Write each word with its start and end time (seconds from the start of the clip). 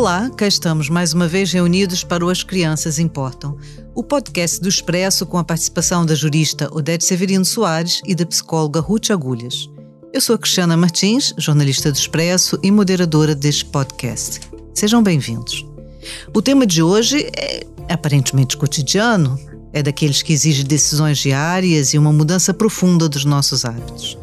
Olá, 0.00 0.30
cá 0.30 0.46
estamos 0.46 0.88
mais 0.88 1.12
uma 1.12 1.28
vez 1.28 1.52
reunidos 1.52 2.02
para 2.02 2.24
o 2.24 2.30
As 2.30 2.42
Crianças 2.42 2.98
Importam, 2.98 3.58
o 3.94 4.02
podcast 4.02 4.58
do 4.58 4.66
Expresso 4.66 5.26
com 5.26 5.36
a 5.36 5.44
participação 5.44 6.06
da 6.06 6.14
jurista 6.14 6.74
Odete 6.74 7.04
Severino 7.04 7.44
Soares 7.44 8.00
e 8.06 8.14
da 8.14 8.24
psicóloga 8.24 8.80
Ruth 8.80 9.10
Agulhas. 9.10 9.68
Eu 10.10 10.22
sou 10.22 10.36
a 10.36 10.38
Cristiana 10.38 10.74
Martins, 10.74 11.34
jornalista 11.36 11.92
do 11.92 11.98
Expresso 11.98 12.58
e 12.62 12.70
moderadora 12.70 13.34
deste 13.34 13.66
podcast. 13.66 14.40
Sejam 14.72 15.02
bem-vindos. 15.02 15.66
O 16.34 16.40
tema 16.40 16.66
de 16.66 16.82
hoje 16.82 17.28
é 17.36 17.66
aparentemente 17.90 18.56
cotidiano, 18.56 19.38
é 19.70 19.82
daqueles 19.82 20.22
que 20.22 20.32
exige 20.32 20.64
decisões 20.64 21.18
diárias 21.18 21.92
e 21.92 21.98
uma 21.98 22.10
mudança 22.10 22.54
profunda 22.54 23.06
dos 23.06 23.26
nossos 23.26 23.66
hábitos. 23.66 24.16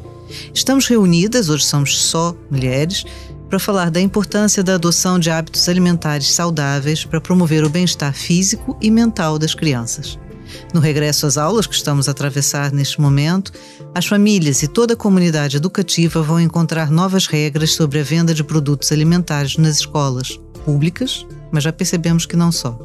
Estamos 0.51 0.87
reunidas, 0.87 1.49
hoje 1.49 1.65
somos 1.65 2.01
só 2.01 2.35
mulheres, 2.49 3.05
para 3.49 3.59
falar 3.59 3.89
da 3.89 4.01
importância 4.01 4.63
da 4.63 4.75
adoção 4.75 5.17
de 5.17 5.29
hábitos 5.29 5.67
alimentares 5.69 6.31
saudáveis 6.31 7.05
para 7.05 7.21
promover 7.21 7.63
o 7.63 7.69
bem-estar 7.69 8.13
físico 8.13 8.77
e 8.81 8.91
mental 8.91 9.39
das 9.39 9.53
crianças. 9.53 10.19
No 10.73 10.79
regresso 10.79 11.25
às 11.25 11.37
aulas 11.37 11.67
que 11.67 11.75
estamos 11.75 12.07
a 12.07 12.11
atravessar 12.11 12.71
neste 12.71 12.99
momento, 12.99 13.51
as 13.93 14.05
famílias 14.05 14.63
e 14.63 14.67
toda 14.67 14.93
a 14.93 14.97
comunidade 14.97 15.57
educativa 15.57 16.21
vão 16.21 16.39
encontrar 16.39 16.89
novas 16.89 17.27
regras 17.27 17.73
sobre 17.73 17.99
a 17.99 18.03
venda 18.03 18.33
de 18.33 18.43
produtos 18.43 18.91
alimentares 18.91 19.57
nas 19.57 19.79
escolas 19.79 20.39
públicas, 20.65 21.25
mas 21.51 21.63
já 21.63 21.71
percebemos 21.71 22.25
que 22.25 22.35
não 22.35 22.51
só. 22.51 22.77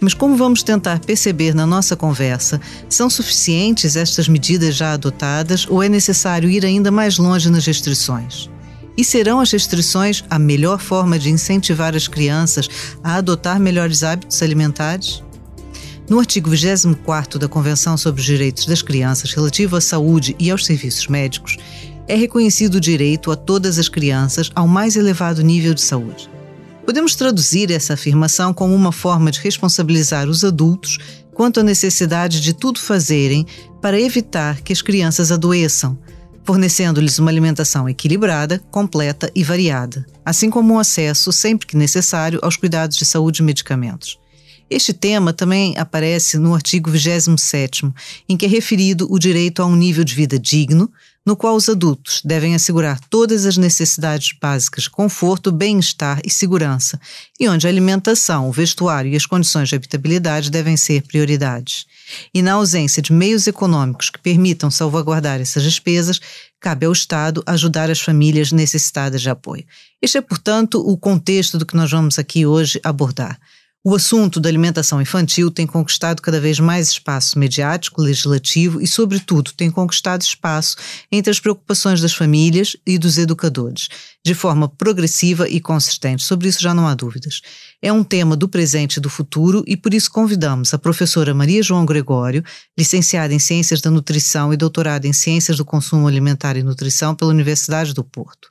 Mas 0.00 0.14
como 0.14 0.36
vamos 0.36 0.62
tentar 0.62 0.98
perceber 1.00 1.54
na 1.54 1.66
nossa 1.66 1.94
conversa, 1.94 2.60
são 2.88 3.08
suficientes 3.08 3.96
estas 3.96 4.28
medidas 4.28 4.74
já 4.74 4.92
adotadas 4.92 5.66
ou 5.68 5.82
é 5.82 5.88
necessário 5.88 6.50
ir 6.50 6.64
ainda 6.64 6.90
mais 6.90 7.18
longe 7.18 7.50
nas 7.50 7.66
restrições? 7.66 8.50
E 8.96 9.04
serão 9.04 9.40
as 9.40 9.50
restrições 9.50 10.24
a 10.28 10.38
melhor 10.38 10.80
forma 10.80 11.18
de 11.18 11.30
incentivar 11.30 11.94
as 11.94 12.08
crianças 12.08 12.68
a 13.02 13.14
adotar 13.14 13.58
melhores 13.58 14.02
hábitos 14.02 14.42
alimentares? 14.42 15.22
No 16.08 16.18
artigo 16.18 16.50
24 16.50 17.38
da 17.38 17.46
Convenção 17.46 17.96
sobre 17.96 18.20
os 18.20 18.26
Direitos 18.26 18.66
das 18.66 18.82
Crianças 18.82 19.32
relativo 19.32 19.76
à 19.76 19.80
saúde 19.80 20.34
e 20.38 20.50
aos 20.50 20.66
serviços 20.66 21.06
médicos, 21.06 21.56
é 22.08 22.16
reconhecido 22.16 22.74
o 22.74 22.80
direito 22.80 23.30
a 23.30 23.36
todas 23.36 23.78
as 23.78 23.88
crianças 23.88 24.50
ao 24.54 24.66
mais 24.66 24.96
elevado 24.96 25.42
nível 25.42 25.72
de 25.72 25.80
saúde. 25.80 26.28
Podemos 26.84 27.14
traduzir 27.14 27.70
essa 27.70 27.94
afirmação 27.94 28.52
como 28.52 28.74
uma 28.74 28.90
forma 28.90 29.30
de 29.30 29.38
responsabilizar 29.38 30.28
os 30.28 30.42
adultos 30.42 30.98
quanto 31.32 31.60
à 31.60 31.62
necessidade 31.62 32.40
de 32.40 32.52
tudo 32.52 32.80
fazerem 32.80 33.46
para 33.80 34.00
evitar 34.00 34.60
que 34.60 34.72
as 34.72 34.82
crianças 34.82 35.30
adoeçam, 35.30 35.96
fornecendo-lhes 36.44 37.18
uma 37.18 37.30
alimentação 37.30 37.88
equilibrada, 37.88 38.58
completa 38.70 39.30
e 39.34 39.44
variada, 39.44 40.06
assim 40.24 40.50
como 40.50 40.74
um 40.74 40.78
acesso, 40.78 41.32
sempre 41.32 41.66
que 41.66 41.76
necessário, 41.76 42.38
aos 42.42 42.56
cuidados 42.56 42.96
de 42.96 43.04
saúde 43.04 43.42
e 43.42 43.44
medicamentos. 43.44 44.18
Este 44.70 44.92
tema 44.92 45.32
também 45.32 45.76
aparece 45.76 46.38
no 46.38 46.54
artigo 46.54 46.90
27, 46.90 47.92
em 48.28 48.36
que 48.36 48.46
é 48.46 48.48
referido 48.48 49.12
o 49.12 49.18
direito 49.18 49.62
a 49.62 49.66
um 49.66 49.74
nível 49.74 50.04
de 50.04 50.14
vida 50.14 50.38
digno, 50.38 50.90
no 51.24 51.36
qual 51.36 51.54
os 51.54 51.68
adultos 51.68 52.22
devem 52.24 52.54
assegurar 52.54 52.98
todas 53.10 53.44
as 53.44 53.56
necessidades 53.56 54.32
básicas 54.40 54.88
conforto, 54.88 55.52
bem-estar 55.52 56.20
e 56.24 56.30
segurança, 56.30 57.00
e 57.38 57.48
onde 57.48 57.66
a 57.66 57.70
alimentação, 57.70 58.48
o 58.48 58.52
vestuário 58.52 59.12
e 59.12 59.16
as 59.16 59.26
condições 59.26 59.68
de 59.68 59.76
habitabilidade 59.76 60.50
devem 60.50 60.76
ser 60.76 61.02
prioridades. 61.02 61.86
E 62.34 62.42
na 62.42 62.54
ausência 62.54 63.02
de 63.02 63.12
meios 63.12 63.46
econômicos 63.46 64.10
que 64.10 64.18
permitam 64.18 64.70
salvaguardar 64.70 65.40
essas 65.40 65.62
despesas, 65.62 66.20
cabe 66.58 66.86
ao 66.86 66.92
Estado 66.92 67.42
ajudar 67.46 67.90
as 67.90 68.00
famílias 68.00 68.52
necessitadas 68.52 69.22
de 69.22 69.30
apoio. 69.30 69.64
Este 70.02 70.18
é, 70.18 70.20
portanto, 70.20 70.80
o 70.80 70.96
contexto 70.96 71.58
do 71.58 71.66
que 71.66 71.76
nós 71.76 71.90
vamos 71.90 72.18
aqui 72.18 72.46
hoje 72.46 72.80
abordar. 72.82 73.38
O 73.82 73.94
assunto 73.94 74.38
da 74.38 74.46
alimentação 74.46 75.00
infantil 75.00 75.50
tem 75.50 75.66
conquistado 75.66 76.20
cada 76.20 76.38
vez 76.38 76.60
mais 76.60 76.90
espaço 76.90 77.38
mediático, 77.38 78.02
legislativo 78.02 78.78
e, 78.78 78.86
sobretudo, 78.86 79.52
tem 79.54 79.70
conquistado 79.70 80.20
espaço 80.20 80.76
entre 81.10 81.30
as 81.30 81.40
preocupações 81.40 81.98
das 81.98 82.12
famílias 82.12 82.76
e 82.86 82.98
dos 82.98 83.16
educadores, 83.16 83.88
de 84.22 84.34
forma 84.34 84.68
progressiva 84.68 85.48
e 85.48 85.62
consistente. 85.62 86.22
Sobre 86.22 86.46
isso 86.46 86.60
já 86.60 86.74
não 86.74 86.86
há 86.86 86.94
dúvidas. 86.94 87.40
É 87.80 87.90
um 87.90 88.04
tema 88.04 88.36
do 88.36 88.50
presente 88.50 88.98
e 88.98 89.00
do 89.00 89.08
futuro 89.08 89.64
e 89.66 89.78
por 89.78 89.94
isso 89.94 90.10
convidamos 90.10 90.74
a 90.74 90.78
professora 90.78 91.32
Maria 91.32 91.62
João 91.62 91.86
Gregório, 91.86 92.44
licenciada 92.78 93.32
em 93.32 93.38
Ciências 93.38 93.80
da 93.80 93.90
Nutrição 93.90 94.52
e 94.52 94.58
doutorada 94.58 95.08
em 95.08 95.14
Ciências 95.14 95.56
do 95.56 95.64
Consumo 95.64 96.06
Alimentar 96.06 96.54
e 96.58 96.62
Nutrição 96.62 97.14
pela 97.14 97.30
Universidade 97.30 97.94
do 97.94 98.04
Porto 98.04 98.49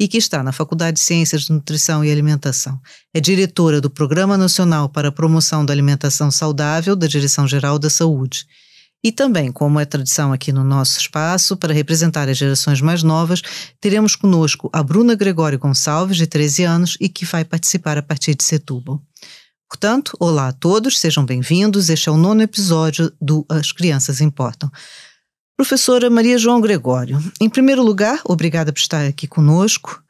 e 0.00 0.08
que 0.08 0.16
está 0.16 0.42
na 0.42 0.50
Faculdade 0.50 0.94
de 0.94 1.00
Ciências 1.02 1.42
de 1.42 1.52
Nutrição 1.52 2.02
e 2.02 2.10
Alimentação. 2.10 2.80
É 3.12 3.20
diretora 3.20 3.82
do 3.82 3.90
Programa 3.90 4.38
Nacional 4.38 4.88
para 4.88 5.08
a 5.08 5.12
Promoção 5.12 5.62
da 5.62 5.74
Alimentação 5.74 6.30
Saudável 6.30 6.96
da 6.96 7.06
Direção-Geral 7.06 7.78
da 7.78 7.90
Saúde. 7.90 8.46
E 9.04 9.12
também, 9.12 9.52
como 9.52 9.78
é 9.78 9.84
tradição 9.84 10.32
aqui 10.32 10.52
no 10.52 10.64
nosso 10.64 10.98
espaço, 10.98 11.54
para 11.54 11.74
representar 11.74 12.30
as 12.30 12.38
gerações 12.38 12.80
mais 12.80 13.02
novas, 13.02 13.42
teremos 13.78 14.16
conosco 14.16 14.70
a 14.72 14.82
Bruna 14.82 15.14
Gregório 15.14 15.58
Gonçalves, 15.58 16.16
de 16.16 16.26
13 16.26 16.64
anos, 16.64 16.96
e 16.98 17.06
que 17.06 17.26
vai 17.26 17.44
participar 17.44 17.98
a 17.98 18.02
partir 18.02 18.34
de 18.34 18.44
Setúbal. 18.44 19.02
Portanto, 19.68 20.16
olá 20.18 20.48
a 20.48 20.52
todos, 20.52 20.98
sejam 20.98 21.26
bem-vindos. 21.26 21.90
Este 21.90 22.08
é 22.08 22.12
o 22.12 22.16
nono 22.16 22.40
episódio 22.40 23.12
do 23.20 23.44
As 23.50 23.70
Crianças 23.70 24.22
Importam. 24.22 24.70
Professora 25.60 26.08
Maria 26.08 26.38
João 26.38 26.58
Gregório, 26.58 27.22
em 27.38 27.46
primeiro 27.46 27.82
lugar, 27.82 28.18
obrigada 28.24 28.72
por 28.72 28.78
estar 28.78 29.04
aqui 29.04 29.26
conosco. 29.26 30.02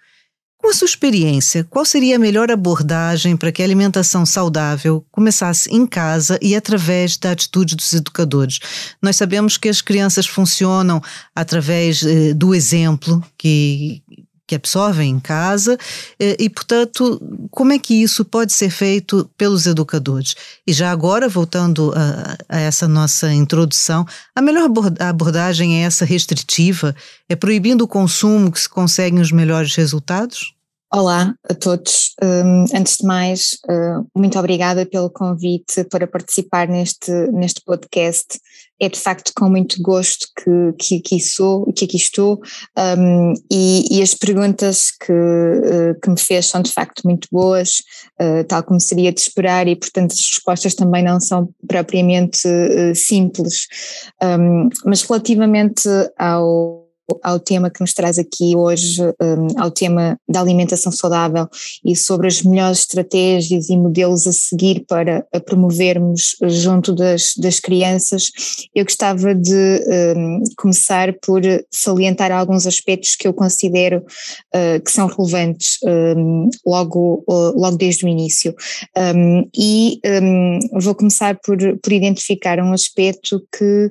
Com 0.57 0.69
a 0.69 0.73
sua 0.73 0.87
experiência, 0.87 1.65
qual 1.65 1.85
seria 1.85 2.15
a 2.15 2.19
melhor 2.21 2.53
abordagem 2.53 3.37
para 3.37 3.51
que 3.51 3.61
a 3.61 3.65
alimentação 3.65 4.25
saudável 4.25 5.05
começasse 5.11 5.69
em 5.75 5.85
casa 5.85 6.39
e 6.41 6.55
através 6.55 7.17
da 7.17 7.33
atitude 7.33 7.75
dos 7.75 7.93
educadores? 7.93 8.61
Nós 9.03 9.17
sabemos 9.17 9.57
que 9.57 9.69
as 9.69 9.81
crianças 9.81 10.25
funcionam 10.25 11.03
através 11.35 12.05
eh, 12.05 12.33
do 12.33 12.55
exemplo 12.55 13.21
que, 13.37 14.05
que 14.51 14.57
absorvem 14.57 15.11
em 15.11 15.21
casa 15.21 15.79
eh, 16.19 16.37
e, 16.41 16.51
portanto, 16.51 17.21
como 17.53 17.73
é 17.73 17.79
que 17.79 17.95
isso 17.95 18.25
pode 18.25 18.53
ser 18.53 18.69
feito 18.69 19.31
pelos 19.39 19.65
educadores? 19.65 20.35
E 20.67 20.73
já 20.73 20.91
agora, 20.91 21.29
voltando 21.29 21.93
a, 21.95 22.37
a 22.49 22.59
essa 22.59 22.89
nossa 22.89 23.33
introdução, 23.33 24.05
a 24.35 24.43
melhor 24.43 24.69
abordagem 24.99 25.81
é 25.81 25.87
essa 25.87 26.05
restritiva? 26.05 26.97
É 27.29 27.37
proibindo 27.37 27.83
o 27.83 27.89
consumo 27.89 28.51
que 28.51 28.59
se 28.59 28.69
conseguem 28.69 29.21
os 29.21 29.31
melhores 29.31 29.77
resultados? 29.77 30.53
Olá 30.93 31.33
a 31.49 31.55
todos. 31.55 32.17
Um, 32.21 32.65
antes 32.75 32.97
de 32.97 33.07
mais, 33.07 33.57
uh, 33.71 34.05
muito 34.17 34.37
obrigada 34.37 34.85
pelo 34.85 35.09
convite 35.09 35.85
para 35.85 36.09
participar 36.09 36.67
neste, 36.67 37.13
neste 37.31 37.61
podcast. 37.65 38.41
É 38.81 38.89
de 38.89 38.99
facto 38.99 39.33
com 39.37 39.49
muito 39.49 39.81
gosto 39.83 40.27
que, 40.37 40.73
que 40.79 40.97
aqui 40.99 41.21
sou, 41.21 41.71
que 41.73 41.85
aqui 41.85 41.97
estou, 41.97 42.41
um, 42.99 43.35
e, 43.51 43.99
e, 43.99 44.03
as 44.03 44.15
perguntas 44.15 44.91
que, 44.91 45.13
uh, 45.13 46.01
que 46.03 46.11
me 46.11 46.19
fez 46.19 46.47
são 46.47 46.63
de 46.63 46.71
facto 46.71 47.03
muito 47.05 47.29
boas, 47.31 47.83
uh, 48.21 48.45
tal 48.49 48.63
como 48.63 48.81
seria 48.81 49.13
de 49.13 49.21
esperar, 49.21 49.69
e 49.69 49.77
portanto 49.77 50.13
as 50.13 50.21
respostas 50.21 50.75
também 50.75 51.03
não 51.03 51.21
são 51.21 51.49
propriamente 51.69 52.41
simples. 52.95 53.67
Um, 54.23 54.69
mas 54.85 55.03
relativamente 55.03 55.89
ao 56.19 56.80
ao 57.23 57.39
tema 57.39 57.71
que 57.71 57.81
nos 57.81 57.93
traz 57.93 58.19
aqui 58.19 58.55
hoje, 58.57 59.03
um, 59.03 59.61
ao 59.61 59.71
tema 59.71 60.19
da 60.29 60.41
alimentação 60.41 60.93
saudável 60.93 61.49
e 61.85 61.97
sobre 61.97 62.27
as 62.27 62.43
melhores 62.43 62.81
estratégias 62.81 63.69
e 63.69 63.77
modelos 63.77 64.27
a 64.27 64.33
seguir 64.33 64.85
para 64.87 65.27
a 65.33 65.41
promovermos 65.41 66.37
junto 66.43 66.95
das, 66.95 67.35
das 67.37 67.61
crianças, 67.61 68.31
eu 68.75 68.85
gostava 68.85 69.35
de 69.35 69.85
um, 70.17 70.43
começar 70.57 71.15
por 71.23 71.43
salientar 71.71 72.33
alguns 72.33 72.67
aspectos 72.67 73.17
que 73.17 73.27
eu 73.27 73.33
considero 73.33 73.99
uh, 74.55 74.83
que 74.85 74.91
são 74.91 75.07
relevantes 75.07 75.79
um, 75.85 76.49
logo, 76.67 77.25
logo 77.29 77.77
desde 77.77 78.05
o 78.05 78.09
início. 78.09 78.55
Hum, 78.97 79.49
e 79.57 80.01
hum, 80.23 80.59
vou 80.81 80.95
começar 80.95 81.39
por, 81.43 81.57
por 81.83 81.93
identificar 81.93 82.59
um 82.61 82.73
aspecto 82.73 83.43
que 83.57 83.91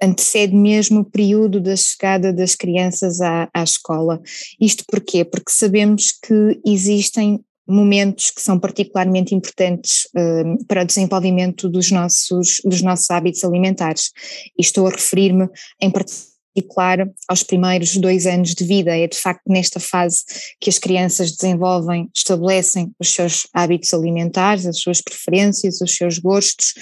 antecede 0.00 0.54
mesmo 0.54 1.00
o 1.00 1.04
período 1.04 1.60
da 1.72 1.76
chegada 1.76 2.32
das 2.32 2.54
crianças 2.54 3.20
à, 3.20 3.48
à 3.54 3.62
escola. 3.62 4.20
Isto 4.60 4.84
porquê? 4.86 5.24
Porque 5.24 5.50
sabemos 5.50 6.12
que 6.12 6.60
existem 6.66 7.40
momentos 7.66 8.30
que 8.30 8.42
são 8.42 8.58
particularmente 8.58 9.34
importantes 9.34 10.04
uh, 10.16 10.64
para 10.66 10.82
o 10.82 10.86
desenvolvimento 10.86 11.68
dos 11.68 11.90
nossos, 11.90 12.60
dos 12.64 12.82
nossos 12.82 13.10
hábitos 13.10 13.42
alimentares. 13.44 14.10
E 14.58 14.62
estou 14.62 14.86
a 14.86 14.90
referir-me 14.90 15.48
em 15.80 15.90
particular 15.90 17.08
aos 17.28 17.42
primeiros 17.42 17.96
dois 17.96 18.26
anos 18.26 18.54
de 18.54 18.64
vida. 18.64 18.94
É 18.96 19.06
de 19.06 19.16
facto 19.16 19.42
nesta 19.48 19.80
fase 19.80 20.22
que 20.60 20.68
as 20.68 20.78
crianças 20.78 21.32
desenvolvem, 21.32 22.10
estabelecem 22.14 22.92
os 23.00 23.14
seus 23.14 23.46
hábitos 23.54 23.94
alimentares, 23.94 24.66
as 24.66 24.78
suas 24.78 25.00
preferências, 25.00 25.80
os 25.80 25.94
seus 25.94 26.18
gostos, 26.18 26.74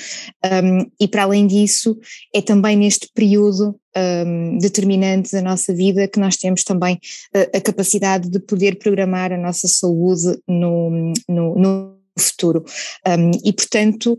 um, 0.44 0.90
e 0.98 1.06
para 1.06 1.22
além 1.22 1.46
disso, 1.46 1.96
é 2.34 2.42
também 2.42 2.76
neste 2.76 3.08
período 3.14 3.78
um, 3.96 4.58
da 5.32 5.42
nossa 5.42 5.74
vida 5.74 6.08
que 6.08 6.20
nós 6.20 6.36
temos 6.36 6.62
também 6.64 6.98
a, 7.34 7.58
a 7.58 7.60
capacidade 7.60 8.28
de 8.28 8.38
poder 8.38 8.78
programar 8.78 9.32
a 9.32 9.38
nossa 9.38 9.68
saúde 9.68 10.38
no, 10.46 11.12
no, 11.28 11.58
no 11.58 11.99
futuro. 12.22 12.64
Um, 13.06 13.30
e, 13.44 13.52
portanto, 13.52 14.18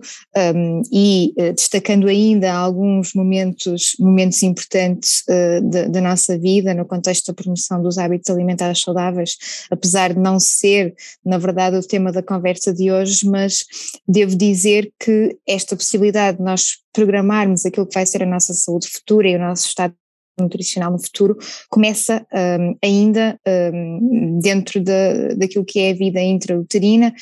um, 0.55 0.81
e 0.91 1.33
uh, 1.37 1.53
destacando 1.53 2.07
ainda 2.07 2.53
alguns 2.53 3.13
momentos, 3.13 3.95
momentos 3.99 4.41
importantes 4.43 5.23
uh, 5.29 5.89
da 5.89 6.01
nossa 6.01 6.37
vida 6.37 6.73
no 6.73 6.85
contexto 6.85 7.27
da 7.27 7.33
promoção 7.33 7.81
dos 7.81 7.97
hábitos 7.97 8.29
alimentares 8.29 8.81
saudáveis, 8.81 9.37
apesar 9.69 10.13
de 10.13 10.19
não 10.19 10.39
ser, 10.39 10.93
na 11.25 11.37
verdade, 11.37 11.77
o 11.77 11.87
tema 11.87 12.11
da 12.11 12.23
conversa 12.23 12.73
de 12.73 12.91
hoje, 12.91 13.27
mas 13.27 13.65
devo 14.07 14.35
dizer 14.35 14.91
que 14.99 15.37
esta 15.47 15.75
possibilidade 15.75 16.37
de 16.37 16.43
nós 16.43 16.81
programarmos 16.93 17.65
aquilo 17.65 17.87
que 17.87 17.95
vai 17.95 18.05
ser 18.05 18.23
a 18.23 18.25
nossa 18.25 18.53
saúde 18.53 18.87
futura 18.87 19.29
e 19.29 19.35
o 19.35 19.39
nosso 19.39 19.67
estado 19.67 19.95
nutricional 20.41 20.91
no 20.91 21.01
futuro 21.01 21.37
começa 21.69 22.25
um, 22.33 22.75
ainda 22.83 23.39
um, 23.73 24.39
dentro 24.41 24.81
da, 24.83 25.33
daquilo 25.35 25.65
que 25.65 25.79
é 25.79 25.91
a 25.91 25.95
vida 25.95 26.21
intrauterina 26.21 27.13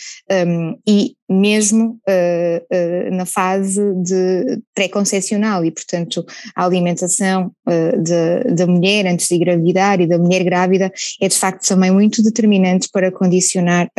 um, 0.48 0.78
e 0.88 1.16
mesmo 1.30 2.00
uh, 2.10 3.12
uh, 3.12 3.16
na 3.16 3.26
fase 3.26 3.94
de 4.02 4.60
pré-concepcional 4.74 5.64
e, 5.64 5.70
portanto, 5.70 6.26
a 6.56 6.66
alimentação 6.66 7.52
uh, 7.68 8.56
da 8.56 8.66
mulher 8.66 9.06
antes 9.06 9.28
de 9.28 9.36
engravidar 9.36 10.02
e 10.02 10.08
da 10.08 10.18
mulher 10.18 10.44
grávida 10.44 10.92
é 11.22 11.28
de 11.28 11.38
facto 11.38 11.68
também 11.68 11.92
muito 11.92 12.24
determinante 12.24 12.90
para 12.92 13.12
condicionar 13.12 13.90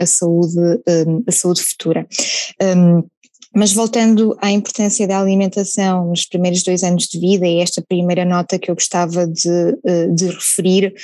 a, 0.00 0.06
saúde, 0.06 0.58
a 1.26 1.32
saúde 1.32 1.62
futura. 1.62 2.06
Mas 3.54 3.72
voltando 3.72 4.36
à 4.40 4.50
importância 4.50 5.06
da 5.06 5.20
alimentação 5.20 6.06
nos 6.06 6.24
primeiros 6.24 6.62
dois 6.62 6.82
anos 6.82 7.04
de 7.04 7.18
vida, 7.18 7.46
e 7.46 7.60
esta 7.60 7.82
primeira 7.82 8.24
nota 8.24 8.58
que 8.58 8.70
eu 8.70 8.74
gostava 8.74 9.26
de, 9.26 9.78
eh, 9.84 10.06
de 10.08 10.26
referir, 10.26 10.94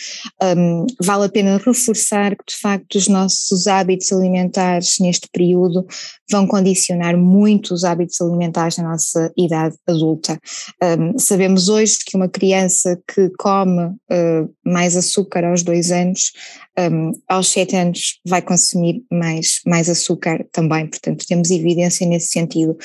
um, 0.57 0.87
vale 1.01 1.27
a 1.27 1.29
pena 1.29 1.59
reforçar 1.59 2.37
que, 2.37 2.45
de 2.49 2.57
facto, 2.57 2.95
os 2.97 3.09
nossos 3.09 3.67
hábitos 3.67 4.11
alimentares 4.13 4.97
neste 4.99 5.29
período 5.31 5.87
vão 6.31 6.47
condicionar 6.47 7.17
muito 7.17 7.73
os 7.75 7.85
hábitos 7.85 8.21
alimentares 8.21 8.77
na 8.77 8.91
nossa 8.91 9.33
idade 9.37 9.77
adulta. 9.87 10.39
Um, 10.83 11.19
sabemos 11.19 11.69
hoje 11.69 11.99
que 12.05 12.17
uma 12.17 12.29
criança 12.29 12.99
que 13.15 13.31
come 13.39 13.87
uh, 13.87 14.55
mais 14.65 14.97
açúcar 14.97 15.45
aos 15.45 15.63
dois 15.63 15.91
anos, 15.91 16.33
um, 16.79 17.13
aos 17.29 17.49
sete 17.49 17.75
anos 17.75 18.21
vai 18.27 18.41
consumir 18.41 19.03
mais, 19.11 19.61
mais 19.67 19.89
açúcar 19.89 20.47
também, 20.53 20.87
portanto 20.87 21.27
temos 21.27 21.51
evidência 21.51 22.07
nesse 22.07 22.29
sentido. 22.29 22.77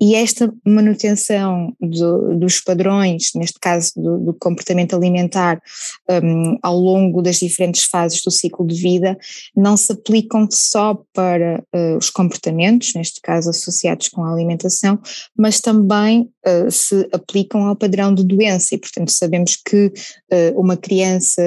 E 0.00 0.14
esta 0.14 0.52
manutenção 0.64 1.74
do, 1.80 2.36
dos 2.38 2.60
padrões, 2.60 3.30
neste 3.34 3.58
caso 3.58 3.92
do, 3.96 4.18
do 4.18 4.34
comportamento 4.34 4.94
alimentar, 4.94 5.60
um, 6.08 6.58
ao 6.62 6.78
longo 6.78 7.22
das 7.22 7.38
diferentes 7.38 7.84
fases 7.84 8.22
do 8.22 8.30
ciclo 8.30 8.66
de 8.66 8.80
vida, 8.80 9.18
não 9.56 9.76
se 9.76 9.92
aplicam 9.92 10.46
só 10.50 11.02
para 11.12 11.62
uh, 11.74 11.96
os 11.96 12.10
comportamentos, 12.10 12.94
neste 12.94 13.20
caso 13.20 13.50
associados 13.50 14.08
com 14.08 14.22
a 14.22 14.32
alimentação, 14.32 14.98
mas 15.36 15.60
também 15.60 16.30
uh, 16.46 16.70
se 16.70 17.08
aplicam 17.12 17.64
ao 17.64 17.76
padrão 17.76 18.14
de 18.14 18.24
doença 18.24 18.74
e, 18.74 18.78
portanto, 18.78 19.10
sabemos 19.10 19.56
que 19.56 19.86
uh, 19.86 20.60
uma 20.60 20.76
criança 20.76 21.40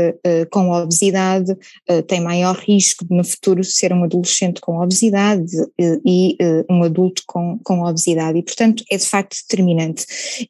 com 0.51 0.71
obesidade 0.71 1.55
tem 2.01 2.21
maior 2.21 2.55
risco 2.55 3.05
de 3.05 3.15
no 3.15 3.23
futuro 3.23 3.63
ser 3.63 3.93
um 3.93 4.03
adolescente 4.03 4.59
com 4.61 4.79
obesidade 4.79 5.51
e 6.05 6.37
um 6.69 6.83
adulto 6.83 7.23
com, 7.27 7.59
com 7.63 7.81
obesidade 7.81 8.37
e, 8.37 8.43
portanto, 8.43 8.83
é 8.89 8.97
de 8.97 9.05
facto 9.05 9.35
determinante. 9.47 10.05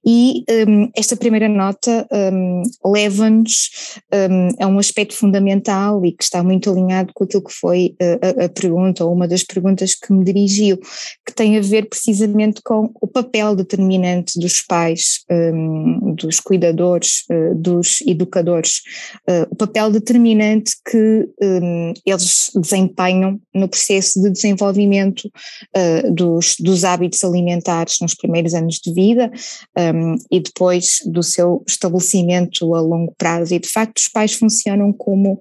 E 0.05 0.43
um, 0.67 0.89
esta 0.95 1.15
primeira 1.15 1.49
nota 1.49 2.07
um, 2.11 2.63
leva-nos 2.85 3.69
um, 4.13 4.63
a 4.63 4.67
um 4.67 4.79
aspecto 4.79 5.15
fundamental 5.15 6.05
e 6.05 6.11
que 6.11 6.23
está 6.23 6.43
muito 6.43 6.69
alinhado 6.69 7.11
com 7.13 7.23
aquilo 7.23 7.43
que 7.43 7.53
foi 7.53 7.95
a, 7.99 8.45
a 8.45 8.49
pergunta 8.49 9.03
ou 9.05 9.13
uma 9.13 9.27
das 9.27 9.43
perguntas 9.43 9.95
que 9.95 10.13
me 10.13 10.23
dirigiu, 10.23 10.77
que 11.25 11.33
tem 11.33 11.57
a 11.57 11.61
ver 11.61 11.87
precisamente 11.89 12.61
com 12.63 12.91
o 13.01 13.07
papel 13.07 13.55
determinante 13.55 14.39
dos 14.39 14.61
pais, 14.61 15.23
dos 16.15 16.39
cuidadores, 16.39 17.23
dos 17.55 18.01
educadores, 18.01 18.81
o 19.49 19.55
papel 19.55 19.91
determinante 19.91 20.73
que 20.89 21.27
um, 21.41 21.93
eles 22.05 22.51
desempenham 22.55 23.39
no 23.53 23.67
processo 23.67 24.21
de 24.21 24.29
desenvolvimento 24.31 25.29
uh, 25.75 26.11
dos, 26.13 26.55
dos 26.59 26.83
hábitos 26.83 27.23
alimentares 27.23 27.97
nos 28.01 28.15
primeiros 28.15 28.53
anos 28.53 28.79
de 28.83 28.93
vida 28.93 29.31
um, 29.77 30.15
e 30.31 30.39
depois 30.39 30.99
do 31.05 31.23
seu 31.23 31.63
estabelecimento 31.67 32.75
a 32.75 32.81
longo 32.81 33.13
prazo. 33.17 33.53
E 33.53 33.59
de 33.59 33.67
facto, 33.67 33.97
os 33.97 34.07
pais 34.07 34.33
funcionam 34.33 34.91
como, 34.93 35.39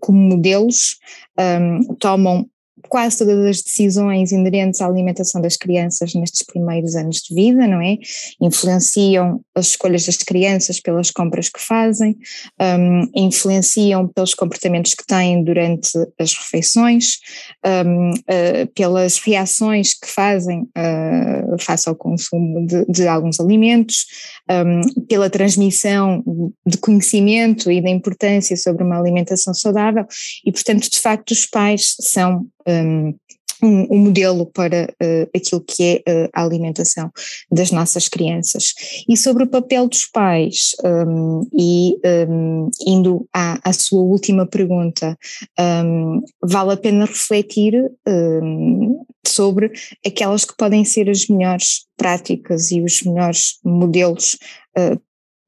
como 0.00 0.18
modelos, 0.18 0.98
um, 1.38 1.94
tomam 1.94 2.48
quase 2.88 3.18
todas 3.18 3.44
as 3.44 3.62
decisões 3.62 4.32
inerentes 4.32 4.80
à 4.80 4.86
alimentação 4.86 5.40
das 5.40 5.56
crianças 5.56 6.14
nestes 6.14 6.42
primeiros 6.42 6.94
anos 6.94 7.16
de 7.18 7.34
vida, 7.34 7.66
não 7.66 7.80
é? 7.80 7.96
Influenciam 8.40 9.40
as 9.54 9.68
escolhas 9.68 10.06
das 10.06 10.16
crianças 10.18 10.80
pelas 10.80 11.10
compras 11.10 11.48
que 11.48 11.60
fazem, 11.60 12.16
um, 12.60 13.10
influenciam 13.14 14.08
pelos 14.08 14.34
comportamentos 14.34 14.94
que 14.94 15.06
têm 15.06 15.42
durante 15.42 15.90
as 16.18 16.34
refeições, 16.34 17.18
um, 17.64 18.10
uh, 18.10 18.66
pelas 18.74 19.18
reações 19.18 19.94
que 19.94 20.06
fazem 20.08 20.62
uh, 20.62 21.56
face 21.60 21.88
ao 21.88 21.96
consumo 21.96 22.66
de, 22.66 22.84
de 22.86 23.08
alguns 23.08 23.40
alimentos, 23.40 24.06
um, 24.50 25.04
pela 25.06 25.30
transmissão 25.30 26.22
de 26.66 26.78
conhecimento 26.78 27.70
e 27.70 27.80
da 27.80 27.90
importância 27.90 28.56
sobre 28.56 28.84
uma 28.84 28.98
alimentação 28.98 29.52
saudável 29.54 30.06
e, 30.44 30.52
portanto, 30.52 30.90
de 30.90 30.98
facto, 30.98 31.30
os 31.30 31.46
pais 31.46 31.94
são 32.00 32.46
um, 32.68 33.14
um, 33.62 33.98
modelo 33.98 34.46
para 34.46 34.92
uh, 35.02 35.30
aquilo 35.34 35.60
que 35.60 36.02
é 36.06 36.26
uh, 36.26 36.28
a 36.32 36.42
alimentação 36.42 37.10
das 37.50 37.70
nossas 37.70 38.08
crianças. 38.08 38.74
E 39.08 39.16
sobre 39.16 39.44
o 39.44 39.48
papel 39.48 39.88
dos 39.88 40.06
pais, 40.06 40.72
um, 40.84 41.46
e 41.52 41.98
um, 42.28 42.70
indo 42.86 43.26
à, 43.34 43.58
à, 43.68 43.72
sua 43.72 44.00
última 44.00 44.46
pergunta, 44.46 45.16
um, 45.58 46.22
vale 46.42 46.72
a 46.72 46.76
pena 46.76 47.06
refletir 47.06 47.74
um, 48.06 49.04
sobre 49.26 49.72
aquelas 50.06 50.44
que 50.44 50.56
podem 50.56 50.84
ser 50.84 51.10
as 51.10 51.26
melhores 51.26 51.86
práticas 51.96 52.70
e 52.70 52.80
os 52.80 53.02
melhores 53.02 53.58
modelos 53.64 54.38
uh, 54.78 55.00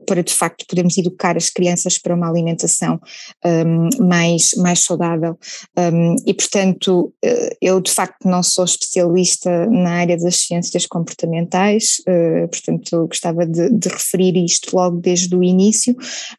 para 0.06 0.22
de 0.22 0.32
facto 0.32 0.66
podermos 0.66 0.96
educar 0.98 1.36
as 1.36 1.50
crianças 1.50 1.98
para 1.98 2.14
uma 2.14 2.28
alimentação 2.28 3.00
um, 3.44 4.06
mais, 4.06 4.52
mais 4.56 4.80
saudável. 4.80 5.38
Um, 5.76 6.16
e 6.26 6.34
portanto, 6.34 7.12
eh, 7.24 7.56
eu 7.60 7.80
de 7.80 7.90
facto 7.90 8.28
não 8.28 8.42
sou 8.42 8.64
especialista 8.64 9.66
na 9.66 9.90
área 9.90 10.16
das 10.16 10.36
ciências 10.36 10.86
comportamentais, 10.86 11.98
uh, 12.08 12.48
portanto 12.48 13.06
gostava 13.06 13.46
de, 13.46 13.70
de, 13.70 13.88
referir 13.88 14.36
isto 14.36 14.74
logo 14.74 14.98
desde 14.98 15.34
o 15.34 15.42
início, 15.42 15.96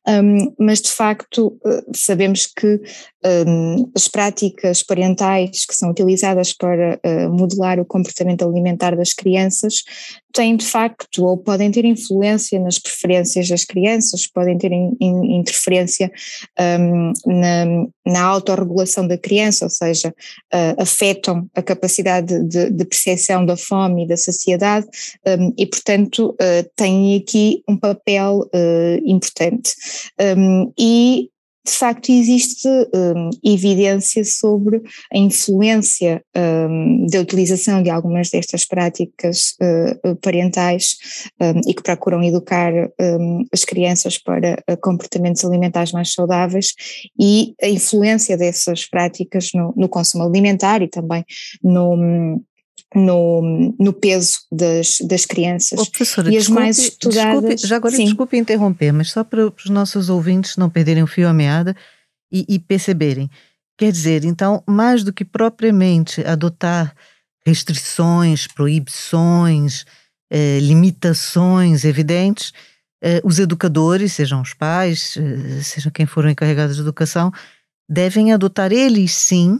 um, 0.07 0.53
mas 0.59 0.81
de 0.81 0.89
facto 0.89 1.57
uh, 1.65 1.83
sabemos 1.95 2.45
que 2.45 2.81
hum, 3.47 3.91
as 3.95 4.07
práticas 4.07 4.83
parentais 4.83 5.65
que 5.65 5.75
são 5.75 5.91
utilizadas 5.91 6.53
para 6.53 6.99
uh, 7.05 7.29
modelar 7.31 7.79
o 7.79 7.85
comportamento 7.85 8.43
alimentar 8.43 8.95
das 8.95 9.13
crianças 9.13 9.83
têm 10.31 10.55
de 10.55 10.65
facto 10.65 11.25
ou 11.25 11.37
podem 11.37 11.69
ter 11.71 11.85
influência 11.85 12.59
nas 12.59 12.79
preferências 12.79 13.49
das 13.49 13.65
crianças, 13.65 14.27
podem 14.27 14.57
ter 14.57 14.71
in, 14.71 14.95
in, 14.99 15.39
interferência 15.39 16.11
um, 16.79 17.11
na, 17.25 17.65
na 18.05 18.23
autorregulação 18.23 19.07
da 19.07 19.17
criança, 19.17 19.65
ou 19.65 19.69
seja, 19.69 20.09
uh, 20.09 20.81
afetam 20.81 21.49
a 21.53 21.61
capacidade 21.61 22.43
de, 22.47 22.69
de 22.69 22.85
percepção 22.85 23.45
da 23.45 23.57
fome 23.57 24.05
e 24.05 24.07
da 24.07 24.17
saciedade 24.17 24.87
um, 25.27 25.53
e, 25.57 25.65
portanto, 25.65 26.29
uh, 26.29 26.69
têm 26.75 27.17
aqui 27.17 27.61
um 27.67 27.77
papel 27.77 28.49
importante. 29.05 29.73
Um, 30.19 30.71
e 30.79 31.29
de 31.65 31.73
facto 31.73 32.11
existe 32.11 32.67
um, 32.67 33.29
evidência 33.43 34.23
sobre 34.23 34.81
a 35.13 35.17
influência 35.17 36.23
um, 36.35 37.05
da 37.05 37.19
utilização 37.19 37.83
de 37.83 37.89
algumas 37.89 38.29
destas 38.29 38.65
práticas 38.65 39.55
uh, 39.61 40.15
parentais 40.17 40.97
um, 41.39 41.69
e 41.69 41.73
que 41.73 41.83
procuram 41.83 42.23
educar 42.23 42.73
hum, 42.99 43.45
as 43.53 43.63
crianças 43.63 44.17
para 44.17 44.57
uh, 44.69 44.77
comportamentos 44.81 45.45
alimentares 45.45 45.91
mais 45.91 46.13
saudáveis 46.13 46.73
e 47.19 47.53
a 47.61 47.67
influência 47.67 48.35
dessas 48.35 48.89
práticas 48.89 49.49
no, 49.53 49.73
no 49.77 49.87
consumo 49.87 50.23
alimentar 50.23 50.81
e 50.81 50.87
também 50.87 51.23
no 51.63 51.93
hum, 51.93 52.43
no, 52.93 53.73
no 53.79 53.93
peso 53.93 54.39
das, 54.51 54.97
das 55.01 55.25
crianças. 55.25 55.79
Oh, 55.79 55.85
professora, 55.85 56.29
e 56.29 56.37
as 56.37 56.43
desculpe, 56.43 56.61
mais 56.61 56.77
estudadas. 56.77 57.41
Desculpe, 57.41 57.67
já 57.67 57.75
agora, 57.75 57.95
sim. 57.95 58.05
desculpe 58.05 58.37
interromper, 58.37 58.91
mas 58.91 59.11
só 59.11 59.23
para, 59.23 59.49
para, 59.49 59.63
os 59.63 59.69
nossos 59.69 60.09
ouvintes 60.09 60.57
não 60.57 60.69
perderem 60.69 61.03
o 61.03 61.07
fio 61.07 61.27
à 61.27 61.33
meada 61.33 61.75
e, 62.31 62.45
e 62.47 62.59
perceberem. 62.59 63.29
Quer 63.77 63.91
dizer, 63.91 64.25
então, 64.25 64.61
mais 64.67 65.03
do 65.03 65.13
que 65.13 65.25
propriamente 65.25 66.21
adotar 66.25 66.93
restrições, 67.45 68.45
proibições, 68.45 69.85
eh, 70.29 70.59
limitações 70.59 71.83
evidentes, 71.83 72.53
os 73.23 73.39
educadores, 73.39 74.13
sejam 74.13 74.43
os 74.43 74.53
pais, 74.53 75.17
seja 75.63 75.89
quem 75.89 76.05
for 76.05 76.27
encarregado 76.29 76.71
de 76.71 76.79
educação, 76.79 77.31
devem 77.89 78.31
adotar 78.31 78.71
eles 78.71 79.11
sim, 79.11 79.59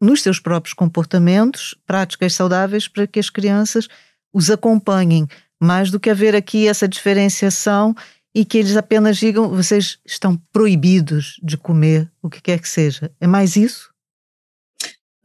nos 0.00 0.22
seus 0.22 0.38
próprios 0.38 0.74
comportamentos, 0.74 1.74
práticas 1.86 2.34
saudáveis 2.34 2.88
para 2.88 3.06
que 3.06 3.18
as 3.18 3.30
crianças 3.30 3.88
os 4.32 4.50
acompanhem, 4.50 5.26
mais 5.60 5.90
do 5.90 5.98
que 5.98 6.10
haver 6.10 6.34
aqui 6.34 6.68
essa 6.68 6.86
diferenciação 6.86 7.94
e 8.34 8.44
que 8.44 8.58
eles 8.58 8.76
apenas 8.76 9.16
digam 9.16 9.48
vocês 9.48 9.98
estão 10.04 10.38
proibidos 10.52 11.40
de 11.42 11.56
comer 11.56 12.10
o 12.22 12.28
que 12.28 12.42
quer 12.42 12.60
que 12.60 12.68
seja. 12.68 13.10
É 13.18 13.26
mais 13.26 13.56
isso? 13.56 13.90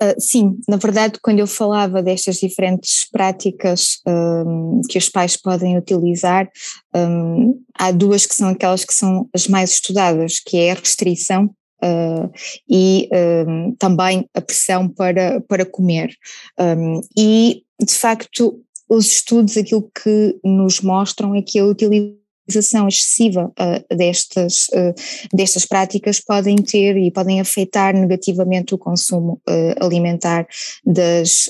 Uh, 0.02 0.20
sim, 0.20 0.58
na 0.68 0.78
verdade, 0.78 1.20
quando 1.22 1.40
eu 1.40 1.46
falava 1.46 2.02
destas 2.02 2.38
diferentes 2.38 3.06
práticas 3.12 4.00
um, 4.08 4.82
que 4.90 4.98
os 4.98 5.10
pais 5.10 5.38
podem 5.38 5.78
utilizar, 5.78 6.50
um, 6.96 7.62
há 7.78 7.92
duas 7.92 8.26
que 8.26 8.34
são 8.34 8.50
aquelas 8.50 8.84
que 8.84 8.94
são 8.94 9.30
as 9.32 9.48
mais 9.48 9.74
estudadas, 9.74 10.40
que 10.40 10.58
é 10.58 10.72
a 10.72 10.76
restrição 10.76 11.54
Uh, 11.84 12.32
e 12.70 13.10
um, 13.48 13.76
também 13.76 14.30
a 14.36 14.42
pressão 14.42 14.88
para, 14.88 15.42
para 15.42 15.66
comer. 15.66 16.16
Um, 16.60 17.02
e, 17.18 17.64
de 17.80 17.94
facto, 17.94 18.62
os 18.90 19.08
estudos 19.08 19.58
aquilo 19.58 19.90
que 20.04 20.40
nos 20.44 20.82
mostram 20.82 21.34
é 21.34 21.42
que 21.42 21.58
a 21.58 21.66
utilização 21.66 22.21
excessiva 22.60 23.52
uh, 23.60 23.96
destas, 23.96 24.68
uh, 24.74 24.94
destas 25.34 25.66
práticas 25.66 26.20
podem 26.20 26.56
ter 26.56 26.98
e 26.98 27.12
podem 27.12 27.40
afetar 27.40 27.94
negativamente 27.94 28.74
o 28.74 28.78
consumo 28.78 29.42
uh, 29.48 29.86
alimentar 29.86 30.48
das, 30.86 31.50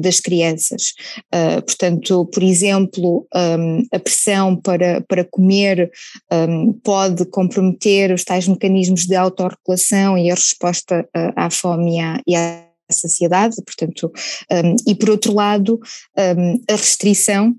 das 0.00 0.20
crianças. 0.20 0.94
portanto, 1.66 2.26
por 2.26 2.42
exemplo, 2.42 3.26
um, 3.34 3.82
a 3.92 3.98
pressão 3.98 4.56
para, 4.56 5.00
para 5.02 5.24
comer 5.24 5.90
um, 6.32 6.72
pode 6.72 7.24
comprometer 7.26 8.12
os 8.12 8.24
tais 8.24 8.46
mecanismos 8.48 9.06
de 9.06 9.14
autorregulação 9.14 10.16
e 10.16 10.30
a 10.30 10.34
resposta 10.34 11.08
à 11.36 11.50
fome 11.50 11.96
e 11.96 12.00
à, 12.00 12.20
e 12.26 12.36
à 12.36 12.64
saciedade, 12.90 13.56
portanto, 13.64 14.12
um, 14.50 14.76
e 14.86 14.94
por 14.94 15.10
outro 15.10 15.34
lado, 15.34 15.78
a 16.68 16.74
restrição 16.74 17.54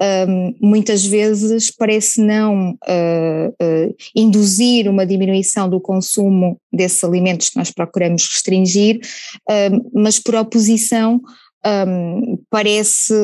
um, 0.00 0.54
muitas 0.60 1.04
vezes 1.04 1.70
parece 1.70 2.20
não 2.20 2.72
uh, 2.72 3.48
uh, 3.48 3.94
induzir 4.16 4.88
uma 4.88 5.06
diminuição 5.06 5.68
do 5.68 5.80
consumo 5.80 6.58
desses 6.72 7.02
alimentos 7.04 7.50
que 7.50 7.56
nós 7.56 7.70
procuramos 7.70 8.26
restringir, 8.28 9.00
um, 9.48 10.00
mas 10.00 10.18
por 10.18 10.34
oposição 10.34 11.20
um, 11.64 12.38
parece 12.50 13.14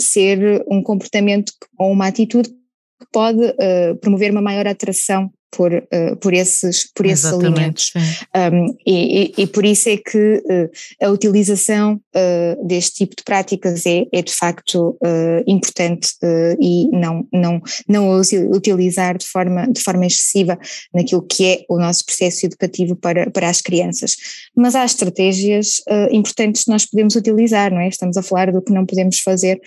ser 0.00 0.64
um 0.66 0.82
comportamento 0.82 1.52
ou 1.78 1.92
uma 1.92 2.06
atitude 2.06 2.48
que 2.48 3.06
pode 3.12 3.44
uh, 3.44 3.96
promover 4.00 4.30
uma 4.30 4.40
maior 4.40 4.66
atração 4.66 5.30
por, 5.56 5.72
uh, 5.72 6.16
por 6.20 6.34
esses, 6.34 6.90
por 6.92 7.06
esses 7.06 7.26
alimentos. 7.26 7.92
Um, 8.34 8.76
e, 8.84 9.32
e, 9.38 9.42
e, 9.42 9.46
por 9.46 9.64
isso 9.64 9.88
é 9.88 9.96
que 9.96 10.42
uh, 10.44 10.70
a 11.06 11.10
utilização 11.10 11.94
uh, 11.94 12.66
deste 12.66 12.96
tipo 12.96 13.14
de 13.16 13.22
práticas 13.22 13.86
é, 13.86 14.04
é 14.12 14.22
de 14.22 14.32
facto 14.32 14.98
importante 15.46 16.14
e 16.60 16.88
não, 16.88 17.26
não, 17.32 17.62
não 17.88 18.20
utilizar 18.50 19.16
de 19.16 19.26
forma, 19.26 19.70
de 19.70 19.80
forma 19.80 20.06
excessiva 20.06 20.58
naquilo 20.92 21.22
que 21.22 21.44
é 21.44 21.64
o 21.68 21.78
nosso 21.78 22.04
processo 22.04 22.46
educativo 22.46 22.96
para, 22.96 23.30
para 23.30 23.48
as 23.48 23.60
crianças. 23.60 24.16
Mas 24.56 24.74
há 24.74 24.84
estratégias 24.84 25.82
importantes 26.10 26.64
que 26.64 26.70
nós 26.70 26.86
podemos 26.86 27.14
utilizar, 27.14 27.72
não 27.72 27.80
é? 27.80 27.88
Estamos 27.88 28.16
a 28.16 28.22
falar 28.22 28.50
do 28.50 28.62
que 28.62 28.72
não 28.72 28.86
podemos 28.86 29.20
fazer, 29.20 29.60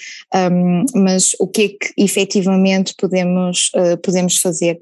um, 0.51 0.83
mas 0.95 1.31
o 1.39 1.47
que 1.47 1.61
é 1.61 1.67
que 1.69 1.93
efetivamente 1.97 2.93
podemos, 2.97 3.71
podemos 4.03 4.37
fazer. 4.37 4.79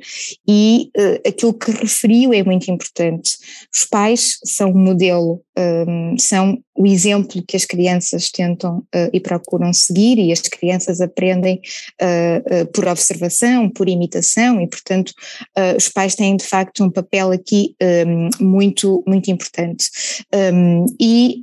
E 0.48 0.90
uh, 0.96 1.28
aquilo 1.28 1.54
que 1.54 1.72
referiu 1.72 2.34
é 2.34 2.44
muito 2.44 2.70
importante. 2.72 3.38
Os 3.74 3.86
pais 3.86 4.40
são 4.44 4.72
o 4.72 4.78
modelo, 4.78 5.42
um, 5.58 5.62
ehm, 5.62 6.18
são 6.18 6.58
o 6.76 6.86
exemplo 6.86 7.44
que 7.48 7.56
as 7.56 7.66
crianças 7.66 8.30
tentam 8.30 8.80
uh, 8.80 9.10
e 9.14 9.20
procuram 9.20 9.72
seguir, 9.74 10.18
e 10.20 10.32
as 10.32 10.42
crianças 10.42 11.00
aprendem 11.00 11.62
uh, 12.02 12.66
por 12.74 12.88
observação, 12.88 13.70
por 13.70 13.88
imitação, 13.88 14.62
e 14.62 14.68
portanto 14.68 15.14
os 15.78 15.90
pais 15.90 16.16
têm 16.16 16.36
de 16.36 16.46
facto 16.46 16.84
um 16.84 16.90
papel 16.90 17.32
aqui 17.32 17.76
um, 17.82 17.86
ehm, 17.86 18.30
muito, 18.42 19.04
muito 19.08 19.32
importante. 19.32 19.90
Um, 20.34 20.86
ehm, 20.86 20.86
e 21.00 21.42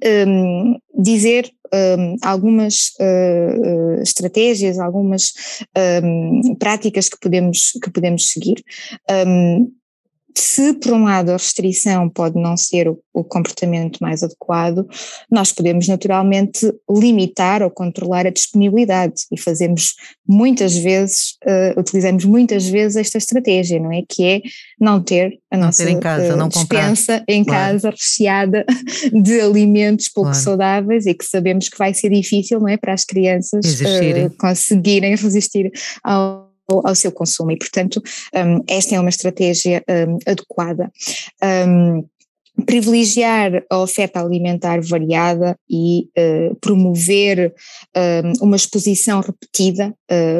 dizer 0.95 1.51
um, 1.73 2.17
algumas 2.23 2.93
uh, 3.01 4.01
estratégias, 4.03 4.79
algumas 4.79 5.33
um, 6.03 6.55
práticas 6.57 7.09
que 7.09 7.19
podemos, 7.19 7.73
que 7.83 7.91
podemos 7.91 8.29
seguir. 8.29 8.63
Um, 9.11 9.73
se 10.35 10.73
por 10.75 10.93
um 10.93 11.05
lado 11.05 11.31
a 11.31 11.37
restrição 11.37 12.09
pode 12.09 12.41
não 12.41 12.57
ser 12.57 12.89
o, 12.89 12.99
o, 13.13 13.25
comportamento 13.25 13.99
mais 14.01 14.23
adequado, 14.23 14.87
nós 15.31 15.53
podemos 15.53 15.89
naturalmente 15.89 16.73
limitar 16.91 17.63
ou 17.63 17.71
controlar 17.71 18.27
a 18.27 18.31
disponibilidade 18.31 19.15
e 19.33 19.41
fazemos 19.41 19.95
muitas 20.27 20.77
vezes, 20.77 21.37
uh, 21.45 21.79
utilizamos 21.79 22.25
muitas 22.25 22.67
vezes 22.67 22.97
esta 22.97 23.19
estratégia, 23.19 23.81
não 23.81 23.93
é? 23.93 24.03
Que 24.09 24.25
é 24.25 24.41
não 24.81 25.03
ter 25.03 25.39
a 25.51 25.57
não 25.57 25.67
nossa 25.67 25.85
ter 25.85 25.91
em 25.91 26.01
casa, 26.01 26.35
uh, 26.35 26.37
não 26.37 26.49
dispensa 26.49 27.19
comprar. 27.19 27.35
em 27.35 27.45
claro. 27.45 27.73
casa 27.73 27.91
recheada 27.91 28.67
de 29.13 29.41
alimentos 29.41 30.09
pouco 30.09 30.31
claro. 30.31 30.45
saudáveis 30.45 31.07
e 31.07 31.15
que 31.15 31.25
sabemos 31.25 31.69
que 31.69 31.79
vai 31.79 31.93
ser 31.93 32.11
difícil, 32.11 32.61
não 32.61 32.69
é? 32.69 32.77
Para 32.77 32.95
as 32.95 33.05
crianças 33.05 33.81
uh, 33.81 34.37
conseguirem 34.39 35.15
resistir 35.17 35.71
ao 36.03 36.42
ao 36.85 36.95
seu 36.95 37.13
consumo 37.13 37.51
e, 37.51 37.57
portanto, 37.57 38.01
um, 38.35 38.65
esta 38.69 38.95
é 38.95 39.01
uma 39.01 39.11
estratégia 39.11 39.83
um, 39.89 40.19
adequada. 40.27 40.91
Um, 41.69 42.05
privilegiar 42.67 43.65
a 43.71 43.79
oferta 43.79 44.21
alimentar 44.21 44.81
variada 44.83 45.57
e 45.69 46.09
uh, 46.19 46.55
promover 46.61 47.53
uh, 47.97 48.45
uma 48.45 48.57
exposição 48.57 49.21
repetida, 49.21 49.95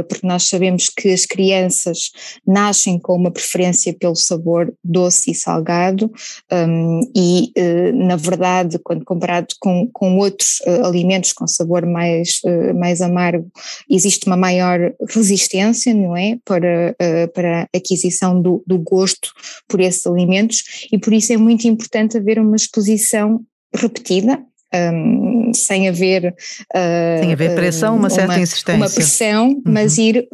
porque 0.09 0.27
nós 0.27 0.49
sabemos 0.49 0.89
que 0.89 1.09
as 1.11 1.25
crianças 1.25 2.11
nascem 2.47 2.99
com 2.99 3.15
uma 3.15 3.31
preferência 3.31 3.93
pelo 3.93 4.15
sabor 4.15 4.73
doce 4.83 5.31
e 5.31 5.35
salgado 5.35 6.11
um, 6.51 7.01
e, 7.15 7.53
na 7.95 8.17
verdade, 8.17 8.79
quando 8.79 9.05
comparado 9.05 9.49
com, 9.61 9.89
com 9.93 10.19
outros 10.19 10.61
alimentos 10.85 11.33
com 11.33 11.47
sabor 11.47 11.87
mais, 11.87 12.41
mais 12.75 13.01
amargo, 13.01 13.51
existe 13.89 14.27
uma 14.27 14.37
maior 14.37 14.93
resistência, 15.09 15.95
não 15.95 16.17
é, 16.17 16.39
para, 16.45 16.97
para 17.35 17.63
a 17.63 17.77
aquisição 17.77 18.41
do, 18.41 18.63
do 18.67 18.79
gosto 18.79 19.33
por 19.69 19.81
esses 19.81 20.07
alimentos 20.07 20.87
e 20.93 20.99
por 20.99 21.13
isso 21.13 21.33
é 21.33 21.37
muito 21.37 21.67
importante 21.67 22.17
haver 22.17 22.39
uma 22.39 22.57
exposição 22.57 23.41
repetida, 23.75 24.45
um, 24.75 25.53
sem 25.55 25.89
haver. 25.89 26.35
Uh, 26.75 27.21
sem 27.21 27.33
haver 27.33 27.55
pressão, 27.55 27.95
uma, 27.95 28.03
uma 28.03 28.11
certa 28.11 28.39
insistência. 28.39 28.77
Uma 28.77 28.91
pressão, 28.91 29.49
uhum. 29.49 29.63
mas 29.67 29.99
ir 29.99 30.29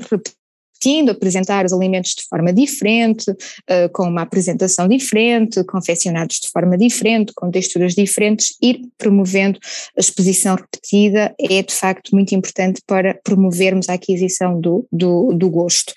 repetindo, 0.79 1.11
apresentar 1.11 1.65
os 1.65 1.73
alimentos 1.73 2.13
de 2.15 2.23
forma 2.29 2.53
diferente, 2.53 3.31
uh, 3.31 3.89
com 3.93 4.05
uma 4.05 4.23
apresentação 4.23 4.87
diferente, 4.87 5.65
confeccionados 5.65 6.37
de 6.41 6.49
forma 6.51 6.79
diferente, 6.79 7.33
com 7.35 7.51
texturas 7.51 7.95
diferentes, 7.95 8.57
ir 8.63 8.81
promovendo 8.97 9.59
a 9.97 10.01
exposição 10.01 10.55
repetida 10.55 11.35
é 11.41 11.63
de 11.63 11.75
facto 11.75 12.11
muito 12.15 12.35
importante 12.35 12.81
para 12.87 13.19
promovermos 13.25 13.89
a 13.89 13.95
aquisição 13.95 14.61
do, 14.61 14.87
do, 14.93 15.33
do 15.35 15.51
gosto. 15.51 15.93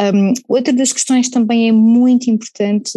Um, 0.00 0.34
outra 0.46 0.72
das 0.72 0.92
questões 0.92 1.30
também 1.30 1.68
é 1.68 1.72
muito 1.72 2.30
importante 2.30 2.92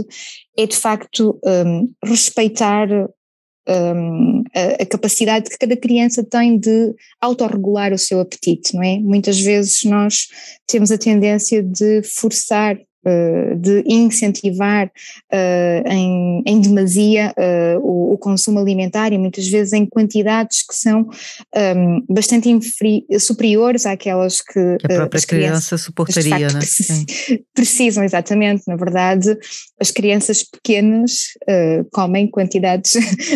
é 0.58 0.66
de 0.66 0.76
facto 0.76 1.40
um, 1.46 1.90
respeitar 2.04 2.88
um, 3.68 4.44
a, 4.56 4.84
a, 4.84 4.86
capacidade 4.86 5.50
que 5.50 5.58
cada 5.58 5.78
criança 5.78 6.24
tem 6.24 6.58
de 6.58 6.94
autorregular 7.20 7.94
o 7.94 7.98
seu 7.98 8.20
apetite, 8.20 8.74
não 8.76 8.84
é? 8.84 8.98
Muitas 9.00 9.40
vezes 9.40 9.84
nós 9.84 10.28
temos 10.68 10.92
a 10.92 10.98
tendência 10.98 11.62
de 11.62 12.02
forçar 12.04 12.78
de 13.58 13.84
incentivar 13.88 14.88
uh, 14.88 15.88
em, 15.88 16.44
em 16.46 16.62
demasia 16.62 17.34
uh, 17.38 17.80
o, 17.80 18.14
o, 18.14 18.18
consumo 18.18 18.60
alimentar 18.60 19.12
e 19.12 19.18
muitas 19.18 19.48
vezes 19.48 19.74
em 19.74 19.86
quantidades 19.86 20.64
que 20.68 20.76
são 20.76 21.10
um, 21.56 22.06
bastante 22.08 22.50
superiores 23.20 23.86
àquelas 23.86 24.42
que, 24.42 24.78
que 24.78 24.94
a 24.94 24.98
própria 24.98 25.22
criança 25.22 25.78
suportaria, 25.78 26.48
né? 26.50 26.60
precisam, 27.56 28.04
exatamente. 28.04 28.64
Na 28.68 28.76
verdade, 28.76 29.36
as 29.80 29.90
crianças 29.90 30.44
pequenas 30.44 31.30
comem 31.92 32.30
quantidades 32.30 32.94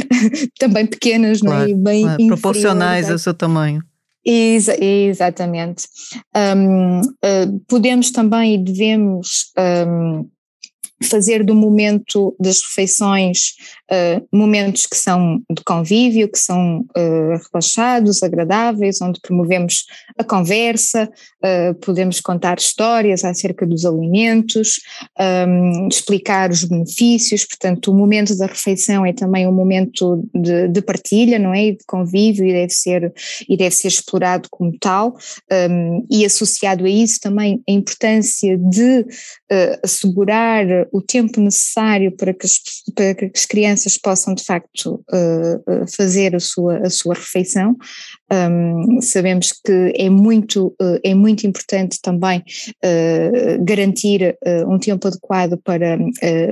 também 0.60 0.86
pequenas, 0.86 1.40
claro, 1.42 1.68
não 1.70 1.72
é? 1.72 1.74
bem 1.74 2.04
claro, 2.04 2.28
proporcionais 2.28 3.10
ao 3.10 3.18
seu 3.18 3.34
tamanho. 3.34 3.82
Ex 4.26 4.68
exatamente. 4.70 5.88
Um, 6.36 7.02
uh, 7.02 7.60
podemos 7.68 8.12
também 8.12 8.56
e 8.56 8.58
devemos 8.58 9.54
um, 9.88 10.28
fazer 11.04 11.44
do 11.44 11.54
momento 11.54 12.36
das 12.40 12.62
refeições 12.62 13.56
uh, 13.92 14.26
momentos 14.36 14.86
que 14.86 14.96
são 14.96 15.42
de 15.52 15.62
convívio, 15.66 16.32
que 16.32 16.40
são 16.40 16.86
uh, 16.98 17.40
relaxados, 17.52 18.24
agradáveis, 18.24 19.02
onde 19.02 19.20
promovemos 19.20 19.86
a 20.18 20.24
conversa, 20.24 21.10
uh, 21.44 21.76
podemos 21.82 22.22
contar 22.22 22.58
histórias 22.58 23.26
acerca 23.26 23.66
dos 23.66 23.86
alimentos, 23.86 24.80
um, 25.20 25.88
explicar 25.90 26.50
os 26.50 26.64
benefícios, 26.64 27.46
portanto 27.46 27.92
o 27.92 27.94
momento 27.94 28.38
da 28.38 28.46
refeição 28.46 29.06
é 29.06 29.12
também 29.12 29.46
um 29.48 29.52
momento 29.52 30.24
de, 30.34 30.70
de 30.70 30.82
partilha, 30.82 31.38
não 31.38 31.54
é, 31.54 31.68
e 31.68 31.72
de 31.74 31.84
convívio 31.86 32.46
e 32.46 32.54
deve 32.54 32.74
ser, 32.74 33.14
e 33.50 33.58
deve 33.58 33.76
ser 33.76 33.90
explorado 33.90 34.48
como 34.50 34.78
tal, 34.80 35.18
um, 35.70 36.06
e 36.10 36.26
associado 36.26 36.86
a 36.86 36.90
isso 36.90 37.20
também 37.20 37.62
a 37.68 37.72
importância 37.72 38.58
de 38.58 39.06
assegurar 39.84 40.66
o 40.92 41.02
tempo 41.02 41.40
necessário 41.40 42.16
para 42.16 42.34
que 42.34 42.46
as, 42.46 42.60
para 42.94 43.16
que 43.16 43.32
as 43.34 43.46
crianças 43.46 43.98
possam 43.98 44.34
de 44.34 44.44
facto 44.44 45.04
uh, 45.12 45.86
fazer 45.96 46.36
a 46.36 46.40
sua, 46.40 46.78
a 46.80 46.90
sua 46.90 47.16
refeição. 47.16 47.76
Um, 48.32 49.02
sabemos 49.02 49.52
que 49.52 49.94
é 49.96 50.10
muito, 50.10 50.76
uh, 50.82 51.00
é 51.04 51.14
muito 51.14 51.46
importante 51.46 52.00
também 52.02 52.40
uh, 52.40 53.64
garantir 53.64 54.36
um 54.68 54.80
tempo 54.80 55.08
adequado 55.08 55.58
para, 55.64 55.98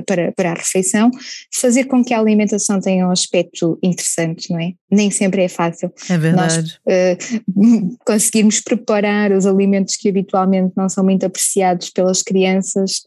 para, 0.06 0.32
para 0.32 0.52
a 0.52 0.54
refeição, 0.54 1.10
fazer 1.52 1.84
com 1.84 2.04
que 2.04 2.14
a 2.14 2.18
alimentação 2.18 2.80
tenha 2.80 3.06
um 3.06 3.10
aspecto 3.10 3.78
interessante, 3.82 4.50
não 4.50 4.60
é? 4.60 4.72
Nem 4.90 5.10
sempre 5.10 5.42
é 5.42 5.48
fácil. 5.48 5.92
É 6.08 6.16
verdade. 6.16 6.78
Nós 6.86 7.96
conseguirmos 8.06 8.60
preparar 8.60 9.32
os 9.32 9.46
alimentos 9.46 9.96
que 9.96 10.08
habitualmente 10.08 10.72
não 10.76 10.88
são 10.88 11.04
muito 11.04 11.26
apreciados 11.26 11.90
pelas 11.90 12.22
crianças 12.22 13.02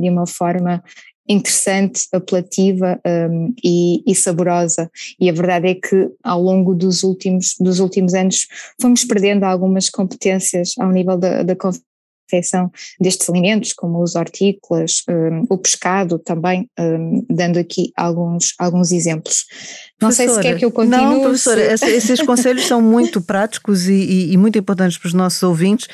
de 0.00 0.10
uma 0.10 0.26
forma 0.26 0.82
interessante, 1.28 2.06
apelativa 2.12 2.98
um, 3.06 3.54
e, 3.62 4.02
e, 4.06 4.14
saborosa. 4.14 4.90
E 5.20 5.28
a 5.28 5.32
verdade 5.32 5.68
é 5.68 5.74
que 5.74 6.08
ao 6.22 6.40
longo 6.40 6.74
dos 6.74 7.02
últimos, 7.02 7.54
dos 7.60 7.80
últimos 7.80 8.14
anos 8.14 8.46
fomos 8.80 9.04
perdendo 9.04 9.44
algumas 9.44 9.90
competências 9.90 10.72
ao 10.78 10.90
nível 10.90 11.18
da, 11.18 11.42
da 11.42 11.54
confecção 11.54 12.70
destes 13.00 13.28
alimentos, 13.28 13.72
como 13.72 14.02
os 14.02 14.14
hortícolas, 14.14 15.02
um, 15.08 15.46
o 15.48 15.58
pescado 15.58 16.18
também, 16.18 16.68
um, 16.78 17.24
dando 17.28 17.58
aqui 17.58 17.92
alguns, 17.96 18.54
alguns 18.58 18.92
exemplos. 18.92 19.44
Não 20.00 20.10
sei 20.10 20.28
se 20.28 20.40
quer 20.40 20.58
que 20.58 20.64
eu 20.64 20.70
continue. 20.70 21.00
Não, 21.00 21.20
professora, 21.20 21.76
se... 21.76 21.86
esses 21.86 22.22
conselhos 22.22 22.66
são 22.66 22.80
muito 22.80 23.20
práticos 23.20 23.86
e, 23.86 23.92
e, 23.92 24.32
e 24.32 24.36
muito 24.36 24.58
importantes 24.58 24.98
para 24.98 25.08
os 25.08 25.14
nossos 25.14 25.42
ouvintes. 25.42 25.88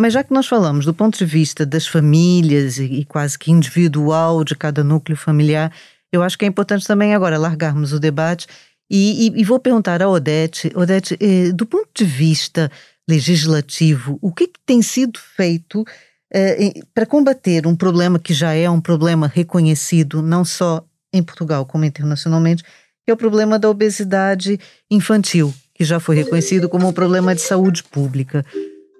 Mas 0.00 0.12
já 0.12 0.22
que 0.22 0.32
nós 0.32 0.46
falamos 0.46 0.84
do 0.84 0.94
ponto 0.94 1.18
de 1.18 1.24
vista 1.24 1.66
das 1.66 1.84
famílias 1.84 2.78
e, 2.78 3.04
quase 3.04 3.36
que 3.36 3.50
individual 3.50 4.44
de 4.44 4.54
cada 4.54 4.84
núcleo 4.84 5.16
familiar, 5.16 5.72
eu 6.12 6.22
acho 6.22 6.38
que 6.38 6.44
é 6.44 6.48
importante 6.48 6.86
também 6.86 7.14
agora 7.14 7.36
largarmos 7.36 7.92
o 7.92 7.98
debate 7.98 8.46
e, 8.88 9.26
e, 9.26 9.40
e 9.40 9.44
vou 9.44 9.58
perguntar 9.58 10.00
a 10.00 10.08
Odete, 10.08 10.70
Odete, 10.74 11.18
eh, 11.20 11.52
do 11.52 11.66
ponto 11.66 11.88
de 11.92 12.04
vista 12.04 12.70
legislativo, 13.10 14.18
o 14.22 14.32
que, 14.32 14.46
que 14.46 14.60
tem 14.64 14.80
sido 14.82 15.18
feito 15.18 15.84
eh, 16.32 16.74
para 16.94 17.04
combater 17.04 17.66
um 17.66 17.74
problema 17.74 18.20
que 18.20 18.32
já 18.32 18.54
é 18.54 18.70
um 18.70 18.80
problema 18.80 19.26
reconhecido 19.26 20.22
não 20.22 20.44
só 20.44 20.84
em 21.12 21.22
Portugal 21.24 21.66
como 21.66 21.84
internacionalmente, 21.84 22.62
que 22.62 23.10
é 23.10 23.12
o 23.12 23.16
problema 23.16 23.58
da 23.58 23.68
obesidade 23.68 24.60
infantil, 24.88 25.52
que 25.74 25.84
já 25.84 25.98
foi 25.98 26.16
reconhecido 26.16 26.68
como 26.68 26.86
um 26.86 26.92
problema 26.92 27.34
de 27.34 27.40
saúde 27.40 27.82
pública. 27.82 28.46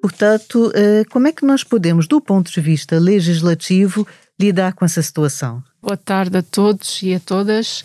Portanto, 0.01 0.71
eh, 0.75 1.05
como 1.11 1.27
é 1.27 1.33
que 1.33 1.45
nós 1.45 1.65
podemos, 1.65 2.07
do 2.07 2.21
ponto 2.21 2.51
de 2.51 2.61
vista 2.61 2.99
legislativo, 2.99 4.07
lidar 4.41 4.73
com 4.73 4.85
essa 4.85 5.03
situação? 5.03 5.63
Boa 5.83 5.97
tarde 5.97 6.39
a 6.39 6.43
todos 6.43 7.03
e 7.03 7.15
a 7.15 7.21
todas. 7.21 7.85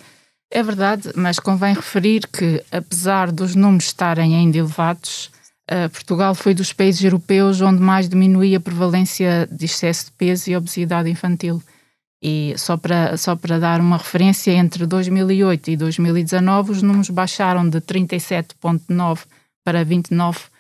É 0.51 0.61
verdade, 0.61 1.09
mas 1.15 1.39
convém 1.39 1.73
referir 1.73 2.27
que, 2.27 2.63
apesar 2.71 3.31
dos 3.31 3.55
números 3.55 3.85
estarem 3.85 4.35
ainda 4.35 4.57
elevados, 4.59 5.31
eh, 5.67 5.87
Portugal 5.87 6.35
foi 6.35 6.53
dos 6.53 6.71
países 6.71 7.03
europeus 7.03 7.61
onde 7.61 7.81
mais 7.81 8.07
diminuía 8.07 8.57
a 8.57 8.61
prevalência 8.61 9.47
de 9.51 9.65
excesso 9.65 10.05
de 10.05 10.11
peso 10.11 10.51
e 10.51 10.55
obesidade 10.55 11.09
infantil. 11.09 11.61
E 12.21 12.53
só 12.57 12.77
para, 12.77 13.17
só 13.17 13.35
para 13.35 13.59
dar 13.59 13.81
uma 13.81 13.97
referência, 13.97 14.51
entre 14.51 14.85
2008 14.85 15.71
e 15.71 15.77
2019, 15.77 16.71
os 16.71 16.81
números 16.81 17.09
baixaram 17.09 17.67
de 17.67 17.81
37,9 17.81 19.25
para 19.63 19.83
29 19.83 20.52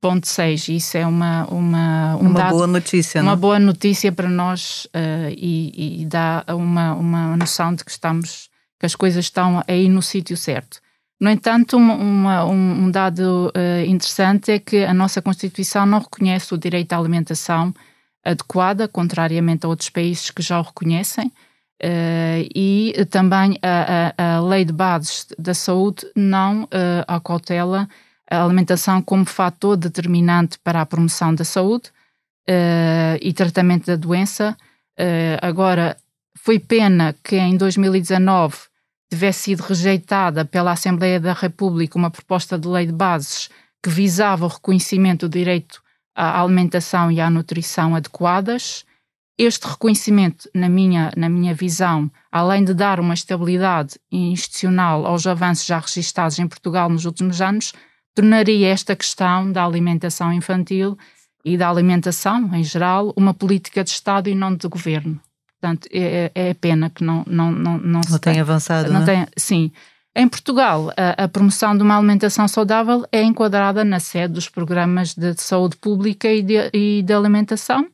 ponto 0.00 0.26
6. 0.26 0.68
Isso 0.68 0.96
é 0.96 1.06
uma, 1.06 1.44
uma, 1.46 2.16
um 2.16 2.28
uma 2.28 2.40
dado, 2.40 2.50
boa 2.50 2.66
notícia, 2.66 3.20
Uma 3.20 3.32
não? 3.32 3.38
boa 3.38 3.58
notícia 3.58 4.10
para 4.10 4.28
nós 4.28 4.86
uh, 4.86 5.30
e, 5.30 6.02
e, 6.02 6.06
dá 6.06 6.44
uma, 6.48 6.94
uma 6.94 7.36
noção 7.36 7.74
de 7.74 7.84
que 7.84 7.90
estamos, 7.90 8.48
que 8.78 8.86
as 8.86 8.94
coisas 8.94 9.26
estão 9.26 9.62
aí 9.68 9.88
no 9.88 10.02
sítio 10.02 10.36
certo. 10.36 10.80
No 11.20 11.28
entanto, 11.28 11.76
uma, 11.76 12.46
um, 12.46 12.84
um, 12.84 12.90
dado 12.90 13.52
uh, 13.54 13.84
interessante 13.86 14.52
é 14.52 14.58
que 14.58 14.84
a 14.84 14.94
nossa 14.94 15.20
Constituição 15.20 15.84
não 15.84 15.98
reconhece 15.98 16.54
o 16.54 16.58
direito 16.58 16.94
à 16.94 16.96
alimentação 16.96 17.74
adequada, 18.24 18.88
contrariamente 18.88 19.66
a 19.66 19.68
outros 19.68 19.90
países 19.90 20.30
que 20.30 20.40
já 20.40 20.58
o 20.58 20.62
reconhecem, 20.62 21.26
uh, 21.26 22.48
e 22.54 22.94
também 23.10 23.58
a, 23.62 24.14
a, 24.16 24.36
a, 24.36 24.40
Lei 24.40 24.64
de 24.64 24.72
Bases 24.72 25.26
da 25.38 25.52
Saúde 25.52 26.06
não 26.16 26.64
uh, 26.64 26.68
acautela 27.06 27.86
a 28.30 28.44
alimentação 28.44 29.02
como 29.02 29.24
fator 29.24 29.76
determinante 29.76 30.58
para 30.60 30.80
a 30.80 30.86
promoção 30.86 31.34
da 31.34 31.44
saúde 31.44 31.90
uh, 32.48 33.18
e 33.20 33.32
tratamento 33.32 33.86
da 33.86 33.96
doença. 33.96 34.56
Uh, 34.98 35.36
agora, 35.42 35.96
foi 36.38 36.58
pena 36.60 37.14
que 37.24 37.36
em 37.36 37.56
2019 37.56 38.56
tivesse 39.10 39.40
sido 39.40 39.60
rejeitada 39.60 40.44
pela 40.44 40.70
Assembleia 40.70 41.18
da 41.18 41.32
República 41.32 41.98
uma 41.98 42.10
proposta 42.10 42.56
de 42.56 42.68
lei 42.68 42.86
de 42.86 42.92
bases 42.92 43.50
que 43.82 43.90
visava 43.90 44.44
o 44.44 44.48
reconhecimento 44.48 45.28
do 45.28 45.32
direito 45.32 45.82
à 46.14 46.40
alimentação 46.40 47.10
e 47.10 47.20
à 47.20 47.28
nutrição 47.28 47.96
adequadas. 47.96 48.84
Este 49.36 49.66
reconhecimento, 49.66 50.48
na 50.54 50.68
minha, 50.68 51.10
na 51.16 51.28
minha 51.28 51.54
visão, 51.54 52.10
além 52.30 52.62
de 52.62 52.74
dar 52.74 53.00
uma 53.00 53.14
estabilidade 53.14 53.98
institucional 54.12 55.06
aos 55.06 55.26
avanços 55.26 55.66
já 55.66 55.78
registados 55.78 56.38
em 56.38 56.46
Portugal 56.46 56.88
nos 56.88 57.06
últimos 57.06 57.40
anos, 57.40 57.72
tornaria 58.14 58.68
esta 58.68 58.96
questão 58.96 59.50
da 59.50 59.64
alimentação 59.64 60.32
infantil 60.32 60.98
e 61.44 61.56
da 61.56 61.68
alimentação 61.68 62.54
em 62.54 62.62
geral 62.62 63.12
uma 63.16 63.32
política 63.32 63.82
de 63.82 63.90
Estado 63.90 64.28
e 64.28 64.34
não 64.34 64.54
de 64.54 64.68
governo. 64.68 65.20
Portanto, 65.60 65.88
é, 65.92 66.30
é, 66.34 66.50
é 66.50 66.54
pena 66.54 66.90
que 66.90 67.04
não 67.04 67.24
não 67.26 67.52
não 67.52 67.78
não, 67.78 68.00
não 68.08 68.18
tenha 68.18 68.42
avançado. 68.42 68.92
Não, 68.92 69.00
não 69.00 69.12
é? 69.12 69.26
sim. 69.36 69.70
Em 70.14 70.26
Portugal, 70.26 70.90
a, 70.96 71.24
a, 71.24 71.28
promoção 71.28 71.76
de 71.76 71.84
uma 71.84 71.96
alimentação 71.96 72.48
saudável 72.48 73.06
é 73.12 73.22
enquadrada 73.22 73.84
na 73.84 74.00
sede 74.00 74.34
dos 74.34 74.48
programas 74.48 75.14
de 75.14 75.40
saúde 75.40 75.76
pública 75.76 76.28
e 76.32 76.42
de, 76.42 76.70
e 76.74 77.02
de 77.02 77.12
alimentação, 77.12 77.86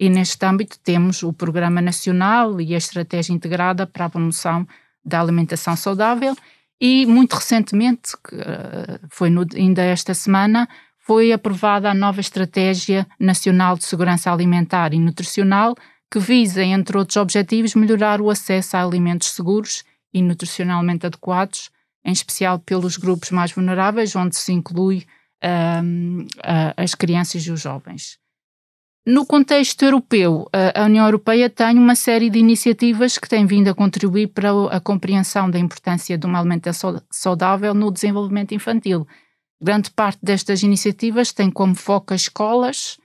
e 0.00 0.08
neste 0.08 0.44
âmbito 0.46 0.78
temos 0.78 1.22
o 1.22 1.30
Programa 1.30 1.82
Nacional 1.82 2.58
e 2.58 2.74
a 2.74 2.78
Estratégia 2.78 3.34
Integrada 3.34 3.86
para 3.86 4.06
a 4.06 4.10
Promoção 4.10 4.66
da 5.04 5.20
Alimentação 5.20 5.76
Saudável 5.76 6.34
e 6.80 7.06
muito 7.06 7.34
recentemente, 7.34 8.12
que 8.26 8.36
eh, 8.36 9.00
foi 9.10 9.30
no, 9.30 9.44
ainda 9.54 9.82
esta 9.82 10.14
semana, 10.14 10.68
foi 10.98 11.32
aprovada 11.32 11.90
a 11.90 11.94
nova 11.94 12.20
Estratégia 12.20 13.06
Nacional 13.18 13.76
de 13.76 13.84
Segurança 13.84 14.30
Alimentar 14.30 14.92
e 14.92 14.98
Nutricional, 14.98 15.74
que 16.10 16.18
visa, 16.18 16.62
entre 16.62 16.96
outros 16.96 17.16
objetivos, 17.16 17.74
melhorar 17.74 18.20
o 18.20 18.30
acesso 18.30 18.76
a 18.76 18.82
alimentos 18.82 19.30
seguros 19.30 19.84
e 20.12 20.22
nutricionalmente 20.22 21.06
adequados, 21.06 21.70
em 22.04 22.12
especial 22.12 22.58
pelos 22.58 22.96
grupos 22.96 23.30
mais 23.30 23.52
vulneráveis, 23.52 24.14
onde 24.14 24.36
se 24.36 24.52
inclui 24.52 25.06
um, 25.44 26.26
ehm, 26.42 26.74
as 26.76 26.94
crianças 26.94 27.42
e 27.42 27.50
os 27.50 27.60
jovens. 27.60 28.18
No 29.10 29.24
contexto 29.24 29.86
europeu, 29.86 30.50
a 30.52 30.84
União 30.84 31.06
Europeia 31.06 31.48
tem 31.48 31.78
uma 31.78 31.94
série 31.94 32.28
de 32.28 32.38
iniciativas 32.38 33.16
que 33.16 33.26
têm 33.26 33.46
vindo 33.46 33.68
a 33.68 33.74
contribuir 33.74 34.26
para 34.26 34.50
a 34.70 34.78
compreensão 34.80 35.50
da 35.50 35.58
importância 35.58 36.18
de 36.18 36.26
uma 36.26 36.38
alimentação 36.38 37.00
saudável 37.10 37.72
no 37.72 37.90
desenvolvimento 37.90 38.52
infantil. 38.52 39.08
Grande 39.62 39.90
parte 39.90 40.18
destas 40.22 40.62
iniciativas 40.62 41.32
tem 41.32 41.50
como 41.50 41.74
foco 41.74 42.12
as 42.12 42.20
escolas 42.20 42.98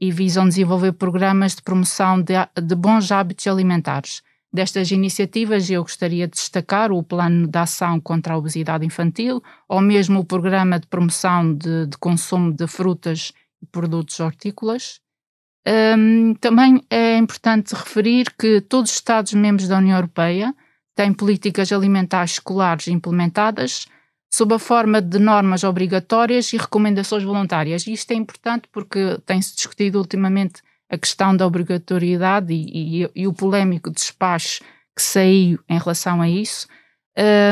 e 0.00 0.10
visam 0.10 0.48
desenvolver 0.48 0.92
programas 0.92 1.56
de 1.56 1.60
promoção 1.60 2.22
de, 2.22 2.32
de 2.58 2.74
bons 2.74 3.12
hábitos 3.12 3.46
alimentares. 3.46 4.22
Destas 4.50 4.90
iniciativas, 4.90 5.68
eu 5.68 5.82
gostaria 5.82 6.26
de 6.26 6.36
destacar 6.36 6.90
o 6.90 7.02
Plano 7.02 7.46
de 7.46 7.58
Ação 7.58 8.00
contra 8.00 8.32
a 8.32 8.38
Obesidade 8.38 8.86
Infantil, 8.86 9.42
ou 9.68 9.82
mesmo 9.82 10.20
o 10.20 10.24
Programa 10.24 10.80
de 10.80 10.86
Promoção 10.86 11.54
de, 11.54 11.84
de 11.84 11.98
Consumo 11.98 12.50
de 12.50 12.66
Frutas 12.66 13.34
e 13.60 13.66
Produtos 13.66 14.18
Hortícolas. 14.20 15.02
Um, 15.66 16.34
também 16.34 16.82
é 16.88 17.18
importante 17.18 17.74
referir 17.74 18.32
que 18.38 18.60
todos 18.62 18.90
os 18.90 18.96
Estados-membros 18.96 19.68
da 19.68 19.78
União 19.78 19.96
Europeia 19.96 20.54
têm 20.94 21.12
políticas 21.12 21.70
alimentares 21.70 22.32
escolares 22.32 22.88
implementadas 22.88 23.86
sob 24.32 24.54
a 24.54 24.58
forma 24.58 25.02
de 25.02 25.18
normas 25.18 25.64
obrigatórias 25.64 26.52
e 26.52 26.56
recomendações 26.56 27.24
voluntárias. 27.24 27.86
E 27.86 27.92
isto 27.92 28.10
é 28.12 28.14
importante 28.14 28.68
porque 28.72 29.18
tem-se 29.26 29.54
discutido 29.54 29.98
ultimamente 29.98 30.62
a 30.88 30.96
questão 30.96 31.36
da 31.36 31.46
obrigatoriedade 31.46 32.52
e, 32.52 33.04
e, 33.04 33.10
e 33.14 33.26
o 33.26 33.32
polémico 33.32 33.90
despacho 33.90 34.62
que 34.96 35.02
saiu 35.02 35.58
em 35.68 35.78
relação 35.78 36.22
a 36.22 36.28
isso. 36.28 36.66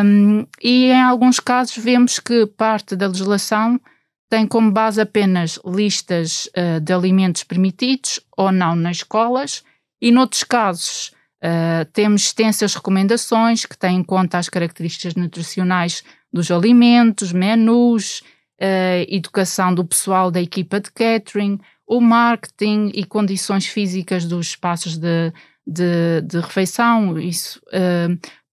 Um, 0.05 0.47
e 0.63 0.87
em 0.87 1.03
alguns 1.03 1.41
casos 1.41 1.77
vemos 1.77 2.19
que 2.19 2.47
parte 2.47 2.97
da 2.97 3.09
legislação 3.09 3.81
tem 4.29 4.47
como 4.47 4.71
base 4.71 5.01
apenas 5.01 5.59
listas 5.65 6.49
uh, 6.57 6.81
de 6.81 6.93
alimentos 6.93 7.45
permitidos 7.45 8.21
ou 8.37 8.53
não 8.53 8.77
nas 8.77 8.99
escolas, 8.99 9.65
e 10.01 10.13
noutros 10.13 10.45
casos 10.45 11.13
uh, 11.43 11.85
temos 11.93 12.25
extensas 12.25 12.75
recomendações 12.75 13.65
que 13.65 13.77
têm 13.77 13.97
em 13.97 14.05
conta 14.05 14.39
as 14.39 14.49
características 14.49 15.15
nutricionais 15.15 16.05
dos 16.33 16.51
alimentos, 16.51 17.33
menus, 17.33 18.21
uh, 18.61 19.05
educação 19.09 19.75
do 19.75 19.85
pessoal 19.85 20.31
da 20.31 20.41
equipa 20.41 20.79
de 20.79 20.93
catering, 20.93 21.59
o 21.87 22.01
marketing 22.01 22.93
e 22.95 23.05
condições 23.05 23.67
físicas 23.67 24.27
dos 24.27 24.49
espaços 24.49 24.99
de, 24.99 25.33
de, 25.67 26.21
de 26.21 26.39
refeição. 26.39 27.19
Isso, 27.19 27.63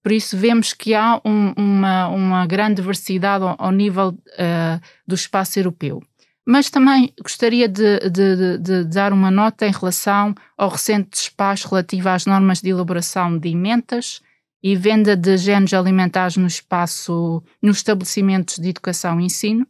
por 0.06 0.12
isso, 0.12 0.36
vemos 0.36 0.72
que 0.72 0.94
há 0.94 1.20
um, 1.24 1.52
uma, 1.56 2.06
uma 2.06 2.46
grande 2.46 2.76
diversidade 2.76 3.42
ao, 3.42 3.56
ao 3.58 3.72
nível 3.72 4.10
uh, 4.10 4.80
do 5.04 5.16
espaço 5.16 5.58
europeu. 5.58 6.00
Mas 6.46 6.70
também 6.70 7.12
gostaria 7.20 7.68
de, 7.68 8.08
de, 8.08 8.56
de, 8.56 8.84
dar 8.84 9.12
uma 9.12 9.32
nota 9.32 9.66
em 9.66 9.72
relação 9.72 10.32
ao 10.56 10.68
recente 10.68 11.08
despacho 11.10 11.68
relativo 11.68 12.08
às 12.08 12.24
normas 12.24 12.60
de 12.60 12.68
elaboração 12.68 13.36
de 13.36 13.48
emendas 13.48 14.20
e 14.62 14.76
venda 14.76 15.16
de 15.16 15.36
géneros 15.36 15.74
alimentares 15.74 16.36
no 16.36 16.46
espaço, 16.46 17.42
nos 17.60 17.78
estabelecimentos 17.78 18.58
de 18.60 18.68
educação 18.68 19.20
e 19.20 19.24
ensino, 19.24 19.66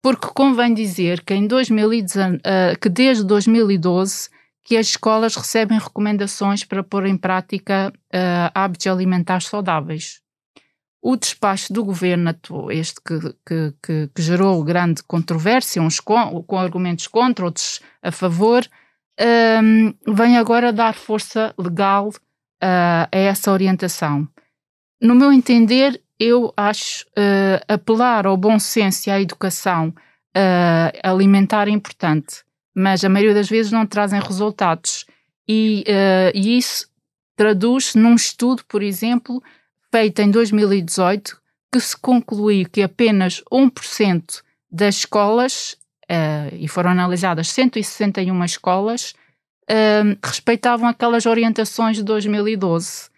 porque 0.00 0.28
convém 0.28 0.74
dizer 0.74 1.24
que, 1.24 1.34
em 1.34 1.44
2019, 1.48 2.36
uh, 2.36 2.40
que 2.80 2.88
desde 2.88 3.24
2012 3.24 4.28
que 4.66 4.76
as 4.76 4.88
escolas 4.88 5.36
recebem 5.36 5.78
recomendações 5.78 6.64
para 6.64 6.82
pôr 6.82 7.06
em 7.06 7.16
prática 7.16 7.92
uh, 8.12 8.50
hábitos 8.52 8.88
alimentares 8.88 9.46
saudáveis. 9.46 10.20
O 11.00 11.16
despacho 11.16 11.72
do 11.72 11.84
governo, 11.84 12.34
este 12.72 13.00
que, 13.00 13.20
que, 13.46 13.74
que, 13.80 14.10
que 14.12 14.22
gerou 14.22 14.64
grande 14.64 15.04
controvérsia, 15.04 15.80
uns 15.80 16.00
com, 16.00 16.42
com, 16.42 16.58
argumentos 16.58 17.06
contra, 17.06 17.44
outros 17.44 17.80
a 18.02 18.10
favor, 18.10 18.68
um, 19.62 19.94
vem 20.12 20.36
agora 20.36 20.72
dar 20.72 20.94
força 20.94 21.54
legal 21.56 22.08
uh, 22.08 23.06
a 23.12 23.16
essa 23.16 23.52
orientação. 23.52 24.26
No 25.00 25.14
meu 25.14 25.32
entender, 25.32 26.02
eu 26.18 26.52
acho 26.56 27.04
uh, 27.10 27.62
apelar 27.68 28.26
ao 28.26 28.36
bom 28.36 28.58
senso 28.58 29.08
e 29.08 29.12
à 29.12 29.20
educação 29.20 29.90
uh, 29.90 30.98
alimentar 31.04 31.68
é 31.68 31.70
importante, 31.70 32.44
mas 32.76 33.02
a 33.02 33.08
maioria 33.08 33.32
das 33.32 33.48
vezes 33.48 33.72
não 33.72 33.86
trazem 33.86 34.20
resultados. 34.20 35.06
E, 35.48 35.82
uh, 35.88 36.36
e 36.36 36.58
isso 36.58 36.86
traduz-se 37.34 37.96
num 37.96 38.14
estudo, 38.14 38.62
por 38.68 38.82
exemplo, 38.82 39.42
feito 39.90 40.20
em 40.20 40.30
2018, 40.30 41.40
que 41.72 41.80
se 41.80 41.96
concluiu 41.96 42.68
que 42.70 42.82
apenas 42.82 43.42
1% 43.50 44.42
das 44.70 44.96
escolas, 44.96 45.76
e 46.52 46.68
foram 46.68 46.90
analisadas 46.90 47.48
161 47.48 48.44
escolas, 48.44 49.14
respeitavam 50.22 50.88
aquelas 50.88 51.26
orientações 51.26 51.96
de 51.96 52.02
2012. 52.02 53.10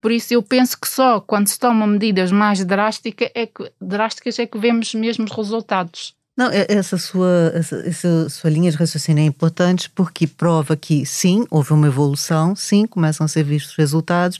Por 0.00 0.12
isso 0.12 0.32
eu 0.32 0.42
penso 0.42 0.78
que 0.80 0.88
só 0.88 1.20
quando 1.20 1.48
se 1.48 1.58
tomam 1.58 1.86
medidas 1.86 2.30
mais 2.30 2.64
drásticas 2.64 3.30
é 3.34 3.46
que, 3.46 3.72
drásticas 3.80 4.38
é 4.38 4.46
que 4.46 4.58
vemos 4.58 4.94
mesmo 4.94 5.26
resultados. 5.26 6.14
Não, 6.36 6.50
essa 6.52 6.98
sua, 6.98 7.50
essa, 7.54 7.76
essa, 7.86 8.28
sua 8.28 8.50
linha 8.50 8.70
de 8.70 8.76
raciocínio 8.76 9.22
é 9.22 9.26
importante 9.26 9.88
porque 9.90 10.26
prova 10.26 10.76
que 10.76 11.06
sim, 11.06 11.46
houve 11.50 11.72
uma 11.72 11.86
evolução, 11.86 12.54
sim, 12.54 12.86
começam 12.86 13.24
a 13.24 13.28
ser 13.28 13.42
vistos 13.42 13.74
resultados, 13.74 14.38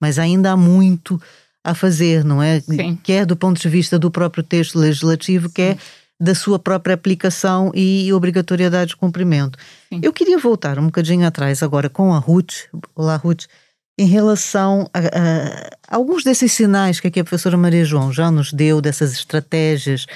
mas 0.00 0.18
ainda 0.18 0.52
há 0.52 0.56
muito 0.56 1.20
a 1.62 1.74
fazer, 1.74 2.24
não 2.24 2.42
é? 2.42 2.60
Sim. 2.60 2.98
Quer 3.02 3.26
do 3.26 3.36
ponto 3.36 3.60
de 3.60 3.68
vista 3.68 3.98
do 3.98 4.10
próprio 4.10 4.42
texto 4.42 4.78
legislativo, 4.78 5.48
sim. 5.48 5.54
quer 5.54 5.78
da 6.18 6.34
sua 6.34 6.58
própria 6.58 6.94
aplicação 6.94 7.70
e 7.74 8.10
obrigatoriedade 8.12 8.90
de 8.90 8.96
cumprimento. 8.96 9.58
Sim. 9.90 10.00
Eu 10.02 10.12
queria 10.12 10.38
voltar 10.38 10.78
um 10.78 10.86
bocadinho 10.86 11.26
atrás 11.26 11.62
agora 11.62 11.90
com 11.90 12.14
a 12.14 12.18
Ruth. 12.18 12.68
Olá, 12.94 13.16
Ruth 13.16 13.44
em 13.98 14.06
relação 14.06 14.88
a, 14.92 14.98
a, 14.98 15.02
a, 15.02 15.96
alguns 15.96 16.24
desses 16.24 16.52
sinais 16.52 16.98
que 17.00 17.08
aqui 17.08 17.20
a 17.20 17.24
professora 17.24 17.56
Maria 17.56 17.84
João 17.84 18.12
já 18.12 18.30
nos 18.30 18.52
deu, 18.52 18.80
dessas 18.80 19.12
estratégias, 19.12 20.06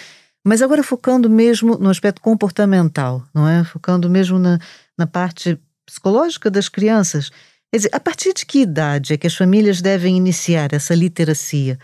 mas 0.49 0.63
agora 0.63 0.83
focando 0.83 1.29
mesmo 1.29 1.77
no 1.77 1.91
aspecto 1.91 2.23
comportamental, 2.23 3.23
não 3.35 3.47
é? 3.47 3.65
Focando 3.65 4.09
mesmo 4.09 4.39
na, 4.39 4.59
na 4.97 5.07
parte 5.07 5.61
psicológica 5.85 6.51
das 6.51 6.71
crianças. 6.71 7.29
Quer 7.71 7.77
dizer, 7.77 7.91
a 7.93 8.01
partir 8.01 8.33
de 8.33 8.47
que 8.47 8.61
idade 8.61 9.13
é 9.13 9.19
que 9.19 9.27
as 9.27 9.35
famílias 9.35 9.83
devem 9.83 10.17
iniciar 10.17 10.73
essa 10.73 10.95
literacia 10.95 11.79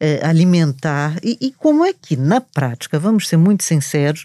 eh, 0.00 0.20
alimentar 0.20 1.16
e, 1.22 1.38
e 1.40 1.52
como 1.52 1.84
é 1.84 1.92
que, 1.92 2.16
na 2.16 2.40
prática, 2.40 2.98
vamos 2.98 3.28
ser 3.28 3.36
muito 3.36 3.62
sinceros, 3.62 4.24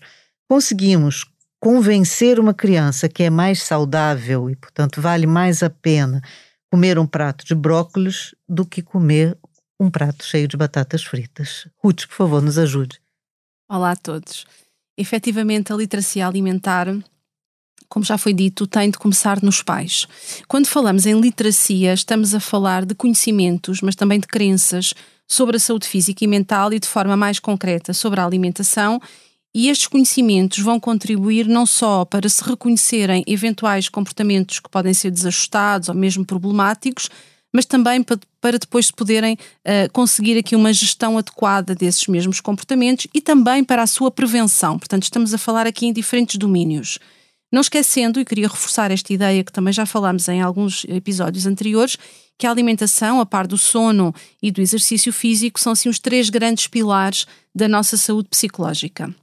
conseguimos 0.50 1.26
convencer 1.60 2.40
uma 2.40 2.54
criança 2.54 3.08
que 3.08 3.22
é 3.22 3.30
mais 3.30 3.62
saudável 3.62 4.50
e, 4.50 4.56
portanto, 4.56 5.02
vale 5.02 5.28
mais 5.28 5.62
a 5.62 5.70
pena 5.70 6.20
comer 6.72 6.98
um 6.98 7.06
prato 7.06 7.46
de 7.46 7.54
brócolis 7.54 8.34
do 8.50 8.66
que 8.66 8.82
comer 8.82 9.38
um 9.80 9.92
prato 9.92 10.26
cheio 10.26 10.48
de 10.48 10.58
batatas 10.58 11.04
fritas. 11.04 11.68
Ruth, 11.78 12.08
por 12.08 12.16
favor, 12.16 12.42
nos 12.42 12.58
ajude. 12.58 13.03
Olá 13.74 13.94
a 13.94 13.96
todos. 13.96 14.46
Efetivamente, 14.96 15.74
a 15.74 15.76
literacia 15.76 16.28
alimentar, 16.28 16.96
como 17.90 18.06
já 18.06 18.20
foi 18.20 18.32
dito, 18.32 18.68
tem 18.68 18.92
de 18.92 19.00
começar 19.00 19.42
nos 19.42 19.64
pais. 19.64 20.06
Quando 20.48 20.68
falamos 20.68 21.08
em 21.08 21.20
literacia, 21.20 21.92
estamos 21.92 22.36
a 22.36 22.40
falar 22.40 22.86
de 22.86 22.94
conhecimentos, 22.94 23.82
mas 23.82 23.96
também 23.96 24.20
de 24.20 24.28
crenças 24.28 24.94
sobre 25.28 25.58
a 25.58 25.60
saúde 25.60 25.88
física 25.88 26.24
e 26.24 26.28
mental 26.28 26.72
e, 26.72 26.80
de 26.80 26.88
forma 26.88 27.18
mais 27.18 27.40
concreta, 27.40 27.94
sobre 27.96 28.20
a 28.20 28.26
alimentação 28.28 29.02
e 29.56 29.70
estes 29.70 29.88
conhecimentos 29.88 30.60
vão 30.60 30.80
contribuir 30.80 31.48
não 31.48 31.66
só 31.66 32.06
para 32.06 32.30
se 32.30 32.44
reconhecerem 32.44 33.24
eventuais 33.26 33.90
comportamentos 33.90 34.60
que 34.60 34.70
podem 34.70 34.94
ser 34.94 35.10
desajustados 35.10 35.90
ou 35.90 35.96
mesmo 35.96 36.24
problemáticos, 36.24 37.10
mas 37.52 37.66
também 37.66 38.06
para, 38.44 38.60
depois 38.60 38.92
poderem 38.92 39.36
uh, 39.36 39.90
conseguir 39.94 40.38
aqui 40.38 40.54
uma 40.54 40.74
gestão 40.74 41.18
adequada 41.18 41.74
desses 41.74 42.06
mesmos 42.08 42.42
comportamentos 42.42 43.08
e 43.14 43.22
também 43.22 43.64
para 43.64 43.82
a 43.82 43.88
sua 43.88 44.12
prevenção. 44.12 44.78
Portanto, 44.78 45.04
estamos 45.04 45.34
a 45.34 45.38
falar 45.38 45.66
aqui 45.66 45.86
em 45.86 45.94
diferentes 45.94 46.36
domínios. 46.36 47.00
Não 47.50 47.62
esquecendo, 47.62 48.20
e 48.20 48.26
queria 48.26 48.50
reforçar 48.50 48.92
esta 48.92 49.14
ideia 49.14 49.46
que 49.46 49.52
também 49.54 49.72
já 49.72 49.86
falámos 49.86 50.28
em 50.28 50.42
alguns 50.42 50.84
episódios 50.90 51.46
anteriores, 51.46 51.98
que 52.38 52.46
a 52.46 52.52
alimentação, 52.52 53.22
a 53.22 53.26
par 53.26 53.48
do 53.48 53.58
sono 53.58 54.14
e 54.42 54.52
do 54.52 54.60
exercício 54.60 55.14
físico, 55.14 55.58
são 55.58 55.72
assim 55.72 55.88
os 55.88 55.98
três 55.98 56.30
grandes 56.30 56.68
pilares 56.68 57.26
da 57.56 57.70
nossa 57.70 57.96
saúde 57.96 58.28
psicológica. 58.28 59.16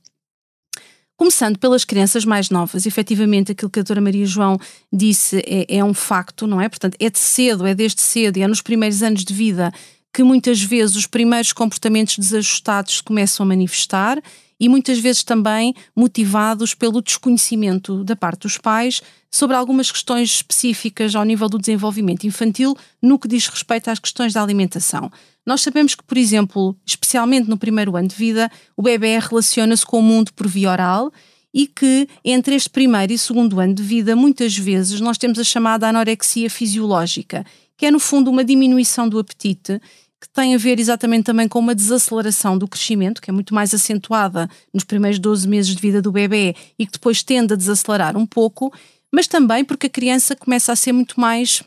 Começando 1.20 1.58
pelas 1.58 1.84
crianças 1.84 2.24
mais 2.24 2.48
novas, 2.48 2.86
efetivamente 2.86 3.52
aquilo 3.52 3.70
que 3.70 3.78
a 3.78 3.82
doutora 3.82 4.00
Maria 4.00 4.24
João 4.24 4.58
disse 4.90 5.36
é, 5.46 5.76
é, 5.76 5.84
um 5.84 5.92
facto, 5.92 6.46
não 6.46 6.58
é? 6.58 6.66
Portanto, 6.66 6.96
é 6.98 7.10
de 7.10 7.18
cedo, 7.18 7.66
é 7.66 7.74
desde 7.74 8.00
cedo 8.00 8.38
é 8.38 8.48
nos 8.48 8.62
primeiros 8.62 9.02
anos 9.02 9.22
de 9.22 9.34
vida 9.34 9.70
que 10.14 10.22
muitas 10.22 10.62
vezes 10.62 10.96
os 10.96 11.06
primeiros 11.06 11.52
comportamentos 11.52 12.16
desajustados 12.16 13.02
começam 13.02 13.44
a 13.44 13.46
manifestar 13.46 14.18
e 14.60 14.68
muitas 14.68 14.98
vezes 14.98 15.24
também 15.24 15.74
motivados 15.96 16.74
pelo 16.74 17.00
desconhecimento 17.00 18.04
da 18.04 18.14
parte 18.14 18.42
dos 18.42 18.58
pais 18.58 19.00
sobre 19.30 19.56
algumas 19.56 19.90
questões 19.90 20.28
específicas 20.30 21.14
ao 21.14 21.24
nível 21.24 21.48
do 21.48 21.58
desenvolvimento 21.58 22.26
infantil 22.26 22.76
no 23.00 23.18
que 23.18 23.26
diz 23.26 23.48
respeito 23.48 23.90
às 23.90 23.98
questões 23.98 24.34
da 24.34 24.42
alimentação. 24.42 25.10
Nós 25.46 25.62
sabemos 25.62 25.94
que, 25.94 26.04
por 26.04 26.18
exemplo, 26.18 26.76
especialmente 26.84 27.48
no 27.48 27.56
primeiro 27.56 27.96
ano 27.96 28.08
de 28.08 28.14
vida, 28.14 28.50
o 28.76 28.82
bebê 28.82 29.18
relaciona-se 29.18 29.86
com 29.86 29.98
o 29.98 30.02
mundo 30.02 30.32
por 30.34 30.46
via 30.46 30.70
oral 30.70 31.10
e 31.52 31.66
que 31.66 32.06
entre 32.24 32.54
este 32.54 32.68
primeiro 32.70 33.12
e 33.12 33.18
segundo 33.18 33.58
ano 33.58 33.74
de 33.74 33.82
vida, 33.82 34.14
muitas 34.14 34.56
vezes 34.56 35.00
nós 35.00 35.16
temos 35.16 35.38
a 35.38 35.44
chamada 35.44 35.88
anorexia 35.88 36.50
fisiológica, 36.50 37.44
que 37.76 37.86
é 37.86 37.90
no 37.90 37.98
fundo 37.98 38.30
uma 38.30 38.44
diminuição 38.44 39.08
do 39.08 39.18
apetite 39.18 39.80
que 40.20 40.28
tem 40.28 40.54
a 40.54 40.58
ver 40.58 40.78
exatamente 40.78 41.24
também 41.24 41.48
com 41.48 41.58
uma 41.58 41.74
desaceleração 41.74 42.58
do 42.58 42.68
crescimento, 42.68 43.22
que 43.22 43.30
é 43.30 43.32
muito 43.32 43.54
mais 43.54 43.72
acentuada 43.72 44.50
nos 44.72 44.84
primeiros 44.84 45.18
12 45.18 45.48
meses 45.48 45.74
de 45.74 45.80
vida 45.80 46.02
do 46.02 46.12
bebê 46.12 46.54
e 46.78 46.84
que 46.84 46.92
depois 46.92 47.22
tende 47.22 47.54
a 47.54 47.56
desacelerar 47.56 48.16
um 48.16 48.26
pouco, 48.26 48.72
mas 49.10 49.26
também 49.26 49.64
porque 49.64 49.86
a 49.86 49.90
criança 49.90 50.36
começa 50.36 50.72
a 50.72 50.76
ser 50.76 50.92
muito 50.92 51.18
mais 51.18 51.62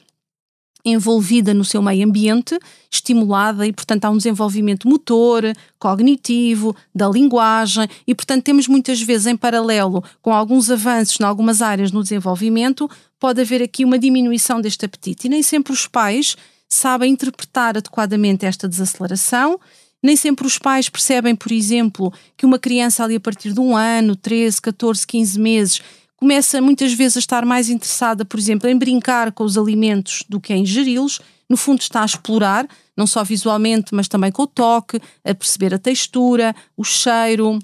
envolvida 0.86 1.54
no 1.54 1.63
seu 1.63 1.82
meio 1.82 2.06
ambiente, 2.06 2.60
estimulada 2.92 3.66
e, 3.66 3.72
portanto, 3.72 4.06
há 4.06 4.10
um 4.10 4.18
desenvolvimento 4.18 4.88
motor, 4.88 5.44
cognitivo, 5.80 6.76
da 6.94 7.08
linguagem 7.08 7.88
e, 8.06 8.13
portanto, 8.13 8.44
temos 8.44 8.68
muitas 8.68 9.02
vezes 9.02 9.28
em 9.28 9.38
paralelo 9.38 10.04
com 10.22 10.34
alguns 10.34 10.70
avanços 10.70 11.20
em 11.20 11.24
algumas 11.24 11.62
áreas 11.62 11.92
no 11.92 12.04
desenvolvimento, 12.04 12.89
pode 13.18 13.42
haver 13.42 13.63
aqui 13.63 13.86
uma 13.86 13.98
diminuição 13.98 14.60
deste 14.60 14.86
apetite. 14.86 15.28
E 15.28 15.30
nem 15.30 15.42
sempre 15.42 15.72
os 15.72 15.88
pais 15.88 16.36
sabem 16.74 17.14
interpretar 17.14 17.78
adequadamente 17.78 18.46
esta 18.46 18.68
desaceleração. 18.68 19.60
Nem 20.02 20.16
sempre 20.16 20.46
os 20.46 20.58
pais 20.58 20.90
percebem, 20.90 21.36
por 21.36 21.52
exemplo, 21.52 22.14
que 22.36 22.46
uma 22.46 22.60
criança 22.60 23.04
ali 23.04 23.16
a 23.16 23.20
partir 23.20 23.54
de 23.54 23.60
um 23.60 23.76
ano, 23.76 24.16
13, 24.16 24.62
14, 24.62 25.08
15 25.08 25.40
meses 25.40 25.82
começa 26.24 26.62
muitas 26.62 26.94
vezes 26.94 27.18
a 27.18 27.20
estar 27.20 27.46
mais 27.46 27.70
interessada, 27.70 28.24
por 28.24 28.40
exemplo, 28.40 28.70
em 28.70 28.78
brincar 28.78 29.32
com 29.34 29.44
os 29.44 29.58
alimentos 29.58 30.24
do 30.30 30.40
que 30.40 30.54
em 30.54 30.62
ingeri-los. 30.64 31.20
No 31.50 31.58
fundo, 31.58 31.82
está 31.82 32.02
a 32.02 32.06
explorar, 32.06 32.66
não 32.96 33.06
só 33.06 33.24
visualmente, 33.26 33.94
mas 33.94 34.08
também 34.08 34.32
com 34.32 34.44
o 34.44 34.48
toque, 34.48 35.02
a 35.24 35.36
perceber 35.36 35.74
a 35.74 35.78
textura, 35.78 36.56
o 36.78 36.84
cheiro, 36.84 37.60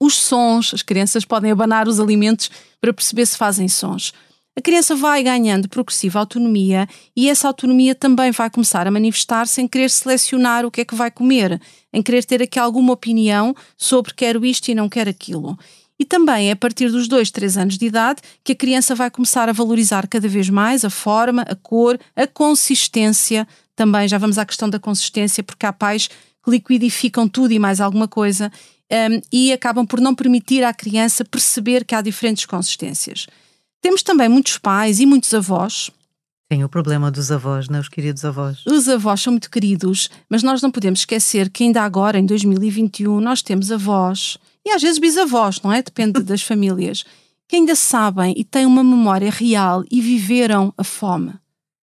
os 0.00 0.14
sons. 0.14 0.72
As 0.72 0.82
crianças 0.82 1.24
podem 1.24 1.50
abanar 1.50 1.88
os 1.88 1.98
alimentos 1.98 2.48
para 2.80 2.92
perceber 2.92 3.26
se 3.26 3.36
fazem 3.36 3.68
sons. 3.68 4.12
A 4.56 4.60
criança 4.60 4.94
vai 4.94 5.20
ganhando 5.20 5.68
progressiva 5.68 6.20
autonomia 6.20 6.86
e 7.16 7.28
essa 7.28 7.48
autonomia 7.48 7.92
também 7.92 8.30
vai 8.30 8.48
começar 8.48 8.86
a 8.86 8.90
manifestar-se 8.90 9.60
em 9.60 9.66
querer 9.66 9.90
selecionar 9.90 10.64
o 10.64 10.70
que 10.70 10.82
é 10.82 10.84
que 10.84 10.94
vai 10.94 11.10
comer, 11.10 11.60
em 11.92 12.00
querer 12.00 12.24
ter 12.24 12.40
aqui 12.40 12.56
alguma 12.56 12.92
opinião 12.92 13.52
sobre 13.76 14.14
quero 14.14 14.46
isto 14.46 14.68
e 14.68 14.74
não 14.74 14.88
quero 14.88 15.10
aquilo. 15.10 15.58
E 15.98 16.04
também 16.04 16.50
é 16.50 16.52
a 16.52 16.56
partir 16.56 16.88
dos 16.88 17.08
2, 17.08 17.32
3 17.32 17.56
anos 17.58 17.78
de 17.78 17.86
idade 17.86 18.22
que 18.44 18.52
a 18.52 18.56
criança 18.56 18.94
vai 18.94 19.10
começar 19.10 19.48
a 19.48 19.52
valorizar 19.52 20.06
cada 20.06 20.28
vez 20.28 20.48
mais 20.48 20.84
a 20.84 20.90
forma, 20.90 21.42
a 21.42 21.56
cor, 21.56 21.98
a 22.14 22.26
consistência. 22.26 23.48
Também 23.74 24.06
já 24.06 24.18
vamos 24.18 24.38
à 24.38 24.46
questão 24.46 24.70
da 24.70 24.78
consistência, 24.78 25.42
porque 25.42 25.66
há 25.66 25.72
pais 25.72 26.08
que 26.08 26.50
liquidificam 26.50 27.28
tudo 27.28 27.52
e 27.52 27.58
mais 27.58 27.80
alguma 27.80 28.06
coisa 28.06 28.52
um, 28.90 29.20
e 29.32 29.52
acabam 29.52 29.84
por 29.84 30.00
não 30.00 30.14
permitir 30.14 30.62
à 30.62 30.72
criança 30.72 31.24
perceber 31.24 31.84
que 31.84 31.94
há 31.94 32.00
diferentes 32.00 32.44
consistências. 32.46 33.26
Temos 33.84 34.02
também 34.02 34.30
muitos 34.30 34.56
pais 34.56 34.98
e 34.98 35.04
muitos 35.04 35.34
avós. 35.34 35.90
Tem 36.48 36.64
o 36.64 36.70
problema 36.70 37.10
dos 37.10 37.30
avós, 37.30 37.68
não 37.68 37.76
é? 37.76 37.80
Os 37.82 37.88
queridos 37.90 38.24
avós. 38.24 38.64
Os 38.64 38.88
avós 38.88 39.20
são 39.20 39.34
muito 39.34 39.50
queridos, 39.50 40.08
mas 40.26 40.42
nós 40.42 40.62
não 40.62 40.70
podemos 40.70 41.00
esquecer 41.00 41.50
que 41.50 41.64
ainda 41.64 41.82
agora, 41.82 42.18
em 42.18 42.24
2021, 42.24 43.20
nós 43.20 43.42
temos 43.42 43.70
avós 43.70 44.38
e 44.64 44.70
às 44.70 44.80
vezes 44.80 44.98
bisavós, 44.98 45.60
não 45.60 45.70
é? 45.70 45.82
Depende 45.82 46.22
das 46.24 46.40
famílias, 46.40 47.04
que 47.46 47.56
ainda 47.56 47.76
sabem 47.76 48.32
e 48.34 48.42
têm 48.42 48.64
uma 48.64 48.82
memória 48.82 49.30
real 49.30 49.84
e 49.90 50.00
viveram 50.00 50.72
a 50.78 50.82
fome. 50.82 51.34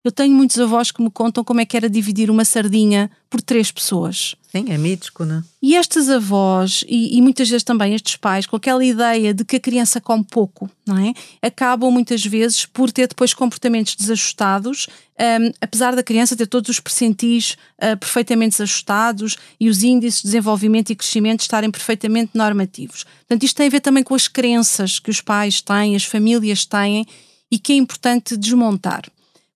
Eu 0.07 0.11
tenho 0.13 0.33
muitos 0.33 0.57
avós 0.57 0.89
que 0.89 1.01
me 1.03 1.11
contam 1.11 1.43
como 1.43 1.59
é 1.59 1.65
que 1.65 1.75
era 1.75 1.89
dividir 1.89 2.31
uma 2.31 2.45
sardinha 2.45 3.11
por 3.29 3.41
três 3.41 3.73
pessoas. 3.73 4.35
Sim, 4.49 4.67
é 4.69 4.77
mítico, 4.77 5.25
não 5.25 5.39
é? 5.39 5.43
E 5.61 5.75
estas 5.75 6.09
avós, 6.09 6.85
e, 6.87 7.17
e, 7.17 7.21
muitas 7.21 7.49
vezes 7.49 7.65
também 7.65 7.93
estes 7.93 8.15
pais, 8.15 8.45
com 8.45 8.55
aquela 8.55 8.85
ideia 8.85 9.33
de 9.33 9.43
que 9.43 9.57
a 9.57 9.59
criança 9.59 9.99
come 9.99 10.23
pouco, 10.23 10.69
não 10.85 10.97
é? 10.97 11.13
Acabam 11.41 11.91
muitas 11.91 12.25
vezes 12.25 12.65
por 12.65 12.89
ter 12.89 13.09
depois 13.09 13.33
comportamentos 13.33 13.97
desajustados, 13.97 14.87
um, 15.19 15.51
apesar 15.59 15.93
da 15.93 16.01
criança 16.01 16.37
ter 16.37 16.47
todos 16.47 16.69
os 16.69 16.79
percentis 16.79 17.57
uh, 17.77 17.97
perfeitamente 17.97 18.51
desajustados 18.51 19.35
e 19.59 19.67
os 19.67 19.83
índices 19.83 20.21
de 20.21 20.27
desenvolvimento 20.27 20.89
e 20.89 20.95
crescimento 20.95 21.41
estarem 21.41 21.69
perfeitamente 21.69 22.31
normativos. 22.33 23.03
Portanto, 23.03 23.43
isto 23.43 23.57
tem 23.57 23.67
a 23.67 23.71
ver 23.71 23.81
também 23.81 24.05
com 24.05 24.15
as 24.15 24.29
crenças 24.29 24.99
que 24.99 25.11
os 25.11 25.19
pais 25.19 25.61
têm, 25.61 25.97
as 25.97 26.05
famílias 26.05 26.65
têm 26.65 27.05
e 27.51 27.59
que 27.59 27.73
é 27.73 27.75
importante 27.75 28.37
desmontar. 28.37 29.03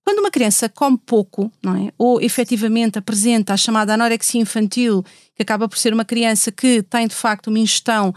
Quando 0.04 0.18
uma 0.18 0.30
criança 0.30 0.68
come 0.68 0.98
pouco, 0.98 1.50
não 1.62 1.76
é? 1.76 1.92
ou 1.96 2.20
efetivamente 2.20 2.98
apresenta 2.98 3.54
a 3.54 3.56
chamada 3.56 3.94
anorexia 3.94 4.40
infantil, 4.40 5.04
que 5.34 5.42
acaba 5.42 5.68
por 5.68 5.78
ser 5.78 5.92
uma 5.92 6.04
criança 6.04 6.50
que 6.50 6.82
tem 6.82 7.06
de 7.06 7.14
facto 7.14 7.48
uma 7.48 7.58
ingestão 7.58 8.12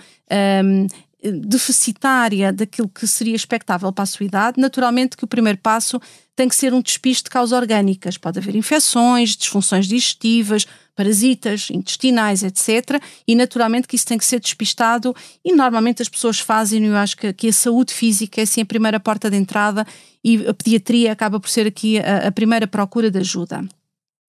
um, 0.63 0.87
deficitária 1.23 2.53
daquilo 2.53 2.87
que 2.89 3.07
seria 3.07 3.35
expectável 3.35 3.91
para 3.91 4.03
a 4.03 4.05
sua 4.05 4.25
idade, 4.25 4.59
naturalmente 4.59 5.17
que 5.17 5.23
o 5.23 5.27
primeiro 5.27 5.57
passo 5.57 5.99
tem 6.35 6.49
que 6.49 6.55
ser 6.55 6.73
um 6.73 6.81
despiste 6.81 7.23
de 7.23 7.29
causas 7.29 7.57
orgânicas. 7.57 8.17
Pode 8.17 8.39
haver 8.39 8.55
infecções, 8.55 9.35
disfunções 9.35 9.87
digestivas, 9.87 10.65
parasitas 10.95 11.69
intestinais, 11.71 12.43
etc. 12.43 13.01
E 13.27 13.35
naturalmente 13.35 13.87
que 13.87 13.95
isso 13.95 14.05
tem 14.05 14.17
que 14.17 14.25
ser 14.25 14.39
despistado 14.39 15.15
e 15.43 15.53
normalmente 15.53 16.01
as 16.01 16.09
pessoas 16.09 16.39
fazem, 16.39 16.85
eu 16.85 16.95
acho 16.95 17.17
que, 17.17 17.31
que 17.33 17.47
a 17.47 17.53
saúde 17.53 17.93
física 17.93 18.41
é 18.41 18.43
assim 18.43 18.61
a 18.61 18.65
primeira 18.65 18.99
porta 18.99 19.29
de 19.29 19.37
entrada 19.37 19.85
e 20.23 20.45
a 20.47 20.53
pediatria 20.53 21.11
acaba 21.11 21.39
por 21.39 21.49
ser 21.49 21.67
aqui 21.67 21.99
a, 21.99 22.27
a 22.27 22.31
primeira 22.31 22.67
procura 22.67 23.09
de 23.09 23.19
ajuda. 23.19 23.65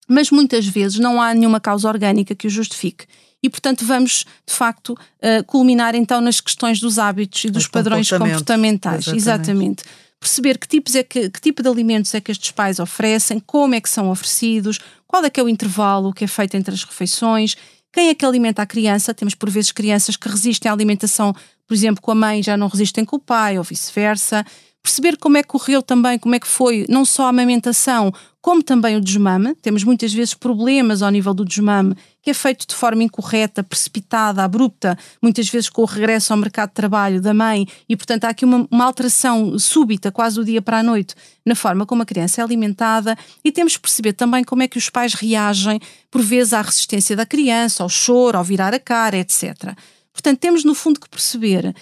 Mas 0.08 0.30
muitas 0.30 0.66
vezes 0.66 0.98
não 0.98 1.20
há 1.20 1.34
nenhuma 1.34 1.60
causa 1.60 1.88
orgânica 1.88 2.34
que 2.34 2.46
o 2.46 2.50
justifique 2.50 3.06
e, 3.42 3.50
portanto, 3.50 3.84
vamos 3.84 4.24
de 4.46 4.54
facto 4.54 4.90
uh, 4.90 5.44
culminar 5.46 5.94
então 5.94 6.20
nas 6.20 6.40
questões 6.40 6.80
dos 6.80 6.98
hábitos 6.98 7.44
e 7.44 7.50
dos 7.50 7.64
Os 7.64 7.68
padrões 7.68 8.08
comportamentais. 8.08 9.06
Exatamente. 9.06 9.18
Exatamente. 9.18 9.84
Perceber 10.18 10.58
que, 10.58 10.66
tipos 10.66 10.94
é 10.94 11.02
que, 11.02 11.30
que 11.30 11.40
tipo 11.40 11.62
de 11.62 11.68
alimentos 11.68 12.14
é 12.14 12.20
que 12.20 12.32
estes 12.32 12.50
pais 12.50 12.78
oferecem, 12.78 13.38
como 13.38 13.74
é 13.74 13.80
que 13.80 13.88
são 13.88 14.10
oferecidos, 14.10 14.80
qual 15.06 15.24
é 15.24 15.30
que 15.30 15.38
é 15.38 15.42
o 15.42 15.48
intervalo 15.48 16.12
que 16.12 16.24
é 16.24 16.26
feito 16.26 16.56
entre 16.56 16.74
as 16.74 16.82
refeições, 16.82 17.56
quem 17.92 18.08
é 18.08 18.14
que 18.14 18.24
alimenta 18.24 18.62
a 18.62 18.66
criança. 18.66 19.14
Temos 19.14 19.34
por 19.34 19.50
vezes 19.50 19.70
crianças 19.70 20.16
que 20.16 20.28
resistem 20.28 20.70
à 20.70 20.72
alimentação, 20.72 21.34
por 21.66 21.74
exemplo, 21.74 22.02
com 22.02 22.10
a 22.10 22.14
mãe, 22.14 22.42
já 22.42 22.56
não 22.56 22.68
resistem 22.68 23.04
com 23.04 23.16
o 23.16 23.20
pai, 23.20 23.58
ou 23.58 23.64
vice-versa 23.64 24.44
perceber 24.86 25.16
como 25.16 25.36
é 25.36 25.42
que 25.42 25.48
correu 25.48 25.82
também, 25.82 26.16
como 26.16 26.36
é 26.36 26.38
que 26.38 26.46
foi 26.46 26.86
não 26.88 27.04
só 27.04 27.26
a 27.26 27.30
amamentação, 27.30 28.12
como 28.40 28.62
também 28.62 28.94
o 28.96 29.00
desmame. 29.00 29.52
Temos 29.56 29.82
muitas 29.82 30.14
vezes 30.14 30.32
problemas 30.32 31.02
ao 31.02 31.10
nível 31.10 31.34
do 31.34 31.44
desmame, 31.44 31.96
que 32.22 32.30
é 32.30 32.34
feito 32.34 32.64
de 32.68 32.72
forma 32.72 33.02
incorreta, 33.02 33.64
precipitada, 33.64 34.44
abrupta, 34.44 34.96
muitas 35.20 35.48
vezes 35.48 35.68
com 35.68 35.82
o 35.82 35.84
regresso 35.86 36.32
ao 36.32 36.38
mercado 36.38 36.68
de 36.68 36.74
trabalho 36.74 37.20
da 37.20 37.34
mãe, 37.34 37.66
e 37.88 37.96
portanto 37.96 38.26
há 38.26 38.28
aqui 38.28 38.44
uma, 38.44 38.68
uma 38.70 38.84
alteração 38.84 39.58
súbita, 39.58 40.12
quase 40.12 40.36
do 40.36 40.44
dia 40.44 40.62
para 40.62 40.78
a 40.78 40.82
noite, 40.84 41.16
na 41.44 41.56
forma 41.56 41.84
como 41.84 42.02
a 42.02 42.06
criança 42.06 42.40
é 42.40 42.44
alimentada, 42.44 43.18
e 43.44 43.50
temos 43.50 43.76
que 43.76 43.82
perceber 43.82 44.12
também 44.12 44.44
como 44.44 44.62
é 44.62 44.68
que 44.68 44.78
os 44.78 44.88
pais 44.88 45.14
reagem, 45.14 45.80
por 46.12 46.22
vezes, 46.22 46.52
à 46.52 46.62
resistência 46.62 47.16
da 47.16 47.26
criança, 47.26 47.82
ao 47.82 47.88
choro, 47.88 48.38
ao 48.38 48.44
virar 48.44 48.72
a 48.72 48.78
cara, 48.78 49.16
etc. 49.16 49.74
Portanto, 50.12 50.38
temos 50.38 50.62
no 50.64 50.76
fundo 50.76 51.00
que 51.00 51.08
perceber 51.08 51.74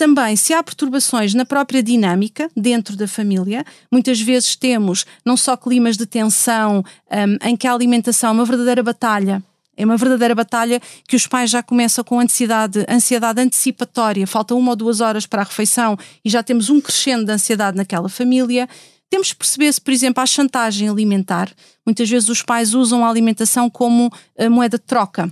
também, 0.00 0.34
se 0.34 0.54
há 0.54 0.62
perturbações 0.62 1.34
na 1.34 1.44
própria 1.44 1.82
dinâmica 1.82 2.50
dentro 2.56 2.96
da 2.96 3.06
família, 3.06 3.66
muitas 3.92 4.18
vezes 4.18 4.56
temos 4.56 5.04
não 5.26 5.36
só 5.36 5.58
climas 5.58 5.98
de 5.98 6.06
tensão, 6.06 6.82
um, 7.10 7.46
em 7.46 7.54
que 7.54 7.66
a 7.66 7.74
alimentação 7.74 8.30
é 8.30 8.32
uma 8.32 8.46
verdadeira 8.46 8.82
batalha. 8.82 9.44
É 9.76 9.84
uma 9.84 9.98
verdadeira 9.98 10.34
batalha 10.34 10.80
que 11.06 11.14
os 11.14 11.26
pais 11.26 11.50
já 11.50 11.62
começam 11.62 12.02
com 12.02 12.18
ansiedade, 12.18 12.82
ansiedade 12.88 13.42
antecipatória, 13.42 14.26
falta 14.26 14.54
uma 14.54 14.70
ou 14.70 14.76
duas 14.76 15.02
horas 15.02 15.26
para 15.26 15.42
a 15.42 15.44
refeição 15.44 15.98
e 16.24 16.30
já 16.30 16.42
temos 16.42 16.70
um 16.70 16.80
crescendo 16.80 17.26
de 17.26 17.32
ansiedade 17.32 17.76
naquela 17.76 18.08
família. 18.08 18.66
Temos 19.10 19.34
que 19.34 19.36
perceber 19.36 19.70
se, 19.70 19.82
por 19.82 19.92
exemplo, 19.92 20.22
há 20.22 20.26
chantagem 20.26 20.88
alimentar. 20.88 21.52
Muitas 21.84 22.08
vezes 22.08 22.30
os 22.30 22.40
pais 22.40 22.72
usam 22.72 23.04
a 23.04 23.10
alimentação 23.10 23.68
como 23.68 24.10
a 24.38 24.48
moeda 24.48 24.78
de 24.78 24.84
troca. 24.84 25.30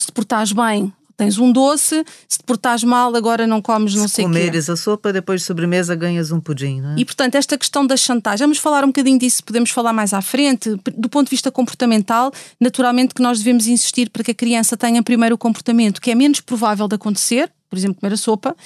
Se 0.00 0.10
portares 0.10 0.50
bem, 0.50 0.92
tens 1.16 1.38
um 1.38 1.50
doce, 1.52 2.04
se 2.28 2.38
te 2.38 2.44
portares 2.44 2.84
mal, 2.84 3.14
agora 3.14 3.46
não 3.46 3.60
comes 3.62 3.94
não 3.94 4.08
se 4.08 4.16
sei 4.16 4.24
o 4.24 4.28
quê. 4.28 4.34
Se 4.34 4.40
comeres 4.40 4.70
a 4.70 4.76
sopa, 4.76 5.12
depois 5.12 5.40
de 5.40 5.46
sobremesa 5.46 5.94
ganhas 5.94 6.30
um 6.30 6.40
pudim, 6.40 6.80
não 6.80 6.90
é? 6.90 6.94
E 6.98 7.04
portanto, 7.04 7.34
esta 7.36 7.56
questão 7.56 7.86
da 7.86 7.96
chantagem, 7.96 8.44
vamos 8.44 8.58
falar 8.58 8.84
um 8.84 8.88
bocadinho 8.88 9.18
disso, 9.18 9.42
podemos 9.44 9.70
falar 9.70 9.92
mais 9.92 10.12
à 10.12 10.20
frente. 10.20 10.76
Do 10.96 11.08
ponto 11.08 11.26
de 11.26 11.30
vista 11.30 11.50
comportamental, 11.50 12.32
naturalmente 12.60 13.14
que 13.14 13.22
nós 13.22 13.38
devemos 13.38 13.66
insistir 13.66 14.10
para 14.10 14.22
que 14.22 14.30
a 14.30 14.34
criança 14.34 14.76
tenha 14.76 15.02
primeiro 15.02 15.34
o 15.34 15.38
comportamento 15.38 16.00
que 16.00 16.10
é 16.10 16.14
menos 16.14 16.40
provável 16.40 16.88
de 16.88 16.94
acontecer, 16.94 17.50
por 17.68 17.78
exemplo, 17.78 18.00
comer 18.00 18.14
a 18.14 18.16
sopa, 18.16 18.56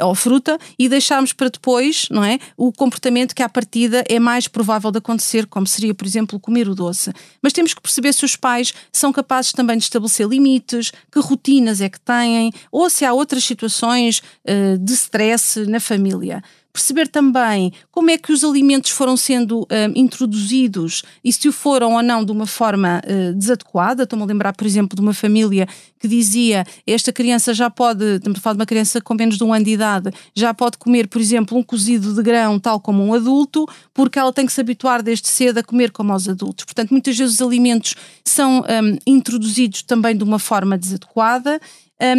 ou 0.00 0.14
fruta 0.14 0.58
e 0.78 0.88
deixarmos 0.88 1.32
para 1.32 1.48
depois, 1.48 2.08
não 2.10 2.22
é? 2.22 2.38
O 2.56 2.72
comportamento 2.72 3.34
que 3.34 3.42
à 3.42 3.48
partida 3.48 4.04
é 4.08 4.18
mais 4.18 4.46
provável 4.46 4.90
de 4.90 4.98
acontecer, 4.98 5.46
como 5.46 5.66
seria, 5.66 5.94
por 5.94 6.06
exemplo, 6.06 6.38
comer 6.38 6.68
o 6.68 6.74
doce. 6.74 7.12
Mas 7.42 7.52
temos 7.52 7.72
que 7.72 7.80
perceber 7.80 8.12
se 8.12 8.24
os 8.24 8.36
pais 8.36 8.74
são 8.92 9.12
capazes 9.12 9.52
também 9.52 9.76
de 9.78 9.84
estabelecer 9.84 10.26
limites, 10.28 10.92
que 11.10 11.20
rotinas 11.20 11.80
é 11.80 11.88
que 11.88 12.00
têm, 12.00 12.52
ou 12.70 12.90
se 12.90 13.04
há 13.04 13.12
outras 13.12 13.44
situações 13.44 14.22
uh, 14.44 14.78
de 14.78 14.92
stress 14.92 15.66
na 15.66 15.80
família 15.80 16.42
perceber 16.76 17.08
também 17.08 17.72
como 17.90 18.10
é 18.10 18.18
que 18.18 18.30
os 18.30 18.44
alimentos 18.44 18.90
foram 18.90 19.16
sendo 19.16 19.60
um, 19.62 19.66
introduzidos 19.94 21.02
e 21.24 21.32
se 21.32 21.48
o 21.48 21.52
foram 21.52 21.94
ou 21.94 22.02
não 22.02 22.22
de 22.22 22.30
uma 22.30 22.46
forma 22.46 23.00
uh, 23.02 23.34
desadequada. 23.34 24.02
Estou-me 24.02 24.22
a 24.22 24.26
lembrar, 24.26 24.52
por 24.52 24.66
exemplo, 24.66 24.94
de 24.94 25.00
uma 25.00 25.14
família 25.14 25.66
que 25.98 26.06
dizia 26.06 26.66
esta 26.86 27.10
criança 27.12 27.54
já 27.54 27.70
pode, 27.70 28.04
estamos 28.16 28.38
a 28.38 28.42
falar 28.42 28.54
de 28.54 28.60
uma 28.60 28.66
criança 28.66 29.00
com 29.00 29.14
menos 29.14 29.38
de 29.38 29.44
um 29.44 29.54
ano 29.54 29.64
de 29.64 29.70
idade, 29.70 30.10
já 30.34 30.52
pode 30.52 30.76
comer, 30.76 31.08
por 31.08 31.18
exemplo, 31.20 31.56
um 31.56 31.62
cozido 31.62 32.14
de 32.14 32.22
grão 32.22 32.60
tal 32.60 32.78
como 32.78 33.02
um 33.02 33.14
adulto, 33.14 33.66
porque 33.94 34.18
ela 34.18 34.32
tem 34.32 34.44
que 34.44 34.52
se 34.52 34.60
habituar 34.60 35.02
desde 35.02 35.28
cedo 35.28 35.58
a 35.58 35.62
comer 35.62 35.90
como 35.90 36.12
aos 36.12 36.28
adultos. 36.28 36.66
Portanto, 36.66 36.90
muitas 36.90 37.16
vezes 37.16 37.36
os 37.36 37.40
alimentos 37.40 37.94
são 38.22 38.60
um, 38.60 38.98
introduzidos 39.06 39.82
também 39.82 40.14
de 40.14 40.22
uma 40.22 40.38
forma 40.38 40.76
desadequada 40.76 41.58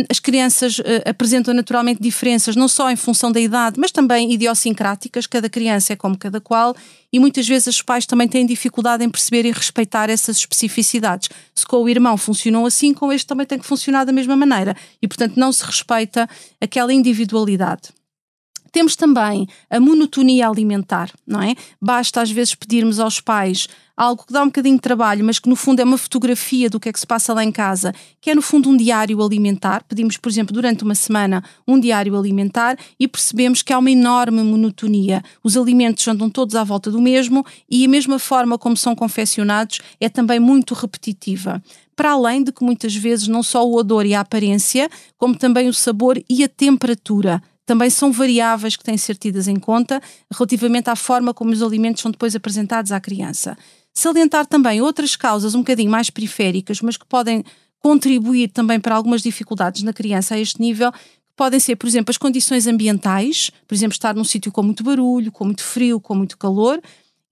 as 0.10 0.20
crianças 0.20 0.80
uh, 0.80 0.84
apresentam 1.06 1.54
naturalmente 1.54 2.02
diferenças, 2.02 2.56
não 2.56 2.68
só 2.68 2.90
em 2.90 2.96
função 2.96 3.32
da 3.32 3.40
idade, 3.40 3.80
mas 3.80 3.92
também 3.92 4.32
idiosincráticas, 4.34 5.28
cada 5.28 5.50
criança 5.50 5.94
é 5.94 5.96
como 5.96 6.18
cada 6.18 6.42
qual, 6.42 6.76
e 7.14 7.20
muitas 7.20 7.48
vezes 7.48 7.68
os 7.68 7.82
pais 7.82 8.06
também 8.06 8.28
têm 8.28 8.46
dificuldade 8.46 9.04
em 9.04 9.10
perceber 9.10 9.46
e 9.46 9.52
respeitar 9.52 10.10
essas 10.10 10.38
especificidades. 10.38 11.30
Se 11.54 11.66
com 11.66 11.78
o 11.78 11.90
irmão 11.90 12.18
funcionou 12.18 12.66
assim, 12.66 12.94
com 12.94 13.12
este 13.14 13.28
também 13.28 13.46
tem 13.46 13.60
que 13.60 13.66
funcionar 13.66 14.04
da 14.04 14.12
mesma 14.12 14.36
maneira, 14.36 14.76
e 15.02 15.08
portanto 15.08 15.38
não 15.38 15.52
se 15.52 15.64
respeita 15.64 16.28
aquela 16.60 16.92
individualidade. 16.92 17.97
Temos 18.78 18.96
também 18.96 19.48
a 19.72 19.80
monotonia 19.80 20.48
alimentar, 20.48 21.10
não 21.26 21.42
é? 21.42 21.56
Basta 21.82 22.22
às 22.22 22.30
vezes 22.30 22.54
pedirmos 22.54 23.00
aos 23.00 23.20
pais 23.20 23.68
algo 23.98 24.24
que 24.24 24.32
dá 24.32 24.44
um 24.44 24.46
bocadinho 24.46 24.76
de 24.76 24.82
trabalho, 24.82 25.26
mas 25.26 25.40
que 25.40 25.50
no 25.50 25.56
fundo 25.56 25.80
é 25.80 25.84
uma 25.84 25.98
fotografia 25.98 26.70
do 26.70 26.80
que 26.80 26.88
é 26.88 26.94
que 26.94 27.00
se 27.00 27.08
passa 27.08 27.34
lá 27.34 27.44
em 27.44 27.52
casa, 27.52 27.92
que 28.22 28.30
é 28.30 28.36
no 28.36 28.42
fundo 28.44 28.70
um 28.70 28.78
diário 28.78 29.20
alimentar. 29.20 29.84
Pedimos, 29.86 30.16
por 30.18 30.30
exemplo, 30.30 30.54
durante 30.54 30.84
uma 30.84 30.94
semana 30.94 31.44
um 31.68 31.80
diário 31.80 32.16
alimentar 32.16 32.78
e 33.00 33.08
percebemos 33.08 33.64
que 33.64 33.74
há 33.74 33.80
uma 33.80 33.90
enorme 33.90 34.44
monotonia. 34.44 35.24
Os 35.44 35.58
alimentos 35.58 36.08
andam 36.08 36.30
todos 36.30 36.54
à 36.54 36.64
volta 36.64 36.92
do 36.92 37.02
mesmo 37.02 37.44
e 37.68 37.84
a 37.84 37.90
mesma 37.90 38.20
forma 38.20 38.60
como 38.60 38.78
são 38.78 38.96
confeccionados 38.96 39.80
é 40.00 40.08
também 40.08 40.40
muito 40.40 40.76
repetitiva 40.76 41.64
para 41.96 42.12
além 42.12 42.44
de 42.44 42.52
que 42.52 42.64
muitas 42.64 42.96
vezes 42.96 43.28
não 43.28 43.42
só 43.42 43.68
o 43.68 43.76
odor 43.76 44.06
e 44.06 44.14
a 44.14 44.20
aparência, 44.20 44.88
como 45.18 45.36
também 45.36 45.68
o 45.68 45.74
sabor 45.74 46.22
e 46.30 46.44
a 46.44 46.48
temperatura 46.48 47.42
também 47.68 47.90
são 47.90 48.14
variáveis 48.14 48.78
que 48.78 48.84
têm 48.84 48.96
de 48.96 49.02
ser 49.02 49.18
tidas 49.18 49.48
em 49.48 49.58
conta 49.58 50.02
relativamente 50.34 50.90
à 50.90 50.96
forma 50.96 51.34
como 51.34 51.52
os 51.52 51.62
alimentos 51.62 52.02
são 52.02 52.10
depois 52.10 52.34
apresentados 52.34 52.94
à 52.94 53.00
criança. 53.00 53.58
Salientar 53.94 54.46
também 54.46 54.82
outras 54.82 55.18
causas 55.18 55.54
um 55.54 55.60
bocadinho 55.60 55.92
mais 55.92 56.10
periféricas, 56.10 56.82
mas 56.82 56.96
que 56.96 57.06
podem 57.06 57.44
contribuir 57.80 58.48
também 58.48 58.80
para 58.80 58.96
algumas 58.96 59.22
dificuldades 59.22 59.84
na 59.84 59.92
criança 59.92 60.36
a 60.36 60.40
este 60.40 60.62
nível, 60.62 60.94
podem 61.36 61.60
ser, 61.60 61.76
por 61.76 61.88
exemplo, 61.88 62.10
as 62.10 62.18
condições 62.18 62.68
ambientais, 62.68 63.52
por 63.68 63.76
exemplo, 63.76 63.94
estar 63.94 64.16
num 64.16 64.24
sítio 64.24 64.52
com 64.52 64.64
muito 64.64 64.82
barulho, 64.82 65.32
com 65.32 65.44
muito 65.44 65.64
frio, 65.64 66.00
com 66.00 66.16
muito 66.16 66.38
calor, 66.38 66.82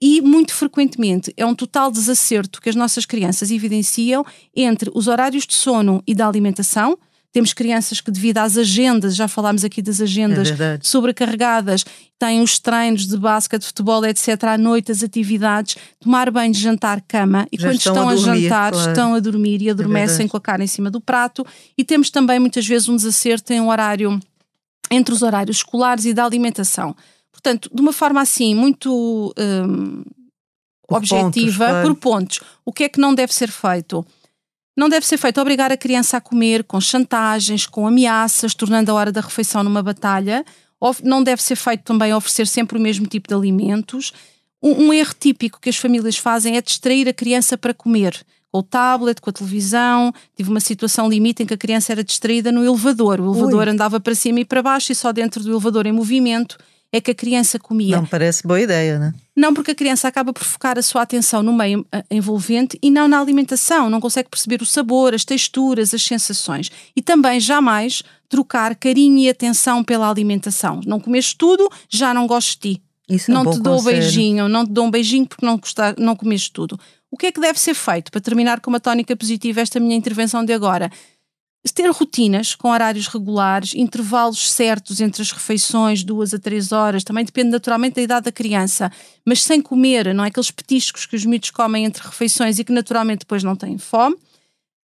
e 0.01 0.21
muito 0.21 0.53
frequentemente 0.53 1.33
é 1.37 1.45
um 1.45 1.55
total 1.55 1.89
desacerto 1.89 2.61
que 2.61 2.67
as 2.67 2.75
nossas 2.75 3.05
crianças 3.05 3.51
evidenciam 3.51 4.25
entre 4.53 4.91
os 4.93 5.07
horários 5.07 5.47
de 5.47 5.53
sono 5.53 6.03
e 6.05 6.13
da 6.13 6.27
alimentação, 6.27 6.97
temos 7.35 7.51
crianças 7.51 7.99
que, 7.99 8.09
devido 8.09 8.37
às 8.37 8.57
agendas, 8.57 9.13
já 9.13 9.27
falámos 9.27 9.65
aqui 9.65 9.81
das 9.81 9.99
agendas 9.99 10.57
é 10.57 10.79
sobrecarregadas, 10.81 11.83
têm 12.17 12.41
os 12.41 12.59
treinos 12.59 13.05
de 13.05 13.17
basquete, 13.17 13.59
de 13.59 13.67
futebol, 13.67 14.05
etc. 14.05 14.41
à 14.45 14.57
noite, 14.57 14.89
as 14.89 15.03
atividades, 15.03 15.75
tomar 15.99 16.31
banho, 16.31 16.53
jantar, 16.53 17.01
cama, 17.01 17.45
e 17.51 17.57
já 17.59 17.67
quando 17.67 17.77
estão, 17.77 18.07
a, 18.07 18.15
dormir, 18.15 18.43
jantar, 18.43 18.71
claro. 18.71 18.89
estão 18.89 19.13
a 19.15 19.19
dormir 19.19 19.61
e 19.61 19.67
é 19.67 19.71
adormecem 19.71 20.27
é 20.27 20.29
com 20.29 20.37
a 20.37 20.39
cara 20.39 20.63
em 20.63 20.67
cima 20.67 20.89
do 20.89 21.01
prato. 21.01 21.45
E 21.77 21.83
temos 21.83 22.09
também 22.09 22.39
muitas 22.39 22.65
vezes 22.65 22.87
um 22.87 22.95
desacerto 22.95 23.51
em 23.51 23.59
um 23.59 23.67
horário 23.67 24.17
entre 24.89 25.13
os 25.13 25.21
horários 25.21 25.57
escolares 25.57 26.05
e 26.05 26.13
da 26.13 26.23
alimentação. 26.23 26.95
Portanto, 27.33 27.69
de 27.73 27.81
uma 27.81 27.91
forma 27.91 28.21
assim, 28.21 28.55
muito 28.55 29.33
hum, 29.37 30.05
objetiva, 30.89 31.25
pontos, 31.31 31.57
claro. 31.57 31.87
por 31.89 31.95
pontos, 31.95 32.39
o 32.63 32.71
que 32.71 32.85
é 32.85 32.87
que 32.87 33.01
não 33.01 33.13
deve 33.13 33.33
ser 33.33 33.51
feito? 33.51 34.05
Não 34.75 34.89
deve 34.89 35.05
ser 35.05 35.17
feito 35.17 35.39
obrigar 35.39 35.71
a 35.71 35.77
criança 35.77 36.17
a 36.17 36.21
comer 36.21 36.63
com 36.63 36.81
chantagens, 36.81 37.65
com 37.65 37.87
ameaças, 37.87 38.53
tornando 38.53 38.91
a 38.91 38.93
hora 38.93 39.11
da 39.11 39.21
refeição 39.21 39.63
numa 39.63 39.81
batalha. 39.81 40.43
Não 41.03 41.23
deve 41.23 41.41
ser 41.41 41.55
feito 41.55 41.83
também 41.83 42.13
oferecer 42.13 42.45
sempre 42.45 42.77
o 42.77 42.81
mesmo 42.81 43.07
tipo 43.07 43.27
de 43.27 43.33
alimentos. 43.33 44.11
Um, 44.61 44.87
um 44.87 44.93
erro 44.93 45.13
típico 45.17 45.59
que 45.61 45.69
as 45.69 45.77
famílias 45.77 46.17
fazem 46.17 46.57
é 46.57 46.61
distrair 46.61 47.07
a 47.07 47.13
criança 47.13 47.57
para 47.57 47.73
comer 47.73 48.25
com 48.51 48.59
o 48.59 48.63
tablet, 48.63 49.21
com 49.21 49.29
a 49.29 49.33
televisão. 49.33 50.13
Tive 50.35 50.49
uma 50.49 50.59
situação 50.59 51.09
limite 51.09 51.43
em 51.43 51.45
que 51.45 51.53
a 51.53 51.57
criança 51.57 51.93
era 51.93 52.03
distraída 52.03 52.51
no 52.51 52.63
elevador. 52.63 53.19
O 53.19 53.31
elevador 53.31 53.67
Ui. 53.67 53.73
andava 53.73 53.99
para 53.99 54.13
cima 54.13 54.41
e 54.41 54.45
para 54.45 54.61
baixo 54.61 54.91
e 54.91 54.95
só 54.95 55.11
dentro 55.11 55.41
do 55.41 55.51
elevador 55.51 55.85
em 55.85 55.91
movimento 55.91 56.57
é 56.95 57.01
que 57.01 57.11
a 57.11 57.15
criança 57.15 57.59
comia. 57.59 57.97
Não 57.97 58.05
parece 58.05 58.47
boa 58.47 58.59
ideia, 58.59 58.97
né? 58.97 59.13
Não, 59.35 59.53
porque 59.53 59.71
a 59.71 59.75
criança 59.75 60.07
acaba 60.07 60.31
por 60.31 60.45
focar 60.45 60.79
a 60.79 60.81
sua 60.81 61.01
atenção 61.01 61.43
no 61.43 61.51
meio 61.51 61.85
eh, 61.91 62.05
envolvente 62.09 62.79
e 62.81 62.89
não 62.89 63.05
na 63.05 63.19
alimentação, 63.19 63.89
não 63.89 63.99
consegue 63.99 64.29
perceber 64.29 64.61
o 64.61 64.65
sabor, 64.65 65.13
as 65.13 65.25
texturas, 65.25 65.93
as 65.93 66.01
sensações. 66.01 66.71
E 66.95 67.01
também 67.01 67.37
jamais 67.37 68.01
trocar 68.29 68.73
carinho 68.75 69.17
e 69.19 69.29
atenção 69.29 69.83
pela 69.83 70.09
alimentação. 70.09 70.79
Não 70.85 70.99
comes 70.99 71.33
tudo, 71.33 71.69
já 71.89 72.13
não 72.13 72.25
gosto 72.27 72.53
de 72.53 72.75
ti. 72.75 72.81
Isso 73.09 73.29
não 73.29 73.43
é 73.43 73.49
um 73.49 73.51
te 73.51 73.59
dou 73.59 73.75
conselho. 73.75 73.97
beijinho, 73.97 74.47
não 74.47 74.65
te 74.65 74.71
dou 74.71 74.85
um 74.85 74.91
beijinho 74.91 75.27
porque 75.27 75.45
não, 75.45 75.57
gostar, 75.57 75.95
não 75.97 76.15
comes 76.15 76.47
tudo. 76.47 76.79
O 77.11 77.17
que 77.17 77.25
é 77.25 77.31
que 77.31 77.41
deve 77.41 77.59
ser 77.59 77.73
feito 77.73 78.11
para 78.11 78.21
terminar 78.21 78.61
com 78.61 78.69
uma 78.69 78.79
tónica 78.79 79.15
positiva 79.15 79.59
esta 79.59 79.81
minha 79.81 79.95
intervenção 79.95 80.45
de 80.45 80.53
agora? 80.53 80.89
Ter 81.73 81.89
rotinas 81.89 82.53
com 82.53 82.69
horários 82.69 83.07
regulares, 83.07 83.73
intervalos 83.73 84.51
certos 84.51 85.01
entre 85.01 85.21
as 85.21 85.31
refeições, 85.31 86.03
duas 86.03 86.33
a 86.33 86.39
três 86.39 86.71
horas, 86.71 87.03
também 87.03 87.25
depende 87.25 87.49
naturalmente 87.49 87.95
da 87.95 88.01
idade 88.01 88.25
da 88.25 88.31
criança, 88.31 88.91
mas 89.25 89.41
sem 89.41 89.61
comer, 89.61 90.13
não 90.13 90.23
é 90.23 90.27
aqueles 90.27 90.51
petiscos 90.51 91.05
que 91.05 91.15
os 91.15 91.25
miúdos 91.25 91.49
comem 91.49 91.85
entre 91.85 92.03
refeições 92.03 92.59
e 92.59 92.63
que 92.63 92.71
naturalmente 92.71 93.19
depois 93.19 93.43
não 93.43 93.55
têm 93.55 93.77
fome. 93.77 94.15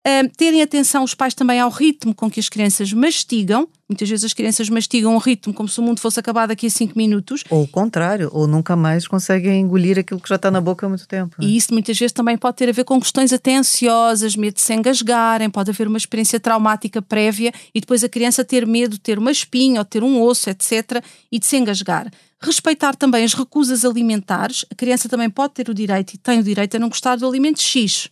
Uh, 0.03 0.27
terem 0.35 0.63
atenção 0.63 1.03
os 1.03 1.13
pais 1.13 1.35
também 1.35 1.59
ao 1.59 1.69
ritmo 1.69 2.15
com 2.15 2.29
que 2.29 2.39
as 2.39 2.49
crianças 2.49 2.91
mastigam. 2.91 3.67
Muitas 3.87 4.09
vezes 4.09 4.25
as 4.25 4.33
crianças 4.33 4.67
mastigam 4.67 5.13
o 5.13 5.19
ritmo 5.19 5.53
como 5.53 5.69
se 5.69 5.79
o 5.79 5.83
mundo 5.83 5.99
fosse 5.99 6.19
acabar 6.19 6.47
daqui 6.47 6.65
a 6.65 6.69
5 6.71 6.97
minutos. 6.97 7.43
Ou 7.51 7.63
o 7.63 7.67
contrário, 7.67 8.27
ou 8.33 8.47
nunca 8.47 8.75
mais 8.75 9.07
conseguem 9.07 9.61
engolir 9.61 9.99
aquilo 9.99 10.19
que 10.19 10.27
já 10.27 10.37
está 10.37 10.49
na 10.49 10.59
boca 10.59 10.87
há 10.87 10.89
muito 10.89 11.07
tempo. 11.07 11.35
Né? 11.37 11.45
E 11.45 11.55
isso 11.55 11.71
muitas 11.71 11.99
vezes 11.99 12.13
também 12.13 12.35
pode 12.35 12.57
ter 12.57 12.67
a 12.67 12.71
ver 12.71 12.83
com 12.83 12.99
questões 12.99 13.31
até 13.31 13.55
ansiosas, 13.55 14.35
medo 14.35 14.55
de 14.55 14.61
se 14.61 14.73
engasgarem, 14.73 15.51
pode 15.51 15.69
haver 15.69 15.87
uma 15.87 15.99
experiência 15.99 16.39
traumática 16.39 16.99
prévia 16.99 17.53
e 17.75 17.79
depois 17.79 18.03
a 18.03 18.09
criança 18.09 18.43
ter 18.43 18.65
medo 18.65 18.93
de 18.93 19.01
ter 19.01 19.19
uma 19.19 19.31
espinha 19.31 19.81
ou 19.81 19.85
ter 19.85 20.03
um 20.03 20.19
osso, 20.19 20.49
etc. 20.49 21.03
e 21.31 21.37
de 21.37 21.45
se 21.45 21.57
engasgar. 21.57 22.11
Respeitar 22.41 22.95
também 22.95 23.23
as 23.23 23.35
recusas 23.35 23.85
alimentares. 23.85 24.65
A 24.71 24.73
criança 24.73 25.07
também 25.07 25.29
pode 25.29 25.53
ter 25.53 25.69
o 25.69 25.75
direito 25.75 26.15
e 26.15 26.17
tem 26.17 26.39
o 26.39 26.43
direito 26.43 26.75
a 26.75 26.79
não 26.79 26.89
gostar 26.89 27.17
do 27.17 27.27
alimento 27.27 27.61
X 27.61 28.09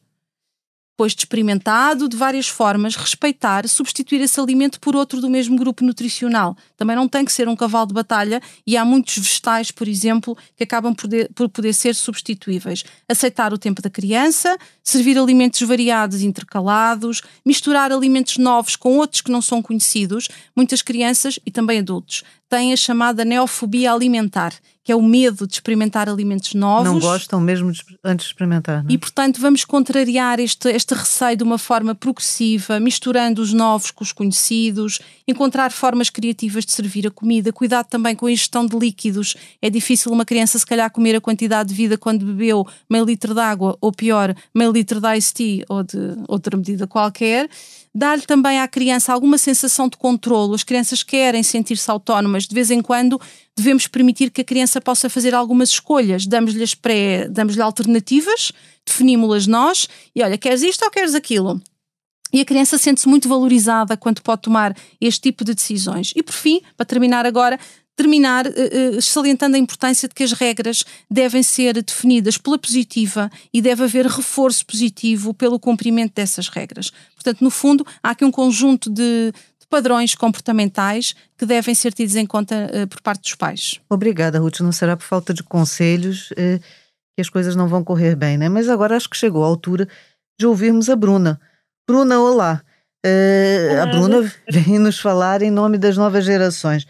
depois 0.99 1.13
de 1.13 1.21
experimentado 1.21 2.09
de 2.09 2.17
várias 2.17 2.49
formas, 2.49 2.97
respeitar, 2.97 3.65
substituir 3.69 4.19
esse 4.19 4.37
alimento 4.37 4.81
por 4.81 4.97
outro 4.97 5.21
do 5.21 5.29
mesmo 5.29 5.55
grupo 5.57 5.81
nutricional. 5.81 6.57
Também 6.75 6.93
não 6.93 7.07
tem 7.07 7.23
que 7.23 7.31
ser 7.31 7.47
um 7.47 7.55
cavalo 7.55 7.87
de 7.87 7.93
batalha 7.93 8.41
e 8.67 8.75
há 8.75 8.83
muitos 8.83 9.17
vegetais, 9.17 9.71
por 9.71 9.87
exemplo, 9.87 10.37
que 10.57 10.63
acabam 10.65 10.93
por 10.93 11.03
poder, 11.03 11.31
por 11.33 11.47
poder 11.47 11.71
ser 11.71 11.95
substituíveis. 11.95 12.83
Aceitar 13.07 13.53
o 13.53 13.57
tempo 13.57 13.81
da 13.81 13.89
criança, 13.89 14.57
servir 14.83 15.17
alimentos 15.17 15.61
variados 15.61 16.21
intercalados, 16.21 17.21
misturar 17.45 17.93
alimentos 17.93 18.37
novos 18.37 18.75
com 18.75 18.97
outros 18.97 19.21
que 19.21 19.31
não 19.31 19.41
são 19.41 19.61
conhecidos. 19.61 20.27
Muitas 20.53 20.81
crianças 20.81 21.39
e 21.45 21.49
também 21.49 21.79
adultos 21.79 22.25
têm 22.49 22.73
a 22.73 22.75
chamada 22.75 23.23
neofobia 23.23 23.93
alimentar, 23.93 24.53
que 24.83 24.91
é 24.91 24.95
o 24.95 25.03
medo 25.03 25.45
de 25.45 25.53
experimentar 25.53 26.09
alimentos 26.09 26.55
novos. 26.55 26.85
Não 26.85 26.99
gostam 26.99 27.39
mesmo 27.39 27.71
de, 27.71 27.83
antes 28.03 28.25
de 28.25 28.31
experimentar. 28.31 28.83
É? 28.83 28.91
E, 28.91 28.97
portanto, 28.97 29.39
vamos 29.39 29.63
contrariar 29.63 30.39
este, 30.39 30.67
este 30.69 30.95
receio 30.95 31.37
de 31.37 31.43
uma 31.43 31.59
forma 31.59 31.93
progressiva, 31.93 32.79
misturando 32.79 33.39
os 33.39 33.53
novos 33.53 33.91
com 33.91 34.03
os 34.03 34.11
conhecidos, 34.11 34.99
encontrar 35.27 35.71
formas 35.71 36.09
criativas 36.09 36.65
de 36.65 36.71
servir 36.71 37.05
a 37.05 37.11
comida, 37.11 37.53
cuidado 37.53 37.85
também 37.85 38.15
com 38.15 38.25
a 38.25 38.31
ingestão 38.31 38.65
de 38.65 38.75
líquidos. 38.75 39.35
É 39.61 39.69
difícil 39.69 40.11
uma 40.11 40.25
criança, 40.25 40.57
se 40.57 40.65
calhar, 40.65 40.89
comer 40.89 41.15
a 41.15 41.21
quantidade 41.21 41.69
de 41.69 41.75
vida 41.75 41.95
quando 41.95 42.25
bebeu 42.25 42.65
meio 42.89 43.05
litro 43.05 43.35
de 43.35 43.41
água, 43.41 43.77
ou 43.79 43.91
pior, 43.91 44.33
meio 44.55 44.71
litro 44.71 44.99
de 44.99 45.15
iced 45.15 45.35
tea 45.35 45.65
ou 45.69 45.83
de 45.83 45.97
outra 46.27 46.57
medida 46.57 46.87
qualquer 46.87 47.47
dar-lhe 47.93 48.21
também 48.21 48.59
à 48.59 48.67
criança 48.67 49.11
alguma 49.11 49.37
sensação 49.37 49.87
de 49.87 49.97
controlo. 49.97 50.53
As 50.53 50.63
crianças 50.63 51.03
querem 51.03 51.43
sentir-se 51.43 51.89
autónomas. 51.89 52.45
De 52.45 52.53
vez 52.53 52.71
em 52.71 52.81
quando 52.81 53.19
devemos 53.55 53.87
permitir 53.87 54.29
que 54.29 54.41
a 54.41 54.43
criança 54.43 54.79
possa 54.79 55.09
fazer 55.09 55.33
algumas 55.33 55.69
escolhas. 55.69 56.25
Damos-lhe 56.25 56.65
pré, 56.81 57.27
damos-lhe 57.27 57.61
alternativas, 57.61 58.51
definimos-las 58.85 59.47
nós 59.47 59.87
e 60.15 60.23
olha, 60.23 60.37
queres 60.37 60.61
isto 60.61 60.83
ou 60.83 60.91
queres 60.91 61.13
aquilo? 61.15 61.61
E 62.31 62.39
a 62.41 62.45
criança 62.45 62.77
sente-se 62.77 63.07
muito 63.07 63.27
valorizada 63.27 63.97
quando 63.97 64.21
pode 64.21 64.43
tomar 64.43 64.75
este 65.01 65.21
tipo 65.21 65.43
de 65.43 65.55
decisões. 65.55 66.13
E 66.15 66.21
por 66.21 66.33
fim, 66.33 66.61
para 66.77 66.85
terminar 66.85 67.25
agora, 67.25 67.59
terminar 67.99 68.45
uh, 68.47 69.01
salientando 69.01 69.57
a 69.57 69.59
importância 69.59 70.07
de 70.07 70.15
que 70.15 70.23
as 70.23 70.31
regras 70.31 70.85
devem 71.11 71.43
ser 71.43 71.83
definidas 71.83 72.37
pela 72.37 72.57
positiva 72.57 73.29
e 73.53 73.61
deve 73.61 73.83
haver 73.83 74.05
reforço 74.05 74.65
positivo 74.65 75.33
pelo 75.33 75.59
cumprimento 75.59 76.13
dessas 76.15 76.47
regras. 76.47 76.93
Portanto, 77.13 77.41
no 77.41 77.49
fundo, 77.49 77.85
há 78.01 78.11
aqui 78.11 78.23
um 78.23 78.31
conjunto 78.31 78.89
de, 78.89 79.33
de 79.59 79.67
padrões 79.69 80.15
comportamentais 80.15 81.13
que 81.37 81.45
devem 81.45 81.75
ser 81.75 81.91
tidos 81.91 82.15
em 82.15 82.25
conta 82.25 82.71
uh, 82.73 82.87
por 82.87 83.01
parte 83.01 83.23
dos 83.23 83.35
pais. 83.35 83.81
Obrigada, 83.89 84.39
Ruth. 84.39 84.61
Não 84.61 84.71
será 84.71 84.95
por 84.95 85.03
falta 85.03 85.33
de 85.33 85.43
conselhos 85.43 86.31
uh, 86.31 86.57
que 87.17 87.21
as 87.21 87.29
coisas 87.29 87.53
não 87.53 87.67
vão 87.67 87.83
correr 87.83 88.15
bem, 88.15 88.37
né? 88.37 88.47
Mas 88.47 88.69
agora 88.69 88.95
acho 88.95 89.09
que 89.09 89.17
chegou 89.17 89.43
a 89.43 89.47
altura 89.47 89.89
de 90.39 90.45
ouvirmos 90.45 90.89
a 90.89 90.95
Bruna. 90.95 91.37
Bruna, 91.85 92.17
olá. 92.17 92.63
olá 93.03 93.83
a 93.83 93.85
Bruna 93.87 94.33
vem 94.49 94.79
nos 94.79 94.99
falar 94.99 95.41
em 95.41 95.51
nome 95.51 95.77
das 95.77 95.97
novas 95.97 96.23
gerações. 96.23 96.87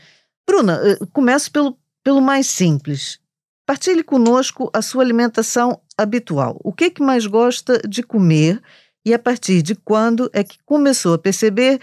Bruna, 0.50 0.82
eh, 0.84 0.98
comece 1.14 1.52
pelo, 1.52 1.78
pelo 2.04 2.20
mais 2.20 2.48
simples. 2.48 3.20
Partilhe 3.68 4.04
conosco 4.04 4.68
a 4.74 4.82
sua 4.82 5.04
alimentação 5.04 5.80
habitual. 5.96 6.60
O 6.64 6.74
que 6.74 6.86
é 6.86 6.90
que 6.90 7.04
mais 7.04 7.28
gosta 7.28 7.80
de 7.88 8.02
comer 8.02 8.60
e 9.06 9.14
a 9.14 9.20
partir 9.20 9.62
de 9.62 9.76
quando 9.76 10.28
é 10.34 10.44
que 10.44 10.58
começou 10.66 11.14
a 11.14 11.20
perceber 11.20 11.80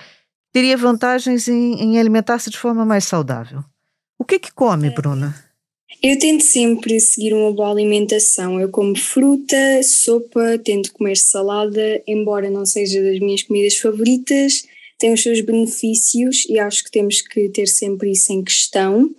teria 0.52 0.76
vantagens 0.76 1.46
em, 1.46 1.80
em 1.80 2.00
alimentar-se 2.00 2.50
de 2.50 2.58
forma 2.58 2.84
mais 2.84 3.04
saudável? 3.04 3.62
O 4.18 4.24
que 4.24 4.34
é 4.34 4.38
que 4.40 4.52
come, 4.52 4.90
Bruna? 4.90 5.32
Eu 6.02 6.18
tento 6.18 6.42
sempre 6.42 6.98
seguir 6.98 7.34
uma 7.34 7.52
boa 7.52 7.70
alimentação. 7.70 8.60
Eu 8.60 8.68
como 8.68 8.98
fruta, 8.98 9.80
sopa, 9.84 10.58
tento 10.58 10.92
comer 10.92 11.16
salada, 11.16 12.02
embora 12.04 12.50
não 12.50 12.66
seja 12.66 13.00
das 13.00 13.20
minhas 13.20 13.44
comidas 13.44 13.76
favoritas, 13.76 14.64
tem 14.98 15.12
os 15.12 15.22
seus 15.22 15.40
benefícios 15.40 16.44
e 16.48 16.58
acho 16.58 16.84
que 16.84 16.90
temos 16.90 17.20
que 17.20 17.48
ter 17.48 17.66
sempre 17.66 18.12
isso 18.12 18.32
em 18.32 18.42
questão. 18.42 19.10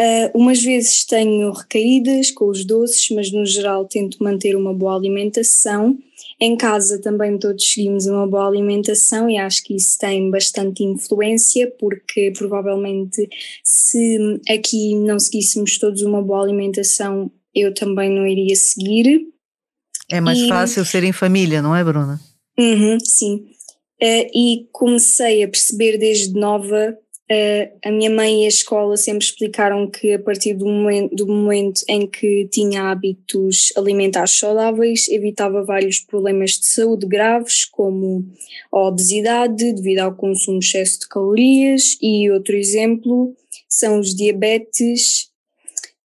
Uh, 0.00 0.30
umas 0.32 0.62
vezes 0.62 1.04
tenho 1.04 1.50
recaídas 1.50 2.30
com 2.30 2.48
os 2.48 2.64
doces, 2.64 3.08
mas 3.10 3.32
no 3.32 3.44
geral 3.44 3.84
tento 3.84 4.22
manter 4.22 4.54
uma 4.54 4.72
boa 4.72 4.94
alimentação. 4.94 5.98
Em 6.40 6.56
casa 6.56 7.00
também 7.00 7.36
todos 7.36 7.68
seguimos 7.68 8.06
uma 8.06 8.24
boa 8.24 8.46
alimentação 8.46 9.28
e 9.28 9.36
acho 9.36 9.64
que 9.64 9.74
isso 9.74 9.98
tem 9.98 10.30
bastante 10.30 10.84
influência, 10.84 11.68
porque 11.80 12.30
provavelmente 12.30 13.28
se 13.64 14.40
aqui 14.48 14.94
não 14.94 15.18
seguíssemos 15.18 15.78
todos 15.78 16.02
uma 16.02 16.22
boa 16.22 16.44
alimentação, 16.44 17.28
eu 17.52 17.74
também 17.74 18.08
não 18.08 18.24
iria 18.24 18.54
seguir. 18.54 19.26
É 20.08 20.20
mais 20.20 20.38
e... 20.38 20.48
fácil 20.48 20.84
ser 20.84 21.02
em 21.02 21.12
família, 21.12 21.60
não 21.60 21.74
é, 21.74 21.82
Bruna? 21.82 22.20
Uhum, 22.56 22.98
sim. 23.00 23.48
Uh, 24.00 24.30
e 24.32 24.68
comecei 24.70 25.42
a 25.42 25.48
perceber 25.48 25.98
desde 25.98 26.32
nova 26.38 26.96
Uh, 27.30 27.68
a 27.84 27.90
minha 27.90 28.08
mãe 28.08 28.42
e 28.42 28.44
a 28.46 28.48
escola 28.48 28.96
sempre 28.96 29.22
explicaram 29.22 29.86
que 29.90 30.14
a 30.14 30.18
partir 30.18 30.54
do 30.54 30.64
momento, 30.64 31.14
do 31.14 31.26
momento 31.26 31.82
em 31.86 32.06
que 32.06 32.48
tinha 32.50 32.90
hábitos 32.90 33.70
alimentares 33.76 34.38
saudáveis 34.38 35.06
evitava 35.08 35.62
vários 35.62 36.00
problemas 36.00 36.52
de 36.52 36.66
saúde 36.66 37.06
graves, 37.06 37.66
como 37.66 38.26
a 38.72 38.78
obesidade 38.78 39.74
devido 39.74 39.98
ao 39.98 40.16
consumo 40.16 40.60
excesso 40.60 41.00
de 41.00 41.08
calorias 41.08 41.98
e 42.00 42.30
outro 42.30 42.56
exemplo 42.56 43.36
são 43.68 44.00
os 44.00 44.14
diabetes 44.14 45.28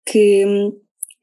que 0.06 0.44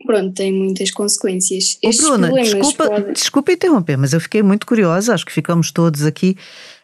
pronto, 0.04 0.34
têm 0.34 0.52
muitas 0.52 0.90
consequências. 0.90 1.78
Oh, 1.84 1.90
Bruna, 1.90 2.32
desculpa, 2.32 2.88
podem... 2.88 3.12
desculpa 3.12 3.52
interromper, 3.52 3.96
mas 3.96 4.12
eu 4.12 4.20
fiquei 4.20 4.42
muito 4.42 4.66
curiosa, 4.66 5.14
acho 5.14 5.26
que 5.26 5.32
ficamos 5.32 5.70
todos 5.70 6.04
aqui 6.04 6.36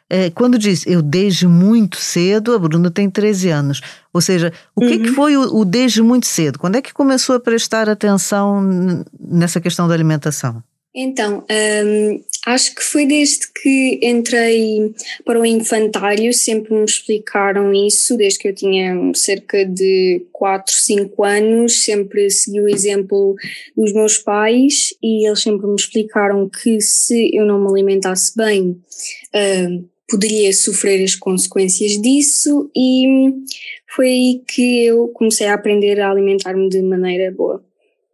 é, 0.08 0.30
quando 0.30 0.58
diz 0.58 0.86
eu 0.86 1.02
desde 1.02 1.48
muito 1.48 1.96
cedo, 1.96 2.54
a 2.54 2.58
Bruna 2.58 2.90
tem 2.90 3.10
13 3.10 3.48
anos. 3.48 3.80
Ou 4.12 4.20
seja, 4.20 4.52
o 4.74 4.82
uhum. 4.82 4.88
que, 4.88 4.98
que 5.00 5.08
foi 5.08 5.36
o, 5.36 5.58
o, 5.58 5.64
desde 5.64 6.00
muito 6.00 6.26
cedo? 6.26 6.58
Quando 6.58 6.76
é 6.76 6.82
que 6.82 6.94
começou 6.94 7.34
a 7.34 7.40
prestar 7.40 7.88
atenção 7.88 9.04
nessa 9.18 9.60
questão 9.60 9.88
da 9.88 9.94
alimentação? 9.94 10.62
Então, 10.98 11.44
hum, 11.50 12.24
acho 12.46 12.74
que 12.74 12.82
foi 12.82 13.04
desde 13.04 13.52
que 13.52 14.00
entrei 14.02 14.94
para 15.26 15.38
o 15.38 15.44
infantário, 15.44 16.32
sempre 16.32 16.72
me 16.72 16.86
explicaram 16.86 17.74
isso, 17.74 18.16
desde 18.16 18.38
que 18.38 18.48
eu 18.48 18.54
tinha 18.54 18.94
cerca 19.14 19.62
de 19.66 20.24
4, 20.32 20.72
5 20.72 21.22
anos, 21.22 21.84
sempre 21.84 22.30
segui 22.30 22.62
o 22.62 22.68
exemplo 22.68 23.34
dos 23.76 23.92
meus 23.92 24.16
pais 24.16 24.94
e 25.02 25.28
eles 25.28 25.42
sempre 25.42 25.66
me 25.66 25.76
explicaram 25.76 26.48
que 26.48 26.80
se 26.80 27.30
eu 27.34 27.44
não 27.44 27.60
me 27.60 27.68
alimentasse 27.68 28.34
bem, 28.34 28.80
hum, 29.34 29.84
poderia 30.08 30.50
sofrer 30.54 31.04
as 31.04 31.14
consequências 31.14 32.00
disso 32.00 32.70
e 32.74 33.34
foi 33.94 34.08
aí 34.08 34.42
que 34.48 34.84
eu 34.86 35.08
comecei 35.08 35.46
a 35.46 35.54
aprender 35.54 36.00
a 36.00 36.10
alimentar-me 36.10 36.70
de 36.70 36.80
maneira 36.80 37.30
boa. 37.32 37.65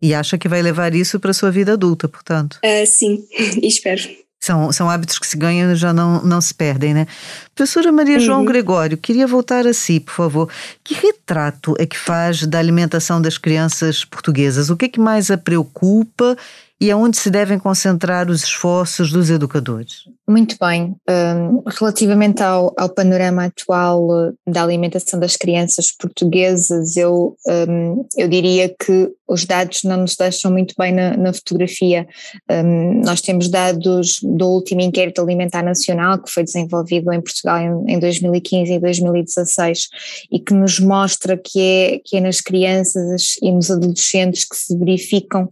E 0.02 0.12
acha 0.12 0.36
que 0.36 0.48
vai 0.48 0.60
levar 0.60 0.94
isso 0.94 1.20
para 1.20 1.30
a 1.30 1.34
sua 1.34 1.50
vida 1.50 1.74
adulta, 1.74 2.08
portanto? 2.08 2.58
Uh, 2.64 2.86
sim, 2.86 3.24
espero. 3.62 4.02
São, 4.42 4.72
são 4.72 4.90
hábitos 4.90 5.20
que 5.20 5.26
se 5.28 5.36
ganham 5.36 5.70
e 5.70 5.76
já 5.76 5.92
não, 5.92 6.20
não 6.24 6.40
se 6.40 6.52
perdem, 6.52 6.92
né? 6.92 7.06
Professora 7.54 7.92
Maria 7.92 8.16
uhum. 8.16 8.20
João 8.20 8.44
Gregório, 8.44 8.98
queria 8.98 9.24
voltar 9.24 9.68
a 9.68 9.72
si, 9.72 10.00
por 10.00 10.12
favor. 10.12 10.50
Que 10.82 10.94
retrato 10.94 11.76
é 11.78 11.86
que 11.86 11.96
faz 11.96 12.44
da 12.44 12.58
alimentação 12.58 13.22
das 13.22 13.38
crianças 13.38 14.04
portuguesas? 14.04 14.68
O 14.68 14.76
que 14.76 14.86
é 14.86 14.88
que 14.88 14.98
mais 14.98 15.30
a 15.30 15.38
preocupa 15.38 16.36
e 16.82 16.90
aonde 16.90 17.16
se 17.16 17.30
devem 17.30 17.60
concentrar 17.60 18.28
os 18.28 18.42
esforços 18.42 19.12
dos 19.12 19.30
educadores? 19.30 19.98
Muito 20.28 20.56
bem. 20.60 20.96
Um, 21.08 21.62
relativamente 21.78 22.42
ao, 22.42 22.74
ao, 22.76 22.88
panorama 22.88 23.44
atual 23.44 24.08
uh, 24.08 24.34
da 24.44 24.64
alimentação 24.64 25.20
das 25.20 25.36
crianças 25.36 25.92
portuguesas, 25.92 26.96
eu, 26.96 27.36
um, 27.68 28.04
eu 28.16 28.26
diria 28.26 28.68
que 28.68 29.12
os 29.28 29.44
dados 29.44 29.82
não 29.84 29.98
nos 29.98 30.16
deixam 30.16 30.50
muito 30.50 30.74
bem 30.76 30.92
na, 30.92 31.16
na 31.16 31.32
fotografia. 31.32 32.06
Um, 32.50 33.00
nós 33.04 33.20
temos 33.20 33.48
dados 33.48 34.16
do 34.22 34.46
último 34.46 34.80
inquérito 34.80 35.22
alimentar 35.22 35.62
nacional 35.62 36.20
que 36.20 36.30
foi 36.30 36.42
desenvolvido 36.42 37.12
em 37.12 37.20
Portugal 37.20 37.58
em, 37.58 37.94
em 37.94 37.98
2015 37.98 38.72
e 38.72 38.80
2016 38.80 39.88
e 40.30 40.40
que 40.40 40.52
nos 40.52 40.80
mostra 40.80 41.36
que 41.36 41.60
é, 41.60 42.00
que 42.04 42.16
é 42.16 42.20
nas 42.20 42.40
crianças 42.40 43.36
e 43.40 43.52
nos 43.52 43.70
adolescentes 43.70 44.44
que 44.44 44.56
se 44.56 44.76
verificam 44.76 45.48